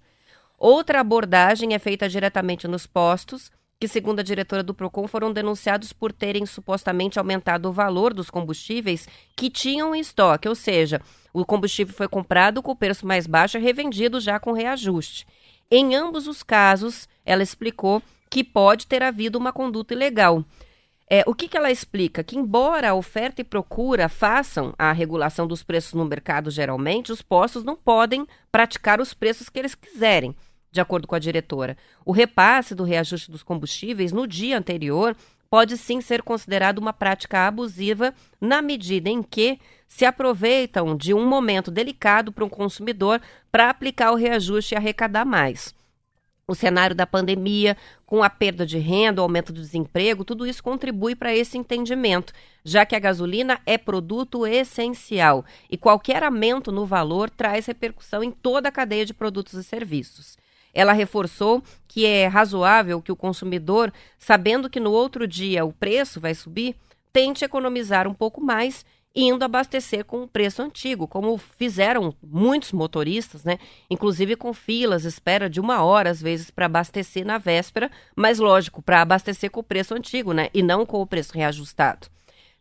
Outra 0.57 0.99
abordagem 0.99 1.73
é 1.73 1.79
feita 1.79 2.07
diretamente 2.07 2.67
nos 2.67 2.87
postos, 2.87 3.51
que, 3.79 3.87
segundo 3.87 4.21
a 4.21 4.23
diretora 4.23 4.63
do 4.63 4.73
PROCON, 4.73 5.07
foram 5.07 5.33
denunciados 5.33 5.91
por 5.91 6.13
terem 6.13 6.45
supostamente 6.45 7.19
aumentado 7.19 7.67
o 7.67 7.73
valor 7.73 8.13
dos 8.13 8.29
combustíveis 8.29 9.07
que 9.35 9.49
tinham 9.49 9.93
em 9.93 9.99
estoque, 9.99 10.47
ou 10.47 10.55
seja, 10.55 11.01
o 11.33 11.45
combustível 11.45 11.93
foi 11.93 12.07
comprado 12.07 12.63
com 12.63 12.71
o 12.71 12.75
preço 12.75 13.05
mais 13.05 13.27
baixo 13.27 13.57
e 13.57 13.61
revendido 13.61 14.21
já 14.21 14.39
com 14.39 14.53
reajuste. 14.53 15.27
Em 15.69 15.95
ambos 15.95 16.27
os 16.27 16.43
casos, 16.43 17.09
ela 17.25 17.43
explicou 17.43 18.01
que 18.29 18.43
pode 18.43 18.87
ter 18.87 19.03
havido 19.03 19.37
uma 19.37 19.51
conduta 19.51 19.93
ilegal. 19.93 20.45
É, 21.15 21.23
o 21.27 21.35
que, 21.35 21.47
que 21.47 21.55
ela 21.55 21.69
explica? 21.69 22.23
Que, 22.23 22.35
embora 22.35 22.89
a 22.89 22.95
oferta 22.95 23.39
e 23.39 23.43
procura 23.43 24.09
façam 24.09 24.73
a 24.79 24.91
regulação 24.91 25.45
dos 25.45 25.61
preços 25.61 25.93
no 25.93 26.03
mercado 26.05 26.49
geralmente, 26.49 27.11
os 27.11 27.21
postos 27.21 27.63
não 27.63 27.75
podem 27.75 28.25
praticar 28.51 28.99
os 28.99 29.13
preços 29.13 29.47
que 29.47 29.59
eles 29.59 29.75
quiserem, 29.75 30.35
de 30.71 30.81
acordo 30.81 31.07
com 31.07 31.13
a 31.13 31.19
diretora. 31.19 31.77
O 32.03 32.11
repasse 32.11 32.73
do 32.73 32.83
reajuste 32.83 33.29
dos 33.29 33.43
combustíveis 33.43 34.11
no 34.11 34.25
dia 34.25 34.57
anterior 34.57 35.15
pode 35.51 35.77
sim 35.77 36.01
ser 36.01 36.23
considerado 36.23 36.79
uma 36.79 36.91
prática 36.91 37.45
abusiva 37.45 38.11
na 38.41 38.59
medida 38.59 39.07
em 39.07 39.21
que 39.21 39.59
se 39.87 40.05
aproveitam 40.05 40.97
de 40.97 41.13
um 41.13 41.27
momento 41.27 41.69
delicado 41.69 42.31
para 42.31 42.43
um 42.43 42.49
consumidor 42.49 43.21
para 43.51 43.69
aplicar 43.69 44.13
o 44.13 44.15
reajuste 44.15 44.73
e 44.73 44.77
arrecadar 44.77 45.25
mais 45.25 45.75
o 46.47 46.53
cenário 46.53 46.95
da 46.95 47.07
pandemia, 47.07 47.77
com 48.05 48.21
a 48.21 48.29
perda 48.29 48.65
de 48.65 48.77
renda, 48.77 49.21
o 49.21 49.23
aumento 49.23 49.53
do 49.53 49.61
desemprego, 49.61 50.25
tudo 50.25 50.45
isso 50.45 50.61
contribui 50.61 51.15
para 51.15 51.33
esse 51.33 51.57
entendimento, 51.57 52.33
já 52.63 52.85
que 52.85 52.95
a 52.95 52.99
gasolina 52.99 53.61
é 53.65 53.77
produto 53.77 54.45
essencial 54.45 55.45
e 55.69 55.77
qualquer 55.77 56.23
aumento 56.23 56.71
no 56.71 56.85
valor 56.85 57.29
traz 57.29 57.65
repercussão 57.65 58.23
em 58.23 58.31
toda 58.31 58.69
a 58.69 58.71
cadeia 58.71 59.05
de 59.05 59.13
produtos 59.13 59.53
e 59.53 59.63
serviços. 59.63 60.37
Ela 60.73 60.91
reforçou 60.91 61.63
que 61.87 62.05
é 62.05 62.27
razoável 62.27 63.01
que 63.01 63.11
o 63.11 63.15
consumidor, 63.15 63.93
sabendo 64.17 64.69
que 64.69 64.79
no 64.79 64.91
outro 64.91 65.27
dia 65.27 65.63
o 65.63 65.71
preço 65.71 66.19
vai 66.19 66.33
subir, 66.33 66.75
tente 67.13 67.45
economizar 67.45 68.07
um 68.07 68.13
pouco 68.13 68.41
mais 68.41 68.83
indo 69.15 69.43
abastecer 69.43 70.03
com 70.03 70.23
o 70.23 70.27
preço 70.27 70.61
antigo, 70.61 71.07
como 71.07 71.37
fizeram 71.37 72.15
muitos 72.21 72.71
motoristas, 72.71 73.43
né? 73.43 73.59
Inclusive 73.89 74.35
com 74.35 74.53
filas, 74.53 75.05
espera 75.05 75.49
de 75.49 75.59
uma 75.59 75.83
hora 75.83 76.09
às 76.09 76.21
vezes 76.21 76.49
para 76.49 76.65
abastecer 76.65 77.25
na 77.25 77.37
véspera, 77.37 77.91
mas 78.15 78.39
lógico, 78.39 78.81
para 78.81 79.01
abastecer 79.01 79.51
com 79.51 79.59
o 79.59 79.63
preço 79.63 79.93
antigo, 79.93 80.33
né? 80.33 80.49
E 80.53 80.63
não 80.63 80.85
com 80.85 81.01
o 81.01 81.07
preço 81.07 81.33
reajustado. 81.33 82.07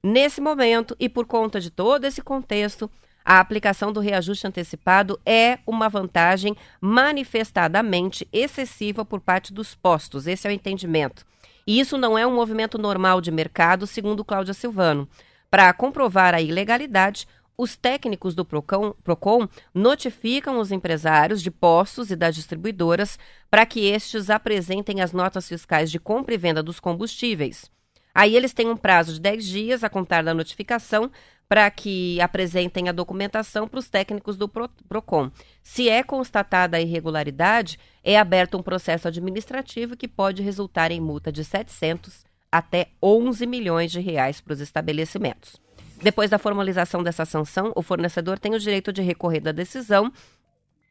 Nesse 0.02 0.40
momento 0.40 0.96
e 1.00 1.08
por 1.08 1.26
conta 1.26 1.60
de 1.60 1.70
todo 1.70 2.04
esse 2.04 2.20
contexto, 2.20 2.90
a 3.24 3.38
aplicação 3.38 3.92
do 3.92 4.00
reajuste 4.00 4.46
antecipado 4.46 5.18
é 5.24 5.58
uma 5.66 5.88
vantagem 5.88 6.56
manifestadamente 6.80 8.26
excessiva 8.32 9.04
por 9.04 9.20
parte 9.20 9.52
dos 9.52 9.74
postos. 9.74 10.26
Esse 10.26 10.46
é 10.46 10.50
o 10.50 10.52
entendimento. 10.52 11.24
E 11.64 11.78
isso 11.78 11.96
não 11.96 12.18
é 12.18 12.26
um 12.26 12.34
movimento 12.34 12.76
normal 12.76 13.20
de 13.20 13.30
mercado, 13.30 13.86
segundo 13.86 14.24
Cláudia 14.24 14.52
Silvano. 14.52 15.08
Para 15.52 15.70
comprovar 15.74 16.34
a 16.34 16.40
ilegalidade, 16.40 17.28
os 17.58 17.76
técnicos 17.76 18.34
do 18.34 18.42
Procon, 18.42 18.94
Procon, 19.04 19.46
notificam 19.74 20.58
os 20.58 20.72
empresários 20.72 21.42
de 21.42 21.50
postos 21.50 22.10
e 22.10 22.16
das 22.16 22.34
distribuidoras 22.34 23.18
para 23.50 23.66
que 23.66 23.80
estes 23.80 24.30
apresentem 24.30 25.02
as 25.02 25.12
notas 25.12 25.46
fiscais 25.46 25.90
de 25.90 26.00
compra 26.00 26.32
e 26.32 26.38
venda 26.38 26.62
dos 26.62 26.80
combustíveis. 26.80 27.70
Aí 28.14 28.34
eles 28.34 28.54
têm 28.54 28.70
um 28.70 28.78
prazo 28.78 29.12
de 29.12 29.20
10 29.20 29.44
dias 29.44 29.84
a 29.84 29.90
contar 29.90 30.24
da 30.24 30.32
notificação 30.32 31.10
para 31.46 31.70
que 31.70 32.18
apresentem 32.18 32.88
a 32.88 32.92
documentação 32.92 33.68
para 33.68 33.78
os 33.78 33.90
técnicos 33.90 34.38
do 34.38 34.48
PROCON. 34.48 35.30
Se 35.62 35.86
é 35.86 36.02
constatada 36.02 36.78
a 36.78 36.80
irregularidade, 36.80 37.78
é 38.02 38.18
aberto 38.18 38.56
um 38.56 38.62
processo 38.62 39.06
administrativo 39.06 39.98
que 39.98 40.08
pode 40.08 40.40
resultar 40.40 40.90
em 40.90 41.00
multa 41.00 41.30
de 41.30 41.44
700 41.44 42.24
até 42.52 42.88
11 43.02 43.46
milhões 43.46 43.90
de 43.90 43.98
reais 43.98 44.40
para 44.40 44.52
os 44.52 44.60
estabelecimentos. 44.60 45.58
Depois 46.02 46.28
da 46.28 46.38
formalização 46.38 47.02
dessa 47.02 47.24
sanção, 47.24 47.72
o 47.74 47.80
fornecedor 47.80 48.38
tem 48.38 48.54
o 48.54 48.58
direito 48.58 48.92
de 48.92 49.00
recorrer 49.00 49.40
da 49.40 49.52
decisão 49.52 50.12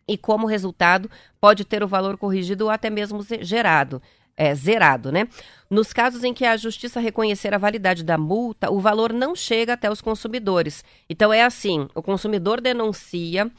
e, 0.08 0.18
como 0.18 0.48
resultado, 0.48 1.12
pode 1.40 1.64
ter 1.64 1.84
o 1.84 1.88
valor 1.88 2.18
corrigido 2.18 2.66
ou 2.66 2.70
até 2.72 2.90
mesmo 2.90 3.24
gerado. 3.42 4.02
É, 4.38 4.56
zerado, 4.56 5.12
né? 5.12 5.28
Nos 5.70 5.92
casos 5.92 6.24
em 6.24 6.34
que 6.34 6.46
a 6.46 6.56
justiça 6.56 7.02
reconhecer 7.02 7.54
a 7.54 7.58
validade 7.58 8.04
da 8.04 8.18
multa, 8.18 8.72
o 8.72 8.80
valor 8.80 9.12
não 9.12 9.36
chega 9.36 9.74
até 9.74 9.92
os 9.92 10.02
consumidores. 10.02 10.86
Então 11.10 11.34
é 11.34 11.44
assim: 11.44 11.88
o 11.94 12.02
consumidor 12.02 12.62
denuncia, 12.62 13.52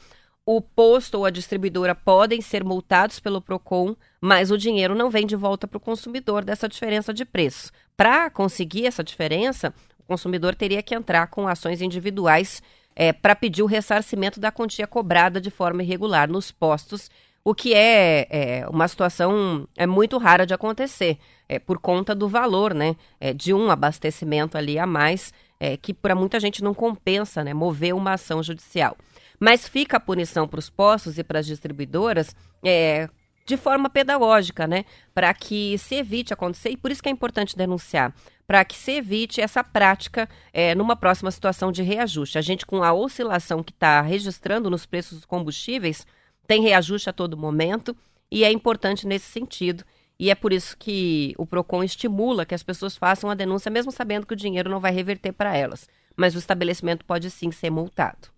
o 0.45 0.61
posto 0.61 1.19
ou 1.19 1.25
a 1.25 1.29
distribuidora 1.29 1.95
podem 1.95 2.41
ser 2.41 2.63
multados 2.63 3.19
pelo 3.19 3.41
PROCON, 3.41 3.95
mas 4.19 4.51
o 4.51 4.57
dinheiro 4.57 4.93
não 4.93 5.09
vem 5.09 5.25
de 5.25 5.35
volta 5.35 5.67
para 5.67 5.77
o 5.77 5.81
consumidor 5.81 6.43
dessa 6.43 6.67
diferença 6.67 7.13
de 7.13 7.23
preço. 7.23 7.71
Para 7.95 8.29
conseguir 8.29 8.85
essa 8.85 9.03
diferença, 9.03 9.73
o 9.99 10.03
consumidor 10.03 10.53
teria 10.55 10.83
que 10.83 10.93
entrar 10.93 11.27
com 11.27 11.47
ações 11.47 11.81
individuais 11.81 12.61
é, 12.95 13.13
para 13.13 13.35
pedir 13.35 13.63
o 13.63 13.67
ressarcimento 13.67 14.39
da 14.39 14.51
quantia 14.51 14.85
cobrada 14.85 15.39
de 15.39 15.49
forma 15.49 15.81
irregular 15.81 16.29
nos 16.29 16.51
postos, 16.51 17.09
o 17.45 17.53
que 17.53 17.73
é, 17.73 18.27
é 18.29 18.69
uma 18.69 18.87
situação 18.87 19.67
é 19.75 19.85
muito 19.85 20.17
rara 20.17 20.45
de 20.45 20.53
acontecer, 20.53 21.17
é, 21.49 21.59
por 21.59 21.77
conta 21.77 22.15
do 22.15 22.27
valor 22.27 22.73
né, 22.73 22.95
é, 23.19 23.33
de 23.33 23.53
um 23.53 23.69
abastecimento 23.69 24.57
ali 24.57 24.79
a 24.79 24.85
mais, 24.85 25.33
é, 25.59 25.75
que 25.75 25.93
para 25.93 26.15
muita 26.15 26.39
gente 26.39 26.63
não 26.63 26.73
compensa 26.73 27.43
né, 27.43 27.53
mover 27.53 27.93
uma 27.93 28.13
ação 28.13 28.41
judicial. 28.41 28.95
Mas 29.43 29.67
fica 29.67 29.97
a 29.97 29.99
punição 29.99 30.47
para 30.47 30.57
os 30.57 30.69
postos 30.69 31.17
e 31.17 31.23
para 31.23 31.39
as 31.39 31.45
distribuidoras 31.45 32.33
é, 32.63 33.09
de 33.45 33.57
forma 33.57 33.89
pedagógica, 33.89 34.65
né? 34.65 34.85
Para 35.13 35.33
que 35.33 35.77
se 35.77 35.95
evite 35.95 36.33
acontecer, 36.33 36.69
e 36.69 36.77
por 36.77 36.91
isso 36.91 37.03
que 37.03 37.09
é 37.09 37.11
importante 37.11 37.57
denunciar, 37.57 38.15
para 38.47 38.63
que 38.63 38.73
se 38.73 38.93
evite 38.93 39.41
essa 39.41 39.61
prática 39.61 40.29
é, 40.53 40.73
numa 40.73 40.95
próxima 40.95 41.29
situação 41.29 41.73
de 41.73 41.83
reajuste. 41.83 42.37
A 42.37 42.41
gente, 42.41 42.65
com 42.65 42.81
a 42.81 42.93
oscilação 42.93 43.61
que 43.61 43.73
está 43.73 43.99
registrando 43.99 44.69
nos 44.69 44.85
preços 44.85 45.17
dos 45.17 45.25
combustíveis, 45.25 46.07
tem 46.47 46.61
reajuste 46.61 47.09
a 47.09 47.13
todo 47.13 47.35
momento, 47.35 47.93
e 48.31 48.45
é 48.45 48.49
importante 48.49 49.05
nesse 49.05 49.29
sentido. 49.29 49.83
E 50.17 50.31
é 50.31 50.35
por 50.35 50.53
isso 50.53 50.77
que 50.77 51.33
o 51.37 51.45
PROCON 51.45 51.83
estimula 51.83 52.45
que 52.45 52.55
as 52.55 52.63
pessoas 52.63 52.95
façam 52.95 53.29
a 53.29 53.35
denúncia, 53.35 53.69
mesmo 53.69 53.91
sabendo 53.91 54.25
que 54.25 54.35
o 54.35 54.37
dinheiro 54.37 54.69
não 54.69 54.79
vai 54.79 54.93
reverter 54.93 55.33
para 55.33 55.53
elas. 55.53 55.89
Mas 56.15 56.33
o 56.33 56.39
estabelecimento 56.39 57.03
pode 57.03 57.29
sim 57.29 57.51
ser 57.51 57.69
multado. 57.69 58.32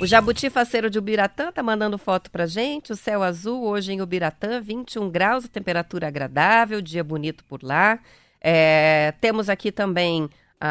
O 0.00 0.06
Jabuti 0.06 0.48
Faceiro 0.48 0.88
de 0.88 0.98
Ubiratã 0.98 1.52
tá 1.52 1.62
mandando 1.62 1.98
foto 1.98 2.30
pra 2.30 2.46
gente. 2.46 2.90
O 2.90 2.96
céu 2.96 3.22
azul 3.22 3.66
hoje 3.66 3.92
em 3.92 4.00
Ubiratã, 4.00 4.58
21 4.58 5.10
graus, 5.10 5.46
temperatura 5.46 6.08
agradável, 6.08 6.80
dia 6.80 7.04
bonito 7.04 7.44
por 7.44 7.62
lá. 7.62 7.98
É, 8.40 9.12
temos 9.20 9.50
aqui 9.50 9.70
também 9.70 10.24
uh, 10.24 10.30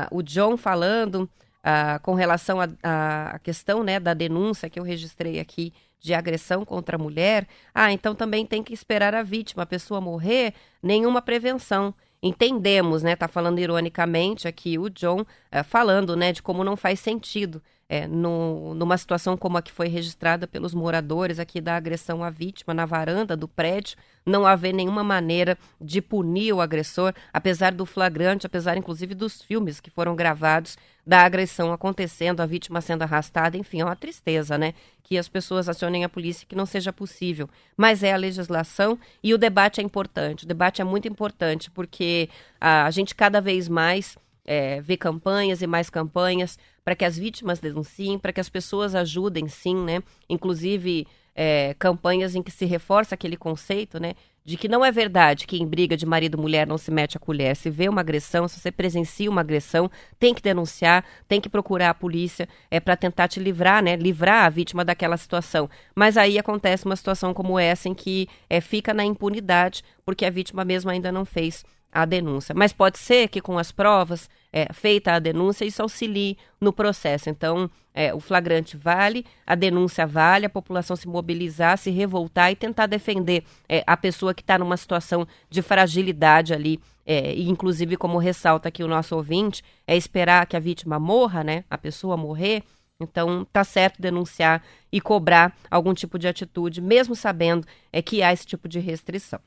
o 0.09 0.23
John 0.23 0.57
falando 0.57 1.29
uh, 1.59 1.99
com 2.01 2.15
relação 2.15 2.57
à 2.59 3.37
questão 3.43 3.83
né, 3.83 3.99
da 3.99 4.15
denúncia 4.15 4.67
que 4.67 4.79
eu 4.79 4.83
registrei 4.83 5.39
aqui 5.39 5.71
de 5.99 6.11
agressão 6.15 6.65
contra 6.65 6.95
a 6.95 6.99
mulher. 6.99 7.47
Ah, 7.71 7.93
então 7.93 8.15
também 8.15 8.47
tem 8.47 8.63
que 8.63 8.73
esperar 8.73 9.13
a 9.13 9.21
vítima, 9.21 9.61
a 9.61 9.67
pessoa 9.67 10.01
morrer, 10.01 10.55
nenhuma 10.81 11.21
prevenção 11.21 11.93
entendemos, 12.21 13.03
né? 13.03 13.15
Tá 13.15 13.27
falando 13.27 13.59
ironicamente 13.59 14.47
aqui 14.47 14.79
o 14.79 14.89
John, 14.89 15.23
é, 15.51 15.61
falando, 15.61 16.15
né, 16.15 16.33
de 16.33 16.41
como 16.41 16.63
não 16.63 16.75
faz 16.75 16.99
sentido 16.99 17.61
é, 17.89 18.07
no, 18.07 18.75
numa 18.75 18.95
situação 18.95 19.35
como 19.35 19.57
a 19.57 19.63
que 19.63 19.71
foi 19.71 19.87
registrada 19.87 20.47
pelos 20.47 20.75
moradores 20.75 21.39
aqui 21.39 21.59
da 21.59 21.75
agressão 21.75 22.23
à 22.23 22.29
vítima 22.29 22.71
na 22.71 22.85
varanda 22.85 23.35
do 23.35 23.47
prédio, 23.47 23.97
não 24.23 24.45
haver 24.45 24.73
nenhuma 24.73 25.03
maneira 25.03 25.57
de 25.81 25.99
punir 25.99 26.53
o 26.53 26.61
agressor, 26.61 27.13
apesar 27.33 27.73
do 27.73 27.87
flagrante, 27.87 28.45
apesar 28.45 28.77
inclusive 28.77 29.15
dos 29.15 29.41
filmes 29.41 29.79
que 29.79 29.89
foram 29.89 30.15
gravados 30.15 30.77
da 31.03 31.21
agressão 31.21 31.73
acontecendo, 31.73 32.41
a 32.41 32.45
vítima 32.45 32.79
sendo 32.79 33.01
arrastada, 33.01 33.57
enfim, 33.57 33.81
é 33.81 33.85
uma 33.85 33.95
tristeza, 33.95 34.55
né? 34.55 34.75
Que 35.01 35.17
as 35.17 35.27
pessoas 35.27 35.67
acionem 35.67 36.03
a 36.03 36.09
polícia 36.09 36.45
que 36.47 36.55
não 36.55 36.67
seja 36.67 36.93
possível. 36.93 37.49
Mas 37.75 38.03
é 38.03 38.13
a 38.13 38.17
legislação 38.17 38.99
e 39.23 39.33
o 39.33 39.37
debate 39.39 39.81
é 39.81 39.83
importante. 39.83 40.45
O 40.45 40.47
debate 40.47 40.79
é 40.79 40.85
muito 40.85 41.07
importante 41.07 41.71
porque 41.71 42.29
a, 42.61 42.85
a 42.85 42.91
gente 42.91 43.15
cada 43.15 43.41
vez 43.41 43.67
mais 43.67 44.15
é, 44.45 44.81
vê 44.81 44.95
campanhas 44.95 45.63
e 45.63 45.67
mais 45.67 45.89
campanhas 45.89 46.59
para 46.89 46.95
que 46.95 47.05
as 47.05 47.19
vítimas 47.19 47.59
denunciem, 47.59 48.17
para 48.17 48.33
que 48.33 48.41
as 48.41 48.49
pessoas 48.49 48.95
ajudem, 48.95 49.47
sim, 49.47 49.75
né? 49.75 50.01
Inclusive 50.27 51.05
é, 51.35 51.75
campanhas 51.77 52.33
em 52.33 52.41
que 52.41 52.49
se 52.49 52.65
reforça 52.65 53.13
aquele 53.13 53.37
conceito, 53.37 53.99
né? 53.99 54.15
De 54.43 54.57
que 54.57 54.67
não 54.67 54.83
é 54.83 54.91
verdade 54.91 55.45
que 55.45 55.61
em 55.61 55.67
briga 55.67 55.95
de 55.95 56.03
marido 56.03 56.35
e 56.35 56.41
mulher 56.41 56.65
não 56.65 56.79
se 56.79 56.89
mete 56.89 57.15
a 57.15 57.19
colher. 57.19 57.55
Se 57.55 57.69
vê 57.69 57.87
uma 57.87 58.01
agressão, 58.01 58.47
se 58.47 58.59
você 58.59 58.71
presencia 58.71 59.29
uma 59.29 59.41
agressão, 59.41 59.91
tem 60.17 60.33
que 60.33 60.41
denunciar, 60.41 61.05
tem 61.27 61.39
que 61.39 61.47
procurar 61.47 61.91
a 61.91 61.93
polícia 61.93 62.49
é 62.71 62.79
para 62.79 62.97
tentar 62.97 63.27
te 63.27 63.39
livrar, 63.39 63.83
né? 63.83 63.95
Livrar 63.95 64.45
a 64.45 64.49
vítima 64.49 64.83
daquela 64.83 65.15
situação. 65.15 65.69
Mas 65.93 66.17
aí 66.17 66.39
acontece 66.39 66.87
uma 66.87 66.95
situação 66.95 67.35
como 67.35 67.59
essa 67.59 67.87
em 67.87 67.93
que 67.93 68.27
é, 68.49 68.59
fica 68.59 68.95
na 68.95 69.05
impunidade 69.05 69.83
porque 70.03 70.25
a 70.25 70.31
vítima 70.31 70.65
mesmo 70.65 70.89
ainda 70.89 71.11
não 71.11 71.23
fez 71.23 71.63
a 71.91 72.05
denúncia. 72.05 72.53
Mas 72.55 72.71
pode 72.71 72.99
ser 72.99 73.27
que 73.27 73.41
com 73.41 73.57
as 73.57 73.71
provas, 73.71 74.29
é, 74.51 74.71
feita 74.73 75.13
a 75.13 75.19
denúncia, 75.19 75.65
isso 75.65 75.81
auxilie 75.81 76.37
no 76.59 76.71
processo. 76.71 77.29
Então, 77.29 77.69
é, 77.93 78.13
o 78.13 78.19
flagrante 78.19 78.77
vale, 78.77 79.25
a 79.45 79.55
denúncia 79.55 80.05
vale, 80.05 80.45
a 80.45 80.49
população 80.49 80.95
se 80.95 81.07
mobilizar, 81.07 81.77
se 81.77 81.89
revoltar 81.89 82.51
e 82.51 82.55
tentar 82.55 82.85
defender 82.85 83.43
é, 83.67 83.83
a 83.85 83.97
pessoa 83.97 84.33
que 84.33 84.41
está 84.41 84.57
numa 84.57 84.77
situação 84.77 85.27
de 85.49 85.61
fragilidade 85.61 86.53
ali. 86.53 86.79
É, 87.05 87.33
e 87.33 87.49
inclusive, 87.49 87.97
como 87.97 88.19
ressalta 88.19 88.69
aqui 88.69 88.83
o 88.83 88.87
nosso 88.87 89.15
ouvinte, 89.15 89.63
é 89.87 89.97
esperar 89.97 90.45
que 90.45 90.55
a 90.55 90.59
vítima 90.59 90.99
morra, 90.99 91.43
né? 91.43 91.63
A 91.69 91.77
pessoa 91.77 92.15
morrer. 92.15 92.63
Então, 93.01 93.47
tá 93.51 93.63
certo 93.63 94.01
denunciar 94.01 94.61
e 94.91 94.99
cobrar 94.99 95.57
algum 95.71 95.93
tipo 95.93 96.19
de 96.19 96.27
atitude, 96.27 96.81
mesmo 96.81 97.15
sabendo 97.15 97.65
é, 97.93 98.01
que 98.01 98.21
há 98.21 98.33
esse 98.33 98.45
tipo 98.45 98.67
de 98.67 98.79
restrição. 98.79 99.39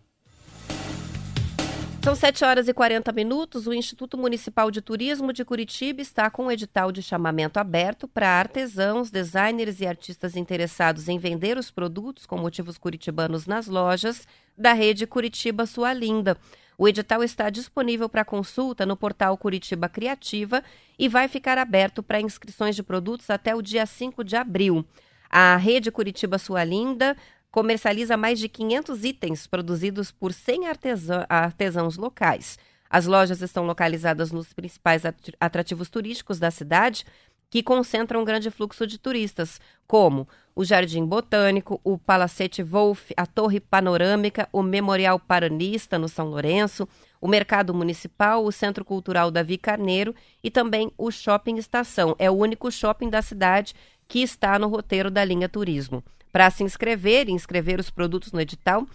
São 2.04 2.16
7 2.16 2.44
horas 2.44 2.66
e 2.66 2.74
40 2.74 3.12
minutos. 3.12 3.68
O 3.68 3.72
Instituto 3.72 4.18
Municipal 4.18 4.72
de 4.72 4.82
Turismo 4.82 5.32
de 5.32 5.44
Curitiba 5.44 6.02
está 6.02 6.28
com 6.28 6.46
um 6.46 6.50
edital 6.50 6.90
de 6.90 7.00
chamamento 7.00 7.60
aberto 7.60 8.08
para 8.08 8.28
artesãos, 8.28 9.08
designers 9.08 9.80
e 9.80 9.86
artistas 9.86 10.34
interessados 10.34 11.08
em 11.08 11.16
vender 11.16 11.56
os 11.56 11.70
produtos 11.70 12.26
com 12.26 12.36
motivos 12.36 12.76
curitibanos 12.76 13.46
nas 13.46 13.68
lojas 13.68 14.26
da 14.58 14.72
rede 14.72 15.06
Curitiba 15.06 15.64
Sua 15.64 15.92
Linda. 15.92 16.36
O 16.76 16.88
edital 16.88 17.22
está 17.22 17.48
disponível 17.48 18.08
para 18.08 18.24
consulta 18.24 18.84
no 18.84 18.96
portal 18.96 19.38
Curitiba 19.38 19.88
Criativa 19.88 20.64
e 20.98 21.08
vai 21.08 21.28
ficar 21.28 21.56
aberto 21.56 22.02
para 22.02 22.20
inscrições 22.20 22.74
de 22.74 22.82
produtos 22.82 23.30
até 23.30 23.54
o 23.54 23.62
dia 23.62 23.86
5 23.86 24.24
de 24.24 24.34
abril. 24.34 24.84
A 25.30 25.56
rede 25.56 25.92
Curitiba 25.92 26.36
Sua 26.36 26.64
Linda 26.64 27.16
comercializa 27.52 28.16
mais 28.16 28.38
de 28.38 28.48
500 28.48 29.04
itens 29.04 29.46
produzidos 29.46 30.10
por 30.10 30.32
100 30.32 30.68
artesã, 30.68 31.26
artesãos 31.28 31.98
locais. 31.98 32.58
As 32.88 33.06
lojas 33.06 33.42
estão 33.42 33.64
localizadas 33.64 34.32
nos 34.32 34.52
principais 34.54 35.02
atrativos 35.38 35.90
turísticos 35.90 36.38
da 36.38 36.50
cidade, 36.50 37.04
que 37.50 37.62
concentram 37.62 38.22
um 38.22 38.24
grande 38.24 38.50
fluxo 38.50 38.86
de 38.86 38.98
turistas, 38.98 39.60
como 39.86 40.26
o 40.56 40.64
Jardim 40.64 41.04
Botânico, 41.04 41.78
o 41.84 41.98
Palacete 41.98 42.62
Wolf, 42.62 43.10
a 43.14 43.26
Torre 43.26 43.60
Panorâmica, 43.60 44.48
o 44.50 44.62
Memorial 44.62 45.18
Paranista, 45.18 45.98
no 45.98 46.08
São 46.08 46.28
Lourenço, 46.28 46.88
o 47.20 47.28
Mercado 47.28 47.74
Municipal, 47.74 48.42
o 48.42 48.50
Centro 48.50 48.82
Cultural 48.82 49.30
Davi 49.30 49.58
Carneiro 49.58 50.14
e 50.42 50.50
também 50.50 50.90
o 50.96 51.10
Shopping 51.10 51.56
Estação. 51.56 52.16
É 52.18 52.30
o 52.30 52.34
único 52.34 52.70
shopping 52.72 53.10
da 53.10 53.20
cidade 53.20 53.74
que 54.08 54.20
está 54.20 54.58
no 54.58 54.68
roteiro 54.68 55.10
da 55.10 55.22
linha 55.22 55.48
Turismo. 55.48 56.02
Para 56.32 56.50
se 56.50 56.64
inscrever 56.64 57.28
e 57.28 57.32
inscrever 57.32 57.78
os 57.78 57.90
produtos 57.90 58.32
no 58.32 58.40
edital, 58.40 58.86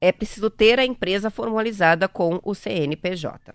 é 0.00 0.12
preciso 0.12 0.50
ter 0.50 0.78
a 0.78 0.84
empresa 0.84 1.30
formalizada 1.30 2.06
com 2.06 2.38
o 2.44 2.54
CNPJ. 2.54 3.54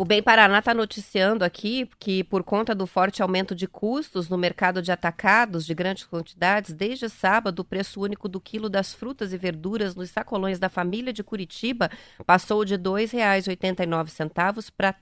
O 0.00 0.04
Bem 0.06 0.22
Paraná 0.22 0.60
está 0.60 0.72
noticiando 0.72 1.44
aqui 1.44 1.86
que, 1.98 2.24
por 2.24 2.42
conta 2.42 2.74
do 2.74 2.86
forte 2.86 3.20
aumento 3.20 3.54
de 3.54 3.68
custos 3.68 4.30
no 4.30 4.38
mercado 4.38 4.80
de 4.80 4.90
atacados 4.90 5.66
de 5.66 5.74
grandes 5.74 6.04
quantidades, 6.04 6.72
desde 6.72 7.06
sábado, 7.10 7.60
o 7.60 7.64
preço 7.66 8.00
único 8.00 8.26
do 8.26 8.40
quilo 8.40 8.70
das 8.70 8.94
frutas 8.94 9.30
e 9.34 9.36
verduras 9.36 9.94
nos 9.94 10.08
sacolões 10.08 10.58
da 10.58 10.70
família 10.70 11.12
de 11.12 11.22
Curitiba 11.22 11.90
passou 12.24 12.64
de 12.64 12.76
R$ 12.76 12.82
2,89 12.82 14.70
para 14.74 14.88
R$ 14.88 14.96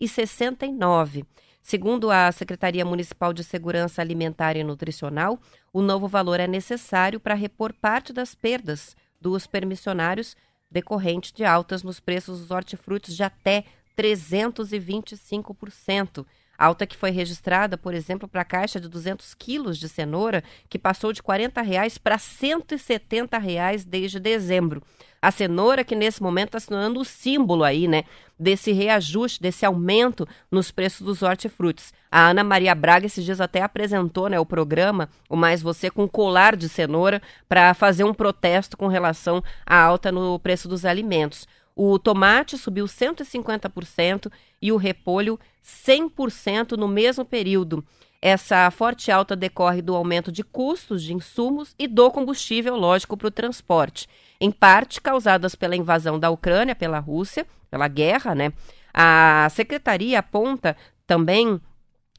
3,69. 0.00 1.24
Segundo 1.62 2.10
a 2.10 2.32
Secretaria 2.32 2.84
Municipal 2.84 3.32
de 3.32 3.44
Segurança 3.44 4.02
Alimentar 4.02 4.56
e 4.56 4.64
Nutricional, 4.64 5.38
o 5.72 5.80
novo 5.80 6.08
valor 6.08 6.40
é 6.40 6.48
necessário 6.48 7.20
para 7.20 7.34
repor 7.34 7.72
parte 7.72 8.12
das 8.12 8.34
perdas 8.34 8.96
dos 9.20 9.46
permissionários 9.46 10.34
decorrente 10.70 11.32
de 11.32 11.44
altas 11.44 11.82
nos 11.82 11.98
preços 11.98 12.40
dos 12.40 12.50
hortifrutis 12.50 13.16
de 13.16 13.22
até 13.22 13.64
325%. 13.98 16.24
Alta 16.58 16.86
que 16.86 16.96
foi 16.96 17.10
registrada, 17.10 17.78
por 17.78 17.94
exemplo, 17.94 18.26
para 18.26 18.42
a 18.42 18.44
caixa 18.44 18.80
de 18.80 18.88
200 18.88 19.32
quilos 19.34 19.78
de 19.78 19.88
cenoura, 19.88 20.42
que 20.68 20.76
passou 20.76 21.12
de 21.12 21.22
40 21.22 21.62
reais 21.62 21.98
para 21.98 22.18
170 22.18 23.38
reais 23.38 23.84
desde 23.84 24.18
dezembro. 24.18 24.82
A 25.22 25.30
cenoura 25.30 25.84
que 25.84 25.94
nesse 25.94 26.20
momento 26.20 26.48
está 26.48 26.60
se 26.60 26.66
tornando 26.66 27.00
o 27.00 27.04
símbolo 27.04 27.62
aí, 27.62 27.86
né, 27.86 28.02
desse 28.38 28.72
reajuste, 28.72 29.40
desse 29.40 29.64
aumento 29.64 30.26
nos 30.50 30.72
preços 30.72 31.06
dos 31.06 31.22
hortifrutis. 31.22 31.92
A 32.10 32.30
Ana 32.30 32.42
Maria 32.42 32.74
Braga 32.74 33.06
esses 33.06 33.24
dias 33.24 33.40
até 33.40 33.62
apresentou, 33.62 34.28
né, 34.28 34.40
o 34.40 34.46
programa 34.46 35.08
O 35.28 35.36
Mais 35.36 35.62
Você 35.62 35.90
com 35.90 36.08
colar 36.08 36.56
de 36.56 36.68
cenoura 36.68 37.22
para 37.48 37.72
fazer 37.74 38.02
um 38.02 38.14
protesto 38.14 38.76
com 38.76 38.88
relação 38.88 39.42
à 39.64 39.80
alta 39.80 40.10
no 40.10 40.38
preço 40.40 40.68
dos 40.68 40.84
alimentos. 40.84 41.46
O 41.80 41.96
tomate 41.96 42.58
subiu 42.58 42.86
150% 42.86 44.32
e 44.60 44.72
o 44.72 44.76
repolho 44.76 45.38
100% 45.64 46.72
no 46.72 46.88
mesmo 46.88 47.24
período. 47.24 47.84
Essa 48.20 48.68
forte 48.72 49.12
alta 49.12 49.36
decorre 49.36 49.80
do 49.80 49.94
aumento 49.94 50.32
de 50.32 50.42
custos 50.42 51.04
de 51.04 51.14
insumos 51.14 51.76
e 51.78 51.86
do 51.86 52.10
combustível, 52.10 52.74
lógico, 52.74 53.16
para 53.16 53.28
o 53.28 53.30
transporte, 53.30 54.08
em 54.40 54.50
parte 54.50 55.00
causadas 55.00 55.54
pela 55.54 55.76
invasão 55.76 56.18
da 56.18 56.30
Ucrânia 56.30 56.74
pela 56.74 56.98
Rússia, 56.98 57.46
pela 57.70 57.86
guerra, 57.86 58.34
né? 58.34 58.52
A 58.92 59.46
secretaria 59.50 60.18
aponta 60.18 60.76
também 61.06 61.60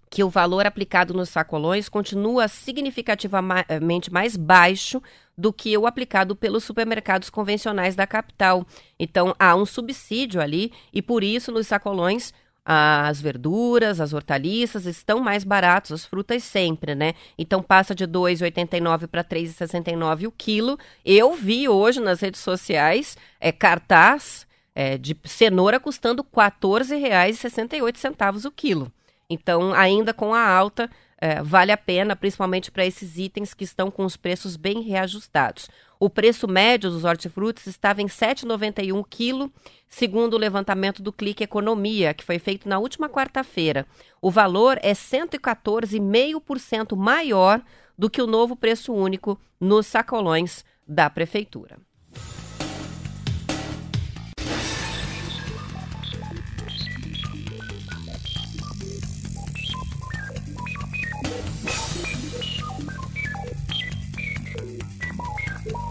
que 0.10 0.24
o 0.24 0.30
valor 0.30 0.66
aplicado 0.66 1.14
nos 1.14 1.30
sacolões 1.30 1.88
continua 1.88 2.47
significativamente 2.47 4.12
mais 4.12 4.36
baixo 4.36 5.01
do 5.38 5.53
que 5.53 5.78
o 5.78 5.86
aplicado 5.86 6.36
pelos 6.36 6.64
supermercados 6.64 7.30
convencionais 7.30 7.95
da 7.95 8.07
capital. 8.07 8.66
Então, 8.99 9.36
há 9.38 9.55
um 9.55 9.66
subsídio 9.66 10.41
ali 10.41 10.74
e 10.91 11.01
por 11.01 11.24
isso 11.24 11.51
nos 11.51 11.68
sacolões 11.68 12.34
as 12.72 13.20
verduras, 13.20 13.99
as 13.99 14.14
hortaliças 14.14 14.86
estão 14.86 15.20
mais 15.20 15.43
baratos, 15.43 15.91
as 15.91 16.05
frutas 16.05 16.43
sempre, 16.43 16.93
né? 16.93 17.16
Então 17.36 17.64
passa 17.64 17.95
de 17.95 18.05
2,89 18.05 19.07
para 19.07 19.24
3,69 19.24 20.28
o 20.28 20.32
quilo. 20.32 20.78
Eu 21.03 21.34
vi 21.34 21.68
hoje 21.68 21.99
nas 21.99 22.20
redes 22.20 22.41
sociais 22.41 23.18
é, 23.39 23.51
cartaz 23.51 24.45
é, 24.76 24.99
de 24.99 25.18
cenoura 25.26 25.80
custando 25.80 26.22
R$ 26.22 26.30
14,68 26.32 28.45
o 28.45 28.51
quilo. 28.51 28.91
Então, 29.30 29.73
ainda 29.73 30.13
com 30.13 30.34
a 30.34 30.47
alta, 30.47 30.89
é, 31.21 31.43
vale 31.43 31.69
a 31.71 31.77
pena, 31.77 32.15
principalmente 32.15 32.71
para 32.71 32.86
esses 32.86 33.17
itens 33.17 33.53
que 33.53 33.65
estão 33.65 33.91
com 33.91 34.05
os 34.05 34.15
preços 34.15 34.55
bem 34.55 34.80
reajustados. 34.82 35.67
O 35.99 36.09
preço 36.09 36.47
médio 36.47 36.89
dos 36.89 37.03
hortifrutis 37.03 37.67
estava 37.67 38.01
em 38.01 38.05
R$ 38.05 38.11
7,91 38.11 39.05
quilo, 39.09 39.51
segundo 39.88 40.36
o 40.36 40.38
levantamento 40.38 41.03
do 41.03 41.11
Clique 41.11 41.43
Economia, 41.43 42.13
que 42.13 42.23
foi 42.23 42.39
feito 42.39 42.69
na 42.69 42.80
última 42.80 43.09
quarta-feira. 43.09 43.86
O 44.21 44.32
valor 44.32 44.80
é 44.82 44.93
114,5% 44.93 46.95
maior 46.95 47.61
do 47.97 48.09
que 48.09 48.21
o 48.21 48.27
novo 48.27 48.55
preço 48.55 48.93
único 48.93 49.38
nos 49.59 49.88
sacolões 49.88 50.63
da 50.88 51.09
prefeitura. 51.09 51.77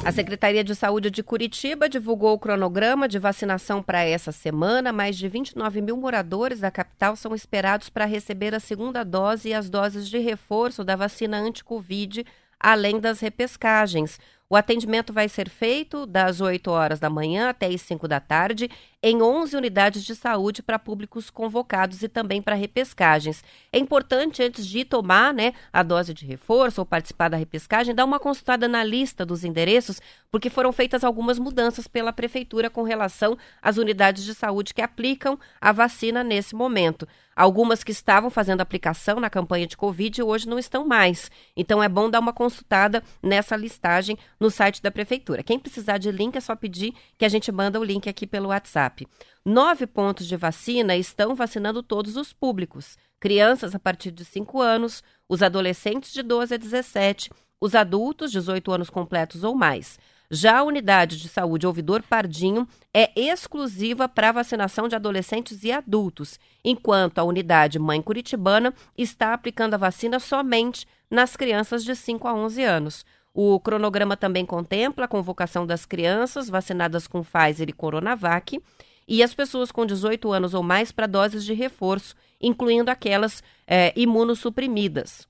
A 0.08 0.10
Secretaria 0.10 0.64
de 0.64 0.74
Saúde 0.74 1.10
de 1.10 1.22
Curitiba 1.22 1.86
divulgou 1.86 2.32
o 2.32 2.38
cronograma 2.38 3.06
de 3.06 3.18
vacinação 3.18 3.82
para 3.82 4.02
essa 4.02 4.32
semana. 4.32 4.90
Mais 4.90 5.18
de 5.18 5.28
29 5.28 5.82
mil 5.82 5.98
moradores 5.98 6.60
da 6.60 6.70
capital 6.70 7.14
são 7.14 7.34
esperados 7.34 7.90
para 7.90 8.06
receber 8.06 8.54
a 8.54 8.58
segunda 8.58 9.04
dose 9.04 9.50
e 9.50 9.52
as 9.52 9.68
doses 9.68 10.08
de 10.08 10.16
reforço 10.16 10.82
da 10.82 10.96
vacina 10.96 11.36
anti-Covid, 11.36 12.24
além 12.58 12.98
das 12.98 13.20
repescagens. 13.20 14.18
O 14.50 14.56
atendimento 14.56 15.12
vai 15.12 15.28
ser 15.28 15.46
feito 15.50 16.06
das 16.06 16.40
8 16.40 16.70
horas 16.70 16.98
da 16.98 17.10
manhã 17.10 17.50
até 17.50 17.66
as 17.66 17.82
5 17.82 18.08
da 18.08 18.18
tarde 18.18 18.70
em 19.02 19.20
11 19.20 19.54
unidades 19.54 20.02
de 20.02 20.14
saúde 20.14 20.62
para 20.62 20.78
públicos 20.78 21.28
convocados 21.28 22.02
e 22.02 22.08
também 22.08 22.40
para 22.40 22.54
repescagens. 22.56 23.44
É 23.70 23.78
importante, 23.78 24.42
antes 24.42 24.66
de 24.66 24.86
tomar 24.86 25.34
né, 25.34 25.52
a 25.70 25.82
dose 25.82 26.14
de 26.14 26.24
reforço 26.24 26.80
ou 26.80 26.86
participar 26.86 27.28
da 27.28 27.36
repescagem, 27.36 27.94
dar 27.94 28.06
uma 28.06 28.18
consultada 28.18 28.66
na 28.66 28.82
lista 28.82 29.24
dos 29.24 29.44
endereços, 29.44 30.00
porque 30.30 30.48
foram 30.48 30.72
feitas 30.72 31.04
algumas 31.04 31.38
mudanças 31.38 31.86
pela 31.86 32.10
Prefeitura 32.10 32.70
com 32.70 32.82
relação 32.82 33.36
às 33.60 33.76
unidades 33.76 34.24
de 34.24 34.34
saúde 34.34 34.72
que 34.72 34.80
aplicam 34.80 35.38
a 35.60 35.72
vacina 35.72 36.24
nesse 36.24 36.54
momento. 36.54 37.06
Algumas 37.38 37.84
que 37.84 37.92
estavam 37.92 38.30
fazendo 38.30 38.62
aplicação 38.62 39.20
na 39.20 39.30
campanha 39.30 39.64
de 39.64 39.76
Covid 39.76 40.24
hoje 40.24 40.48
não 40.48 40.58
estão 40.58 40.84
mais. 40.84 41.30
Então 41.56 41.80
é 41.80 41.88
bom 41.88 42.10
dar 42.10 42.18
uma 42.18 42.32
consultada 42.32 43.00
nessa 43.22 43.54
listagem 43.54 44.18
no 44.40 44.50
site 44.50 44.82
da 44.82 44.90
Prefeitura. 44.90 45.44
Quem 45.44 45.56
precisar 45.56 45.98
de 45.98 46.10
link 46.10 46.34
é 46.34 46.40
só 46.40 46.56
pedir 46.56 46.92
que 47.16 47.24
a 47.24 47.28
gente 47.28 47.52
manda 47.52 47.78
o 47.78 47.84
link 47.84 48.08
aqui 48.08 48.26
pelo 48.26 48.48
WhatsApp. 48.48 49.06
Nove 49.44 49.86
pontos 49.86 50.26
de 50.26 50.36
vacina 50.36 50.96
estão 50.96 51.36
vacinando 51.36 51.80
todos 51.80 52.16
os 52.16 52.32
públicos: 52.32 52.98
crianças 53.20 53.72
a 53.72 53.78
partir 53.78 54.10
de 54.10 54.24
5 54.24 54.60
anos, 54.60 55.00
os 55.28 55.40
adolescentes 55.40 56.12
de 56.12 56.24
12 56.24 56.54
a 56.54 56.58
17, 56.58 57.30
os 57.60 57.76
adultos, 57.76 58.32
18 58.32 58.72
anos 58.72 58.90
completos 58.90 59.44
ou 59.44 59.54
mais. 59.54 59.96
Já 60.30 60.58
a 60.58 60.62
unidade 60.62 61.16
de 61.16 61.26
saúde 61.26 61.66
Ouvidor 61.66 62.02
Pardinho 62.02 62.68
é 62.92 63.10
exclusiva 63.18 64.06
para 64.06 64.30
vacinação 64.30 64.86
de 64.86 64.94
adolescentes 64.94 65.64
e 65.64 65.72
adultos, 65.72 66.38
enquanto 66.62 67.18
a 67.18 67.24
unidade 67.24 67.78
Mãe 67.78 68.02
Curitibana 68.02 68.74
está 68.96 69.32
aplicando 69.32 69.72
a 69.72 69.78
vacina 69.78 70.20
somente 70.20 70.86
nas 71.10 71.34
crianças 71.34 71.82
de 71.82 71.96
5 71.96 72.28
a 72.28 72.34
11 72.34 72.62
anos. 72.62 73.06
O 73.32 73.58
cronograma 73.58 74.18
também 74.18 74.44
contempla 74.44 75.06
a 75.06 75.08
convocação 75.08 75.66
das 75.66 75.86
crianças 75.86 76.50
vacinadas 76.50 77.06
com 77.06 77.22
Pfizer 77.22 77.70
e 77.70 77.72
Coronavac 77.72 78.60
e 79.06 79.22
as 79.22 79.32
pessoas 79.32 79.70
com 79.70 79.86
18 79.86 80.30
anos 80.32 80.52
ou 80.52 80.62
mais 80.62 80.90
para 80.92 81.06
doses 81.06 81.42
de 81.42 81.54
reforço, 81.54 82.14
incluindo 82.38 82.90
aquelas 82.90 83.42
é, 83.66 83.94
imunossuprimidas. 83.96 85.27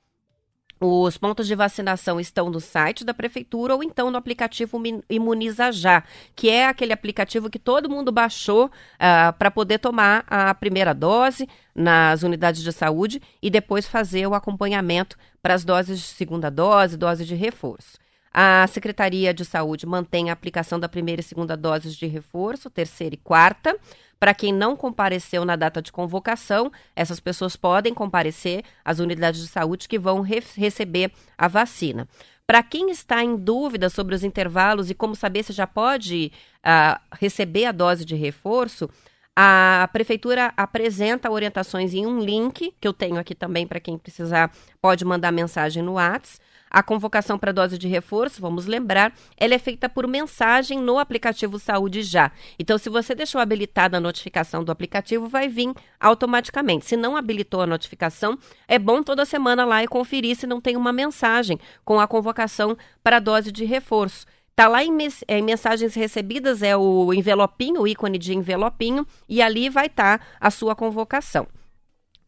Os 0.80 1.18
pontos 1.18 1.48
de 1.48 1.56
vacinação 1.56 2.20
estão 2.20 2.48
no 2.48 2.60
site 2.60 3.04
da 3.04 3.12
prefeitura 3.12 3.74
ou 3.74 3.82
então 3.82 4.12
no 4.12 4.16
aplicativo 4.16 4.80
Imuniza 5.10 5.72
Já, 5.72 6.04
que 6.36 6.48
é 6.48 6.68
aquele 6.68 6.92
aplicativo 6.92 7.50
que 7.50 7.58
todo 7.58 7.90
mundo 7.90 8.12
baixou 8.12 8.66
uh, 8.66 9.32
para 9.36 9.50
poder 9.50 9.78
tomar 9.78 10.24
a 10.28 10.54
primeira 10.54 10.94
dose 10.94 11.48
nas 11.74 12.22
unidades 12.22 12.62
de 12.62 12.72
saúde 12.72 13.20
e 13.42 13.50
depois 13.50 13.88
fazer 13.88 14.26
o 14.28 14.34
acompanhamento 14.34 15.16
para 15.42 15.54
as 15.54 15.64
doses 15.64 15.98
de 15.98 16.06
segunda 16.06 16.48
dose, 16.48 16.96
dose 16.96 17.24
de 17.24 17.34
reforço. 17.34 17.98
A 18.32 18.66
Secretaria 18.68 19.34
de 19.34 19.44
Saúde 19.44 19.84
mantém 19.86 20.30
a 20.30 20.32
aplicação 20.32 20.78
da 20.78 20.88
primeira 20.88 21.20
e 21.20 21.24
segunda 21.24 21.56
doses 21.56 21.96
de 21.96 22.06
reforço, 22.06 22.70
terceira 22.70 23.14
e 23.14 23.18
quarta. 23.18 23.76
Para 24.18 24.34
quem 24.34 24.52
não 24.52 24.76
compareceu 24.76 25.44
na 25.44 25.54
data 25.54 25.80
de 25.80 25.92
convocação, 25.92 26.72
essas 26.96 27.20
pessoas 27.20 27.54
podem 27.54 27.94
comparecer 27.94 28.64
às 28.84 28.98
unidades 28.98 29.40
de 29.40 29.48
saúde 29.48 29.88
que 29.88 29.98
vão 29.98 30.20
re 30.20 30.42
receber 30.56 31.12
a 31.36 31.46
vacina. 31.46 32.08
Para 32.46 32.62
quem 32.62 32.90
está 32.90 33.22
em 33.22 33.36
dúvida 33.36 33.90
sobre 33.90 34.14
os 34.14 34.24
intervalos 34.24 34.90
e 34.90 34.94
como 34.94 35.14
saber 35.14 35.42
se 35.42 35.52
já 35.52 35.66
pode 35.66 36.32
uh, 36.58 36.98
receber 37.12 37.66
a 37.66 37.72
dose 37.72 38.04
de 38.04 38.16
reforço, 38.16 38.88
a 39.36 39.88
prefeitura 39.92 40.52
apresenta 40.56 41.30
orientações 41.30 41.94
em 41.94 42.04
um 42.06 42.18
link 42.18 42.74
que 42.80 42.88
eu 42.88 42.92
tenho 42.92 43.18
aqui 43.18 43.36
também 43.36 43.68
para 43.68 43.78
quem 43.78 43.96
precisar 43.96 44.50
pode 44.80 45.04
mandar 45.04 45.30
mensagem 45.30 45.80
no 45.80 45.92
WhatsApp. 45.92 46.47
A 46.70 46.82
convocação 46.82 47.38
para 47.38 47.52
dose 47.52 47.78
de 47.78 47.88
reforço, 47.88 48.40
vamos 48.40 48.66
lembrar, 48.66 49.12
ela 49.36 49.54
é 49.54 49.58
feita 49.58 49.88
por 49.88 50.06
mensagem 50.06 50.78
no 50.78 50.98
aplicativo 50.98 51.58
Saúde 51.58 52.02
Já. 52.02 52.30
Então, 52.58 52.76
se 52.78 52.88
você 52.90 53.14
deixou 53.14 53.40
habilitada 53.40 53.96
a 53.96 54.00
notificação 54.00 54.62
do 54.62 54.72
aplicativo, 54.72 55.28
vai 55.28 55.48
vir 55.48 55.72
automaticamente. 55.98 56.86
Se 56.86 56.96
não 56.96 57.16
habilitou 57.16 57.62
a 57.62 57.66
notificação, 57.66 58.38
é 58.66 58.78
bom 58.78 59.02
toda 59.02 59.24
semana 59.24 59.64
lá 59.64 59.82
e 59.82 59.88
conferir 59.88 60.36
se 60.36 60.46
não 60.46 60.60
tem 60.60 60.76
uma 60.76 60.92
mensagem 60.92 61.58
com 61.84 61.98
a 61.98 62.06
convocação 62.06 62.76
para 63.02 63.18
dose 63.18 63.50
de 63.50 63.64
reforço. 63.64 64.26
Tá 64.58 64.66
lá 64.66 64.82
em, 64.82 64.90
em, 65.28 65.40
mensagens 65.40 65.94
recebidas 65.94 66.64
é 66.64 66.76
o 66.76 67.14
envelopinho, 67.14 67.82
o 67.82 67.86
ícone 67.86 68.18
de 68.18 68.36
envelopinho, 68.36 69.06
e 69.28 69.40
ali 69.40 69.68
vai 69.68 69.86
estar 69.86 70.18
tá 70.18 70.24
a 70.40 70.50
sua 70.50 70.74
convocação. 70.74 71.46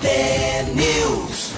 News. 0.01 1.53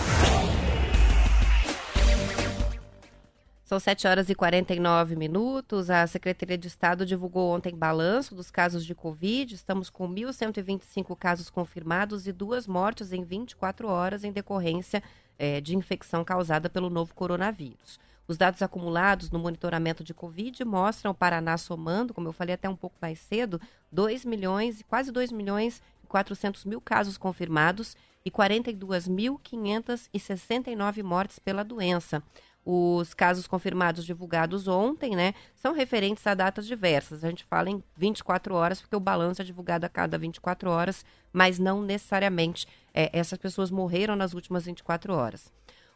São 3.64 3.80
7 3.80 4.06
horas 4.06 4.30
e 4.30 4.36
49 4.36 5.16
minutos. 5.16 5.90
A 5.90 6.06
Secretaria 6.06 6.58
de 6.58 6.68
Estado 6.68 7.06
divulgou 7.06 7.56
ontem 7.56 7.74
balanço 7.74 8.36
dos 8.36 8.52
casos 8.52 8.86
de 8.86 8.94
Covid. 8.94 9.56
Estamos 9.56 9.90
com 9.90 10.08
1.125 10.10 11.16
casos 11.16 11.50
confirmados 11.50 12.28
e 12.28 12.34
duas 12.34 12.68
mortes 12.68 13.14
em 13.14 13.24
24 13.24 13.88
horas 13.88 14.26
em 14.26 14.32
decorrência 14.32 15.02
é, 15.40 15.62
de 15.62 15.78
infecção 15.78 16.26
causada 16.26 16.70
pelo 16.70 16.90
novo 16.90 17.14
coronavírus. 17.14 17.98
Os 18.28 18.38
dados 18.38 18.62
acumulados 18.62 19.32
no 19.32 19.40
monitoramento 19.40 20.04
de 20.04 20.14
Covid 20.14 20.66
mostram 20.66 21.12
o 21.12 21.16
Paraná 21.16 21.58
somando, 21.58 22.14
como 22.14 22.28
eu 22.28 22.34
falei 22.34 22.56
até 22.56 22.68
um 22.68 22.76
pouco 22.76 22.98
mais 23.02 23.20
cedo, 23.20 23.60
2 23.90 24.26
milhões, 24.26 24.84
quase 24.88 25.12
2 25.12 25.32
milhões 25.32 25.82
e 26.04 26.08
400 26.08 26.66
mil 26.66 26.82
casos 26.82 27.18
confirmados 27.18 27.96
e 28.26 28.32
42.569 28.32 31.04
mortes 31.04 31.40
pela 31.40 31.64
doença. 31.64 32.24
Os 32.66 33.14
casos 33.14 33.46
confirmados 33.46 34.06
divulgados 34.06 34.70
ontem, 34.70 35.16
né, 35.16 35.34
são 35.54 35.74
referentes 35.74 36.26
a 36.26 36.34
datas 36.34 36.66
diversas. 36.66 37.24
A 37.24 37.30
gente 37.30 37.44
fala 37.44 37.70
em 37.70 37.84
24 37.98 38.56
horas, 38.56 38.80
porque 38.80 38.96
o 38.96 39.02
balanço 39.02 39.42
é 39.42 39.46
divulgado 39.46 39.86
a 39.86 39.90
cada 39.90 40.18
24 40.18 40.70
horas, 40.70 41.06
mas 41.34 41.60
não 41.60 41.82
necessariamente 41.82 42.66
é, 42.94 43.10
essas 43.12 43.38
pessoas 43.38 43.70
morreram 43.70 44.16
nas 44.16 44.34
últimas 44.34 44.66
24 44.66 45.14
horas. 45.14 45.52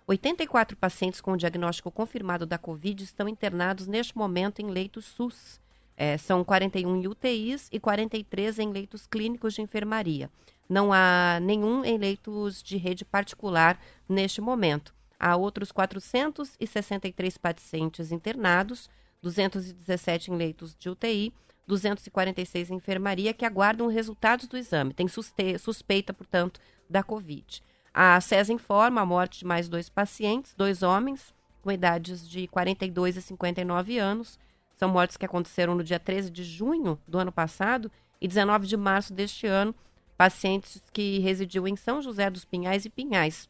84 0.05 0.75
pacientes 0.77 1.21
com 1.21 1.37
diagnóstico 1.37 1.91
confirmado 1.91 2.45
da 2.45 2.57
Covid 2.57 3.03
estão 3.03 3.27
internados 3.27 3.87
neste 3.87 4.17
momento 4.17 4.61
em 4.61 4.69
leitos 4.69 5.05
SUS. 5.05 5.61
É, 5.95 6.17
são 6.17 6.43
41 6.43 6.95
em 6.95 7.07
UTIs 7.07 7.69
e 7.71 7.79
43 7.79 8.59
em 8.59 8.71
leitos 8.71 9.07
clínicos 9.07 9.53
de 9.53 9.61
enfermaria. 9.61 10.29
Não 10.69 10.91
há 10.91 11.39
nenhum 11.41 11.85
em 11.85 11.97
leitos 11.97 12.61
de 12.61 12.77
rede 12.77 13.05
particular 13.05 13.79
neste 14.07 14.41
momento. 14.41 14.93
Há 15.19 15.35
outros 15.35 15.71
463 15.71 17.37
pacientes 17.37 18.11
internados, 18.11 18.89
217 19.21 20.31
em 20.31 20.35
leitos 20.35 20.75
de 20.77 20.89
UTI, 20.89 21.33
246 21.65 22.71
em 22.71 22.75
enfermaria 22.75 23.33
que 23.33 23.45
aguardam 23.45 23.87
resultados 23.87 24.47
do 24.47 24.57
exame. 24.57 24.93
Tem 24.93 25.07
suspeita, 25.07 26.13
portanto, 26.13 26.59
da 26.89 27.03
Covid. 27.03 27.61
A 27.93 28.19
SES 28.21 28.49
informa 28.49 29.01
a 29.01 29.05
morte 29.05 29.39
de 29.39 29.45
mais 29.45 29.67
dois 29.67 29.89
pacientes, 29.89 30.53
dois 30.55 30.83
homens, 30.83 31.33
com 31.61 31.71
idades 31.71 32.27
de 32.29 32.47
42 32.47 33.17
e 33.17 33.21
59 33.21 33.97
anos. 33.97 34.39
São 34.75 34.87
mortes 34.87 35.17
que 35.17 35.25
aconteceram 35.25 35.73
no 35.73 35.83
dia 35.83 35.99
13 35.99 36.29
de 36.29 36.43
junho 36.43 36.99
do 37.07 37.17
ano 37.17 37.31
passado 37.31 37.91
e 38.21 38.27
19 38.27 38.67
de 38.67 38.77
março 38.77 39.13
deste 39.13 39.47
ano, 39.47 39.73
pacientes 40.17 40.81
que 40.91 41.19
residiam 41.19 41.67
em 41.67 41.75
São 41.75 42.01
José 42.01 42.29
dos 42.29 42.43
Pinhais 42.43 42.85
e 42.85 42.89
Pinhais. 42.89 43.47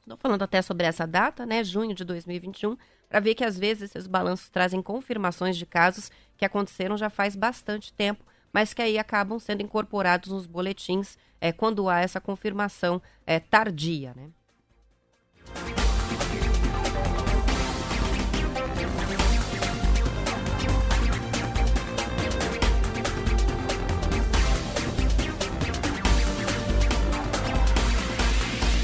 Estou 0.00 0.18
falando 0.18 0.42
até 0.42 0.60
sobre 0.60 0.86
essa 0.86 1.06
data, 1.06 1.46
né, 1.46 1.64
junho 1.64 1.94
de 1.94 2.04
2021, 2.04 2.76
para 3.08 3.20
ver 3.20 3.34
que 3.34 3.44
às 3.44 3.58
vezes 3.58 3.90
esses 3.90 4.06
balanços 4.06 4.50
trazem 4.50 4.82
confirmações 4.82 5.56
de 5.56 5.64
casos 5.64 6.10
que 6.36 6.44
aconteceram 6.44 6.96
já 6.96 7.08
faz 7.08 7.36
bastante 7.36 7.92
tempo, 7.92 8.24
mas 8.52 8.74
que 8.74 8.82
aí 8.82 8.98
acabam 8.98 9.38
sendo 9.38 9.62
incorporados 9.62 10.30
nos 10.30 10.46
boletins 10.46 11.16
é, 11.40 11.52
quando 11.52 11.88
há 11.88 12.00
essa 12.00 12.20
confirmação 12.20 13.00
é, 13.26 13.38
tardia, 13.38 14.12
né? 14.14 14.30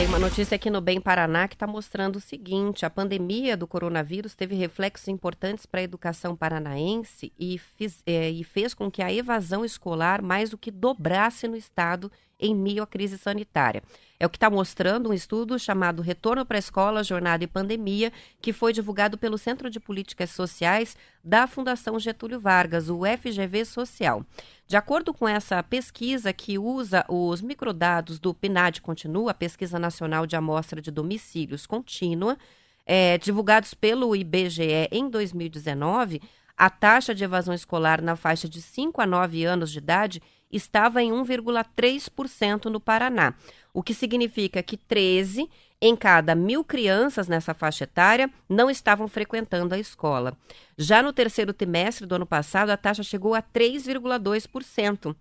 Tem 0.01 0.09
uma 0.09 0.19
notícia 0.19 0.55
aqui 0.55 0.71
no 0.71 0.81
Bem 0.81 0.99
Paraná 0.99 1.47
que 1.47 1.55
está 1.55 1.67
mostrando 1.67 2.17
o 2.17 2.21
seguinte: 2.21 2.87
a 2.87 2.91
pandemia 2.91 3.55
do 3.55 3.67
coronavírus 3.67 4.35
teve 4.35 4.55
reflexos 4.55 5.09
importantes 5.09 5.67
para 5.67 5.81
a 5.81 5.83
educação 5.83 6.35
paranaense 6.35 7.31
e, 7.39 7.59
fiz, 7.59 8.03
é, 8.07 8.31
e 8.31 8.43
fez 8.43 8.73
com 8.73 8.91
que 8.91 9.03
a 9.03 9.13
evasão 9.13 9.63
escolar 9.63 10.23
mais 10.23 10.49
do 10.49 10.57
que 10.57 10.71
dobrasse 10.71 11.47
no 11.47 11.55
estado 11.55 12.11
em 12.41 12.55
meio 12.55 12.83
à 12.83 12.87
crise 12.87 13.19
sanitária. 13.19 13.83
É 14.19 14.27
o 14.27 14.31
que 14.31 14.37
está 14.37 14.51
mostrando 14.51 15.09
um 15.09 15.15
estudo 15.15 15.59
chamado 15.59 16.03
Retorno 16.03 16.45
para 16.45 16.59
a 16.59 16.59
Escola, 16.59 17.03
Jornada 17.03 17.43
e 17.43 17.47
Pandemia, 17.47 18.13
que 18.41 18.53
foi 18.53 18.73
divulgado 18.73 19.17
pelo 19.17 19.39
Centro 19.39 19.71
de 19.71 19.81
Políticas 19.81 20.31
Sociais 20.31 20.95
da 21.25 21.47
Fundação 21.47 21.99
Getúlio 21.99 22.39
Vargas, 22.39 22.91
o 22.91 23.01
FGV 23.05 23.65
Social. 23.65 24.25
De 24.67 24.77
acordo 24.77 25.15
com 25.15 25.27
essa 25.27 25.63
pesquisa 25.63 26.33
que 26.33 26.59
usa 26.59 27.05
os 27.09 27.41
microdados 27.41 28.19
do 28.19 28.35
PNAD 28.35 28.83
Continua, 28.83 29.31
a 29.31 29.35
Pesquisa 29.35 29.79
Nacional 29.79 30.27
de 30.27 30.37
Amostra 30.37 30.83
de 30.83 30.91
Domicílios 30.91 31.67
Contínua, 31.67 32.37
é, 32.85 33.17
divulgados 33.19 33.73
pelo 33.73 34.15
IBGE 34.15 34.89
em 34.91 35.09
2019, 35.09 36.21
a 36.61 36.69
taxa 36.69 37.15
de 37.15 37.25
evasão 37.25 37.55
escolar 37.55 38.03
na 38.03 38.15
faixa 38.15 38.47
de 38.47 38.61
5 38.61 39.01
a 39.01 39.07
9 39.07 39.47
anos 39.47 39.73
de 39.73 39.79
idade 39.79 40.23
estava 40.53 41.03
em 41.03 41.11
1,3% 41.11 42.67
no 42.67 42.79
Paraná, 42.79 43.33
o 43.73 43.83
que 43.83 43.95
significa 43.95 44.63
que 44.63 44.77
13 44.77 45.49
em 45.81 45.97
cada 45.97 46.35
mil 46.35 46.63
crianças 46.63 47.29
nessa 47.29 47.55
faixa 47.55 47.85
etária 47.85 48.31
não 48.47 48.69
estavam 48.69 49.09
frequentando 49.09 49.75
a 49.75 49.79
escola. 49.79 50.37
Já 50.77 51.03
no 51.03 51.15
terceiro 51.15 51.55
trimestre 51.55 52.05
do 52.05 52.17
ano 52.17 52.27
passado, 52.27 52.69
a 52.69 52.77
taxa 52.77 53.03
chegou 53.03 53.35
a 53.35 53.41
3,2%. 53.41 55.17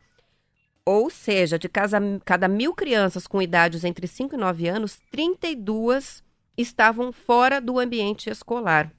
Ou 0.86 1.10
seja, 1.10 1.58
de 1.58 1.70
casa, 1.70 2.02
cada 2.26 2.50
mil 2.50 2.74
crianças 2.74 3.26
com 3.26 3.42
idades 3.42 3.86
entre 3.86 4.08
5 4.08 4.36
e 4.36 4.38
9 4.38 4.68
anos, 4.68 5.00
32 5.10 6.22
estavam 6.58 7.14
fora 7.14 7.62
do 7.62 7.80
ambiente 7.80 8.30
escolar. 8.30 8.92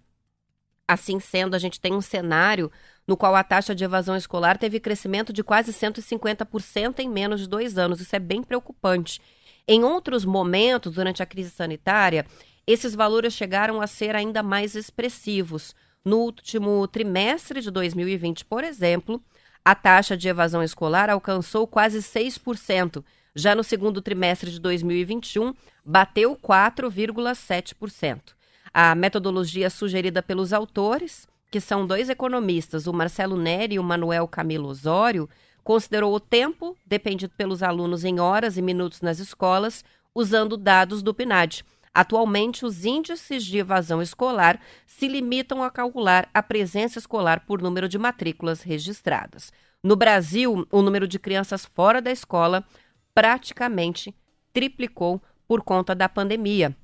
Assim 0.91 1.21
sendo, 1.21 1.55
a 1.55 1.59
gente 1.61 1.81
tem 1.81 1.95
um 1.95 2.01
cenário 2.01 2.69
no 3.07 3.17
qual 3.17 3.37
a 3.37 3.45
taxa 3.45 3.77
de 3.77 3.85
evasão 3.85 4.17
escolar 4.17 4.59
teve 4.59 4.81
crescimento 4.81 5.33
de 5.33 5.45
quase 5.45 5.73
150% 5.73 6.99
em 6.99 7.09
menos 7.09 7.39
de 7.39 7.49
dois 7.49 7.79
anos. 7.79 8.01
Isso 8.01 8.17
é 8.17 8.19
bem 8.19 8.43
preocupante. 8.43 9.21
Em 9.69 9.85
outros 9.85 10.25
momentos, 10.25 10.95
durante 10.95 11.23
a 11.23 11.27
crise 11.27 11.51
sanitária, 11.51 12.27
esses 12.67 12.93
valores 12.93 13.35
chegaram 13.35 13.81
a 13.81 13.87
ser 13.87 14.17
ainda 14.17 14.43
mais 14.43 14.75
expressivos. 14.75 15.77
No 16.05 16.19
último 16.19 16.89
trimestre 16.89 17.61
de 17.61 17.71
2020, 17.71 18.45
por 18.45 18.65
exemplo, 18.65 19.23
a 19.65 19.77
taxa 19.77 20.17
de 20.17 20.29
evasão 20.29 20.61
escolar 20.61 21.09
alcançou 21.09 21.69
quase 21.69 21.99
6%. 21.99 23.05
Já 23.33 23.55
no 23.55 23.63
segundo 23.63 24.03
trimestre 24.03 24.51
de 24.51 24.59
2021, 24.59 25.55
bateu 25.85 26.35
4,7%. 26.35 28.40
A 28.73 28.95
metodologia 28.95 29.69
sugerida 29.69 30.23
pelos 30.23 30.53
autores 30.53 31.29
que 31.51 31.61
são 31.61 31.85
dois 31.85 32.09
economistas, 32.09 32.87
o 32.87 32.93
Marcelo 32.93 33.37
Neri 33.37 33.75
e 33.75 33.79
o 33.79 33.83
Manuel 33.83 34.29
Camilo 34.29 34.69
Osório, 34.69 35.29
considerou 35.65 36.15
o 36.15 36.21
tempo 36.21 36.77
dependido 36.87 37.35
pelos 37.37 37.63
alunos 37.63 38.05
em 38.05 38.21
horas 38.21 38.57
e 38.57 38.63
minutos 38.63 39.01
nas 39.01 39.19
escolas, 39.19 39.85
usando 40.15 40.57
dados 40.57 41.03
do 41.03 41.13
PNAD. 41.13 41.65
Atualmente, 41.93 42.65
os 42.65 42.85
índices 42.85 43.45
de 43.45 43.59
evasão 43.59 44.01
escolar 44.01 44.61
se 44.87 45.09
limitam 45.09 45.63
a 45.63 45.71
calcular 45.71 46.31
a 46.33 46.41
presença 46.41 47.01
escolar 47.01 47.45
por 47.45 47.61
número 47.61 47.89
de 47.89 47.99
matrículas 47.99 48.63
registradas. 48.63 49.53
No 49.83 49.97
Brasil, 49.97 50.67
o 50.71 50.83
número 50.83 51.09
de 51.09 51.19
crianças 51.19 51.65
fora 51.67 52.01
da 52.01 52.13
escola 52.13 52.65
praticamente 53.13 54.15
triplicou 54.53 55.21
por 55.49 55.63
conta 55.63 55.97
da 55.97 56.09
pandemia. 56.09 56.77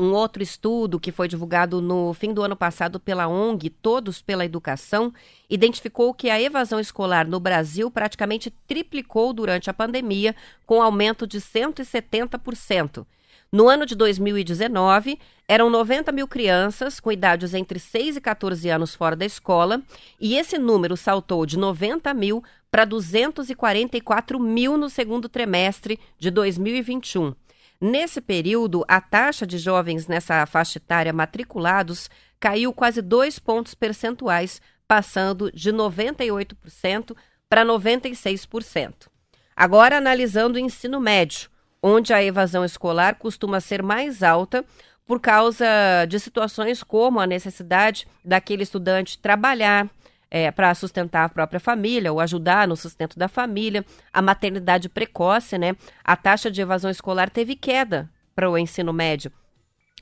Um 0.00 0.14
outro 0.14 0.42
estudo 0.42 0.98
que 0.98 1.12
foi 1.12 1.28
divulgado 1.28 1.82
no 1.82 2.14
fim 2.14 2.32
do 2.32 2.42
ano 2.42 2.56
passado 2.56 2.98
pela 2.98 3.28
ONG 3.28 3.68
Todos 3.68 4.22
pela 4.22 4.46
Educação 4.46 5.12
identificou 5.50 6.14
que 6.14 6.30
a 6.30 6.40
evasão 6.40 6.80
escolar 6.80 7.28
no 7.28 7.38
Brasil 7.38 7.90
praticamente 7.90 8.50
triplicou 8.66 9.34
durante 9.34 9.68
a 9.68 9.74
pandemia, 9.74 10.34
com 10.64 10.80
aumento 10.80 11.26
de 11.26 11.38
170%. 11.38 13.04
No 13.52 13.68
ano 13.68 13.84
de 13.84 13.94
2019, 13.94 15.18
eram 15.46 15.68
90 15.68 16.10
mil 16.12 16.26
crianças 16.26 16.98
com 16.98 17.12
idades 17.12 17.52
entre 17.52 17.78
6 17.78 18.16
e 18.16 18.20
14 18.22 18.70
anos 18.70 18.94
fora 18.94 19.14
da 19.14 19.26
escola, 19.26 19.82
e 20.18 20.34
esse 20.34 20.56
número 20.56 20.96
saltou 20.96 21.44
de 21.44 21.58
90 21.58 22.14
mil 22.14 22.42
para 22.70 22.86
244 22.86 24.40
mil 24.40 24.78
no 24.78 24.88
segundo 24.88 25.28
trimestre 25.28 26.00
de 26.18 26.30
2021. 26.30 27.34
Nesse 27.80 28.20
período, 28.20 28.84
a 28.86 29.00
taxa 29.00 29.46
de 29.46 29.56
jovens 29.56 30.06
nessa 30.06 30.44
faixa 30.44 30.76
etária 30.78 31.14
matriculados 31.14 32.10
caiu 32.38 32.74
quase 32.74 33.00
dois 33.00 33.38
pontos 33.38 33.74
percentuais, 33.74 34.60
passando 34.86 35.50
de 35.52 35.72
98% 35.72 37.16
para 37.48 37.64
96%. 37.64 39.08
Agora, 39.56 39.96
analisando 39.96 40.56
o 40.56 40.60
ensino 40.60 41.00
médio, 41.00 41.48
onde 41.82 42.12
a 42.12 42.22
evasão 42.22 42.64
escolar 42.64 43.14
costuma 43.14 43.60
ser 43.60 43.82
mais 43.82 44.22
alta 44.22 44.62
por 45.06 45.18
causa 45.18 45.66
de 46.06 46.20
situações 46.20 46.82
como 46.82 47.18
a 47.18 47.26
necessidade 47.26 48.06
daquele 48.24 48.62
estudante 48.62 49.18
trabalhar, 49.18 49.88
é, 50.30 50.50
para 50.50 50.74
sustentar 50.74 51.24
a 51.24 51.28
própria 51.28 51.58
família 51.58 52.12
ou 52.12 52.20
ajudar 52.20 52.68
no 52.68 52.76
sustento 52.76 53.18
da 53.18 53.28
família, 53.28 53.84
a 54.12 54.22
maternidade 54.22 54.88
precoce, 54.88 55.58
né? 55.58 55.74
A 56.04 56.16
taxa 56.16 56.50
de 56.50 56.60
evasão 56.60 56.90
escolar 56.90 57.28
teve 57.28 57.56
queda 57.56 58.08
para 58.34 58.48
o 58.48 58.56
ensino 58.56 58.92
médio. 58.92 59.32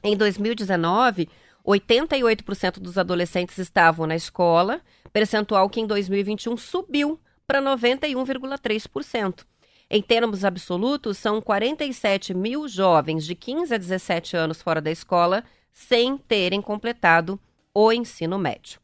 Em 0.05 0.17
2019, 0.17 1.29
88% 1.67 2.79
dos 2.79 2.99
adolescentes 2.99 3.59
estavam 3.59 4.07
na 4.07 4.15
escola, 4.15 4.81
percentual 5.13 5.69
que 5.69 5.81
em 5.81 5.87
2021 5.87 6.57
subiu 6.57 7.19
para 7.47 7.61
91,3%. 7.61 9.45
Em 9.91 10.03
termos 10.03 10.45
absolutos, 10.45 11.17
são 11.17 11.41
47 11.41 12.35
mil 12.35 12.69
jovens 12.69 13.25
de 13.25 13.35
15 13.35 13.75
a 13.75 13.79
17 13.79 14.37
anos 14.37 14.61
fora 14.61 14.83
da 14.83 14.91
escola 14.91 15.43
sem 15.73 16.19
terem 16.19 16.61
completado 16.61 17.41
o 17.73 17.91
ensino 17.91 18.39
médio. 18.39 18.81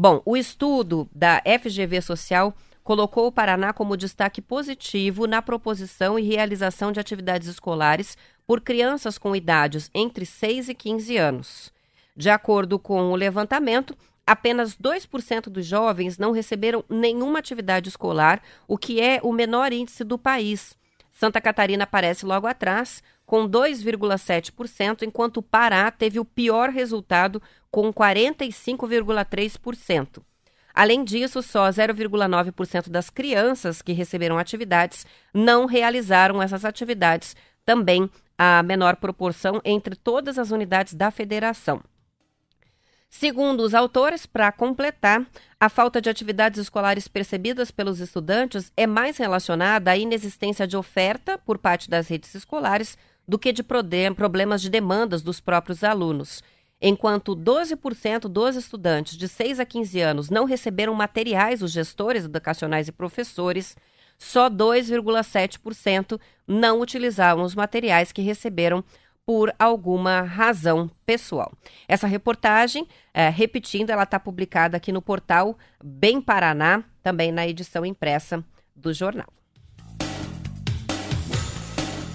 Bom, 0.00 0.22
o 0.24 0.36
estudo 0.36 1.10
da 1.12 1.42
FGV 1.60 2.00
Social 2.00 2.54
colocou 2.84 3.26
o 3.26 3.32
Paraná 3.32 3.72
como 3.72 3.96
destaque 3.96 4.40
positivo 4.40 5.26
na 5.26 5.42
proposição 5.42 6.16
e 6.16 6.22
realização 6.22 6.92
de 6.92 7.00
atividades 7.00 7.48
escolares 7.48 8.16
por 8.46 8.60
crianças 8.60 9.18
com 9.18 9.34
idades 9.34 9.90
entre 9.92 10.24
6 10.24 10.68
e 10.68 10.74
15 10.76 11.16
anos. 11.16 11.72
De 12.16 12.30
acordo 12.30 12.78
com 12.78 13.10
o 13.10 13.16
levantamento, 13.16 13.92
apenas 14.24 14.76
2% 14.76 15.48
dos 15.48 15.66
jovens 15.66 16.16
não 16.16 16.30
receberam 16.30 16.84
nenhuma 16.88 17.40
atividade 17.40 17.88
escolar, 17.88 18.40
o 18.68 18.78
que 18.78 19.00
é 19.00 19.18
o 19.20 19.32
menor 19.32 19.72
índice 19.72 20.04
do 20.04 20.16
país. 20.16 20.78
Santa 21.12 21.40
Catarina 21.40 21.82
aparece 21.82 22.24
logo 22.24 22.46
atrás, 22.46 23.02
com 23.28 23.46
2,7%, 23.46 25.02
enquanto 25.02 25.36
o 25.36 25.42
Pará 25.42 25.90
teve 25.90 26.18
o 26.18 26.24
pior 26.24 26.70
resultado, 26.70 27.42
com 27.70 27.92
45,3%. 27.92 30.22
Além 30.72 31.04
disso, 31.04 31.42
só 31.42 31.68
0,9% 31.68 32.88
das 32.88 33.10
crianças 33.10 33.82
que 33.82 33.92
receberam 33.92 34.38
atividades 34.38 35.04
não 35.34 35.66
realizaram 35.66 36.40
essas 36.40 36.64
atividades, 36.64 37.36
também 37.66 38.08
a 38.38 38.62
menor 38.62 38.96
proporção 38.96 39.60
entre 39.62 39.94
todas 39.94 40.38
as 40.38 40.50
unidades 40.50 40.94
da 40.94 41.10
federação. 41.10 41.82
Segundo 43.10 43.60
os 43.60 43.74
autores, 43.74 44.24
para 44.24 44.50
completar, 44.50 45.26
a 45.60 45.68
falta 45.68 46.00
de 46.00 46.08
atividades 46.08 46.60
escolares 46.60 47.06
percebidas 47.08 47.70
pelos 47.70 48.00
estudantes 48.00 48.72
é 48.74 48.86
mais 48.86 49.18
relacionada 49.18 49.90
à 49.90 49.98
inexistência 49.98 50.66
de 50.66 50.78
oferta 50.78 51.36
por 51.36 51.58
parte 51.58 51.90
das 51.90 52.08
redes 52.08 52.34
escolares 52.34 52.96
do 53.28 53.38
que 53.38 53.52
de 53.52 53.62
problemas 53.62 54.62
de 54.62 54.70
demandas 54.70 55.20
dos 55.20 55.38
próprios 55.38 55.84
alunos. 55.84 56.42
Enquanto 56.80 57.36
12% 57.36 58.22
dos 58.22 58.56
estudantes 58.56 59.18
de 59.18 59.28
6 59.28 59.60
a 59.60 59.66
15 59.66 60.00
anos 60.00 60.30
não 60.30 60.46
receberam 60.46 60.94
materiais 60.94 61.60
dos 61.60 61.72
gestores 61.72 62.24
educacionais 62.24 62.88
e 62.88 62.92
professores, 62.92 63.76
só 64.16 64.48
2,7% 64.48 66.18
não 66.46 66.80
utilizavam 66.80 67.44
os 67.44 67.54
materiais 67.54 68.12
que 68.12 68.22
receberam 68.22 68.82
por 69.26 69.54
alguma 69.58 70.22
razão 70.22 70.90
pessoal. 71.04 71.52
Essa 71.86 72.06
reportagem, 72.06 72.88
é, 73.12 73.28
repetindo, 73.28 73.90
ela 73.90 74.04
está 74.04 74.18
publicada 74.18 74.78
aqui 74.78 74.90
no 74.90 75.02
portal 75.02 75.58
Bem 75.84 76.18
Paraná, 76.18 76.82
também 77.02 77.30
na 77.30 77.46
edição 77.46 77.84
impressa 77.84 78.42
do 78.74 78.90
jornal. 78.94 79.37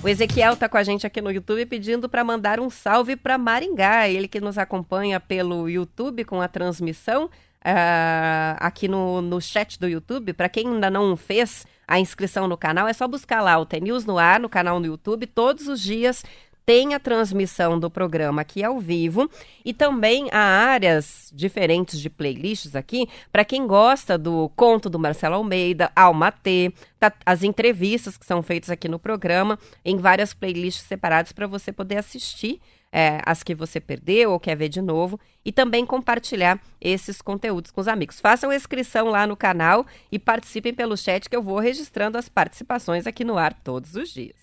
O 0.04 0.10
Ezequiel 0.10 0.52
está 0.52 0.68
com 0.68 0.76
a 0.76 0.84
gente 0.84 1.08
aqui 1.08 1.22
no 1.22 1.32
YouTube 1.32 1.66
pedindo 1.66 2.10
para 2.10 2.26
mandar 2.26 2.60
um 2.60 2.70
salve 2.70 3.16
para 3.16 3.38
Maringá, 3.38 4.10
ele 4.10 4.28
que 4.28 4.42
nos 4.42 4.58
acompanha 4.58 5.18
pelo 5.18 5.70
YouTube 5.70 6.26
com 6.26 6.42
a 6.42 6.48
transmissão. 6.50 7.30
Uh, 7.66 8.60
aqui 8.60 8.90
no, 8.90 9.22
no 9.22 9.40
chat 9.40 9.80
do 9.80 9.88
YouTube, 9.88 10.34
para 10.34 10.50
quem 10.50 10.68
ainda 10.68 10.90
não 10.90 11.16
fez 11.16 11.66
a 11.88 11.98
inscrição 12.02 12.50
no 12.50 12.58
canal, 12.58 12.90
é 12.90 12.92
só 12.92 13.08
buscar 13.08 13.40
lá 13.40 13.58
o 13.58 13.66
TNews 13.66 14.04
no 14.04 14.18
ar, 14.18 14.42
no 14.42 14.50
canal 14.50 14.78
no 14.78 14.88
YouTube, 14.88 15.26
todos 15.26 15.70
os 15.70 15.80
dias 15.80 16.26
tem 16.66 16.94
a 16.94 17.00
transmissão 17.00 17.80
do 17.80 17.90
programa 17.90 18.42
aqui 18.42 18.64
ao 18.64 18.80
vivo 18.80 19.30
e 19.66 19.74
também 19.74 20.30
há 20.32 20.40
áreas 20.40 21.32
diferentes 21.34 22.00
de 22.00 22.10
playlists 22.10 22.76
aqui 22.76 23.08
para 23.32 23.44
quem 23.44 23.68
gosta 23.68 24.18
do 24.18 24.50
conto 24.56 24.90
do 24.90 25.00
Marcelo 25.00 25.36
Almeida, 25.36 25.92
Alma 25.96 26.32
T, 26.32 26.74
tá, 27.00 27.12
as 27.26 27.44
entrevistas 27.44 28.18
que 28.18 28.26
são 28.26 28.42
feitas 28.42 28.70
aqui 28.70 28.88
no 28.88 29.00
programa 29.00 29.60
em 29.84 29.98
várias 29.98 30.34
playlists 30.34 30.86
separadas 30.86 31.32
para 31.32 31.48
você 31.48 31.72
poder 31.72 31.98
assistir 31.98 32.62
é, 32.94 33.20
as 33.26 33.42
que 33.42 33.56
você 33.56 33.80
perdeu 33.80 34.32
ou 34.32 34.40
quer 34.40 34.56
ver 34.56 34.70
de 34.70 34.80
novo 34.80 35.20
e 35.44 35.52
também 35.52 35.84
compartilhar 35.84 36.62
esses 36.80 37.22
conteúdos 37.22 37.72
com 37.72 37.82
os 37.82 37.88
amigos. 37.88 38.20
Façam 38.20 38.54
inscrição 38.54 39.08
lá 39.08 39.26
no 39.26 39.36
canal 39.36 39.84
e 40.12 40.20
participem 40.20 40.74
pelo 40.74 40.96
chat 40.96 41.28
que 41.28 41.36
eu 41.36 41.42
vou 41.42 41.58
registrando 41.58 42.20
as 42.20 42.30
participações 42.30 43.08
aqui 43.08 43.24
no 43.24 43.38
ar 43.38 43.54
todos 43.64 43.96
os 43.96 44.14
dias. 44.14 44.38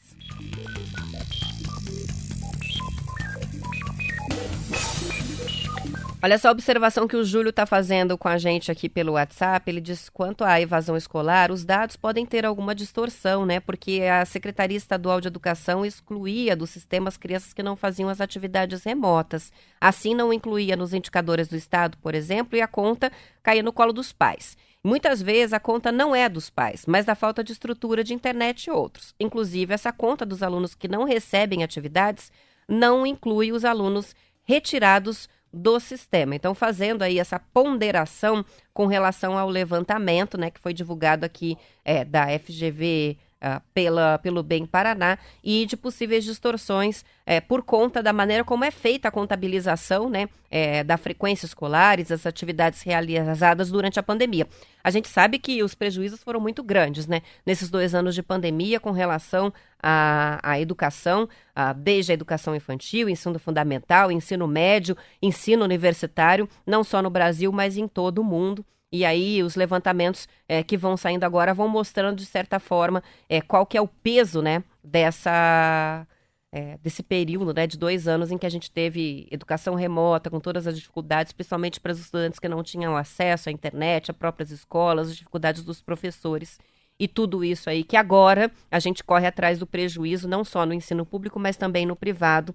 Olha 6.23 6.37
só 6.37 6.49
a 6.49 6.51
observação 6.51 7.09
que 7.09 7.17
o 7.17 7.25
Júlio 7.25 7.49
está 7.49 7.65
fazendo 7.65 8.19
com 8.19 8.29
a 8.29 8.37
gente 8.37 8.71
aqui 8.71 8.91
pelo 8.91 9.13
WhatsApp. 9.13 9.71
Ele 9.71 9.81
diz 9.81 10.11
quanto 10.11 10.45
à 10.45 10.61
evasão 10.61 10.95
escolar, 10.95 11.51
os 11.51 11.65
dados 11.65 11.97
podem 11.97 12.27
ter 12.27 12.45
alguma 12.45 12.75
distorção, 12.75 13.47
né? 13.47 13.59
Porque 13.59 14.03
a 14.03 14.27
Secretaria 14.27 14.77
Estadual 14.77 15.19
de 15.19 15.29
Educação 15.29 15.83
excluía 15.83 16.55
do 16.55 16.67
sistema 16.67 17.09
as 17.09 17.17
crianças 17.17 17.55
que 17.55 17.63
não 17.63 17.75
faziam 17.75 18.11
as 18.11 18.21
atividades 18.21 18.85
remotas. 18.85 19.51
Assim, 19.81 20.15
não 20.15 20.31
incluía 20.31 20.77
nos 20.77 20.93
indicadores 20.93 21.49
do 21.49 21.57
Estado, 21.57 21.97
por 22.03 22.15
exemplo, 22.15 22.55
e 22.55 22.61
a 22.61 22.69
conta 22.69 23.11
caía 23.43 23.63
no 23.63 23.73
colo 23.73 23.95
dos 23.95 24.13
pais. 24.13 24.59
Muitas 24.85 25.23
vezes 25.23 25.55
a 25.55 25.61
conta 25.61 25.91
não 25.91 26.15
é 26.15 26.29
dos 26.29 26.51
pais, 26.51 26.85
mas 26.87 27.07
da 27.07 27.15
falta 27.15 27.43
de 27.43 27.53
estrutura 27.53 28.05
de 28.05 28.13
internet 28.13 28.67
e 28.67 28.71
outros. 28.71 29.15
Inclusive, 29.19 29.73
essa 29.73 29.91
conta 29.91 30.27
dos 30.27 30.43
alunos 30.43 30.75
que 30.75 30.87
não 30.87 31.05
recebem 31.05 31.65
atividades 31.65 32.31
não 32.69 33.07
inclui 33.07 33.53
os 33.53 33.65
alunos 33.65 34.15
retirados 34.43 35.29
do 35.53 35.81
sistema. 35.81 36.35
Então, 36.35 36.55
fazendo 36.55 37.03
aí 37.03 37.19
essa 37.19 37.39
ponderação 37.39 38.45
com 38.73 38.87
relação 38.87 39.37
ao 39.37 39.49
levantamento, 39.49 40.39
né, 40.39 40.51
que 40.51 40.61
foi 40.61 40.73
divulgado 40.73 41.27
aqui 41.27 41.57
é, 41.85 42.05
da 42.05 42.27
FGV 42.39 43.17
uh, 43.43 43.61
pela, 43.73 44.19
pelo 44.19 44.43
Bem 44.43 44.67
Paraná 44.67 45.19
e 45.43 45.67
de 45.67 45.77
possíveis 45.77 46.25
distorções 46.25 47.05
é, 47.25 47.41
por 47.41 47.63
conta 47.63 48.03
da 48.03 48.13
maneira 48.13 48.45
como 48.45 48.65
é 48.65 48.71
feita 48.71 49.09
a 49.09 49.11
contabilização 49.11 50.11
né, 50.11 50.29
é, 50.51 50.83
da 50.83 50.97
frequência 50.97 51.47
escolar 51.47 52.01
e 52.01 52.05
das 52.05 52.27
atividades 52.27 52.83
realizadas 52.83 53.71
durante 53.71 54.01
a 54.01 54.03
pandemia. 54.03 54.49
A 54.83 54.91
gente 54.91 55.09
sabe 55.09 55.39
que 55.39 55.63
os 55.63 55.75
prejuízos 55.75 56.23
foram 56.23 56.41
muito 56.41 56.63
grandes 56.63 57.07
né, 57.07 57.23
nesses 57.47 57.71
dois 57.71 57.95
anos 57.95 58.15
de 58.15 58.23
pandemia 58.23 58.81
com 58.81 58.91
relação 58.91 59.53
à, 59.83 60.41
à 60.43 60.59
educação, 60.59 61.29
a, 61.55 61.73
desde 61.73 62.13
a 62.13 62.15
educação 62.15 62.55
infantil, 62.57 63.09
ensino 63.09 63.39
fundamental, 63.39 64.11
ensino 64.11 64.49
médio, 64.49 64.97
ensino 65.23 65.65
universitário, 65.65 66.49
não 66.67 66.83
só 66.83 67.01
no 67.01 67.11
Brasil, 67.11 67.53
mas 67.53 67.77
em 67.77 67.87
todo 67.87 68.19
o 68.19 68.25
mundo. 68.25 68.65
E 68.93 69.05
aí 69.05 69.43
os 69.43 69.55
levantamentos 69.55 70.29
é, 70.49 70.63
que 70.63 70.77
vão 70.77 70.97
saindo 70.97 71.25
agora 71.25 71.55
vão 71.55 71.69
mostrando 71.69 72.17
de 72.17 72.27
certa 72.27 72.59
forma 72.59 73.03
é, 73.29 73.41
qual 73.41 73.65
que 73.65 73.77
é 73.77 73.81
o 73.81 73.87
peso, 73.87 74.43
né, 74.43 74.65
dessa 74.83 76.07
é, 76.53 76.79
desse 76.79 77.03
período, 77.03 77.55
né, 77.55 77.67
de 77.67 77.79
dois 77.79 78.09
anos 78.09 78.33
em 78.33 78.39
que 78.39 78.47
a 78.47 78.51
gente 78.51 78.71
teve 78.71 79.29
educação 79.31 79.75
remota 79.75 80.29
com 80.29 80.41
todas 80.41 80.67
as 80.67 80.77
dificuldades, 80.77 81.33
principalmente 81.33 81.79
para 81.79 81.93
os 81.93 82.01
estudantes 82.01 82.41
que 82.41 82.49
não 82.49 82.63
tinham 82.63 82.97
acesso 82.97 83.49
à 83.49 83.53
internet, 83.53 84.11
a 84.11 84.15
próprias 84.15 84.51
escolas, 84.51 85.09
as 85.09 85.17
dificuldades 85.17 85.63
dos 85.63 85.81
professores. 85.81 86.59
E 86.99 87.07
tudo 87.09 87.45
isso 87.45 87.71
aí 87.71 87.85
que 87.85 87.97
agora 87.97 88.51
a 88.71 88.79
gente 88.81 89.05
corre 89.05 89.27
atrás 89.27 89.59
do 89.59 89.67
prejuízo 89.67 90.29
não 90.29 90.45
só 90.45 90.67
no 90.67 90.75
ensino 90.75 91.07
público, 91.07 91.39
mas 91.39 91.57
também 91.57 91.87
no 91.87 91.97
privado 91.97 92.55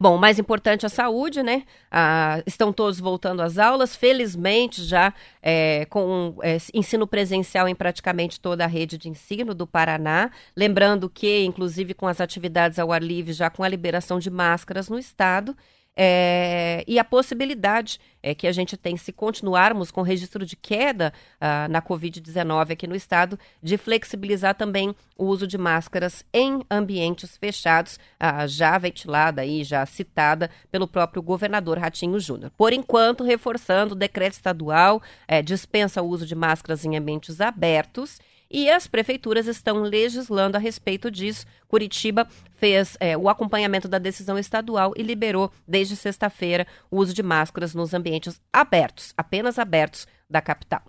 Bom, 0.00 0.14
o 0.14 0.18
mais 0.18 0.38
importante 0.38 0.84
é 0.84 0.86
a 0.86 0.88
saúde, 0.88 1.42
né? 1.42 1.64
Ah, 1.90 2.40
estão 2.46 2.72
todos 2.72 3.00
voltando 3.00 3.42
às 3.42 3.58
aulas, 3.58 3.96
felizmente 3.96 4.84
já 4.84 5.12
é, 5.42 5.86
com 5.86 6.36
é, 6.40 6.56
ensino 6.72 7.04
presencial 7.04 7.66
em 7.66 7.74
praticamente 7.74 8.40
toda 8.40 8.62
a 8.62 8.68
rede 8.68 8.96
de 8.96 9.08
ensino 9.08 9.52
do 9.54 9.66
Paraná. 9.66 10.30
Lembrando 10.56 11.10
que, 11.10 11.42
inclusive, 11.44 11.94
com 11.94 12.06
as 12.06 12.20
atividades 12.20 12.78
ao 12.78 12.92
ar 12.92 13.02
livre, 13.02 13.32
já 13.32 13.50
com 13.50 13.64
a 13.64 13.68
liberação 13.68 14.20
de 14.20 14.30
máscaras 14.30 14.88
no 14.88 15.00
estado. 15.00 15.56
É, 16.00 16.84
e 16.86 16.96
a 16.96 17.02
possibilidade 17.02 17.98
é 18.22 18.32
que 18.32 18.46
a 18.46 18.52
gente 18.52 18.76
tem, 18.76 18.96
se 18.96 19.12
continuarmos 19.12 19.90
com 19.90 20.00
registro 20.02 20.46
de 20.46 20.54
queda 20.54 21.12
ah, 21.40 21.66
na 21.68 21.82
Covid-19 21.82 22.70
aqui 22.70 22.86
no 22.86 22.94
estado, 22.94 23.36
de 23.60 23.76
flexibilizar 23.76 24.54
também 24.54 24.94
o 25.16 25.24
uso 25.24 25.44
de 25.44 25.58
máscaras 25.58 26.24
em 26.32 26.62
ambientes 26.70 27.36
fechados, 27.36 27.98
ah, 28.20 28.46
já 28.46 28.78
ventilada 28.78 29.44
e 29.44 29.64
já 29.64 29.84
citada 29.86 30.48
pelo 30.70 30.86
próprio 30.86 31.20
governador 31.20 31.78
Ratinho 31.78 32.20
Júnior. 32.20 32.52
Por 32.56 32.72
enquanto, 32.72 33.24
reforçando, 33.24 33.94
o 33.94 33.98
decreto 33.98 34.34
estadual 34.34 35.02
é, 35.26 35.42
dispensa 35.42 36.00
o 36.00 36.06
uso 36.06 36.24
de 36.24 36.36
máscaras 36.36 36.84
em 36.84 36.96
ambientes 36.96 37.40
abertos 37.40 38.20
e 38.50 38.70
as 38.70 38.86
prefeituras 38.86 39.46
estão 39.46 39.82
legislando 39.82 40.56
a 40.56 40.60
respeito 40.60 41.10
disso. 41.10 41.46
Curitiba 41.66 42.26
fez 42.56 42.96
é, 43.00 43.16
o 43.16 43.28
acompanhamento 43.28 43.88
da 43.88 43.98
decisão 43.98 44.38
estadual 44.38 44.92
e 44.96 45.02
liberou 45.02 45.52
desde 45.66 45.96
sexta-feira 45.96 46.66
o 46.90 46.98
uso 46.98 47.12
de 47.12 47.22
máscaras 47.22 47.74
nos 47.74 47.94
ambientes 47.94 48.40
abertos, 48.52 49.12
apenas 49.16 49.58
abertos 49.58 50.06
da 50.28 50.40
capital. 50.40 50.82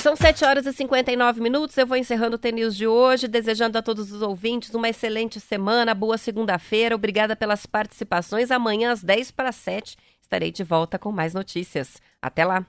São 0.00 0.14
7 0.14 0.44
horas 0.44 0.64
e 0.64 0.72
59 0.72 1.40
minutos. 1.40 1.76
Eu 1.76 1.86
vou 1.86 1.96
encerrando 1.96 2.36
o 2.36 2.38
TNews 2.38 2.76
de 2.76 2.86
hoje, 2.86 3.26
desejando 3.26 3.76
a 3.76 3.82
todos 3.82 4.12
os 4.12 4.22
ouvintes 4.22 4.72
uma 4.72 4.88
excelente 4.88 5.40
semana, 5.40 5.92
boa 5.92 6.16
segunda-feira. 6.16 6.94
Obrigada 6.94 7.34
pelas 7.34 7.66
participações. 7.66 8.52
Amanhã, 8.52 8.92
às 8.92 9.02
10 9.02 9.32
para 9.32 9.50
7, 9.50 9.96
estarei 10.22 10.52
de 10.52 10.62
volta 10.62 11.00
com 11.00 11.10
mais 11.10 11.34
notícias. 11.34 12.00
Até 12.22 12.44
lá! 12.44 12.64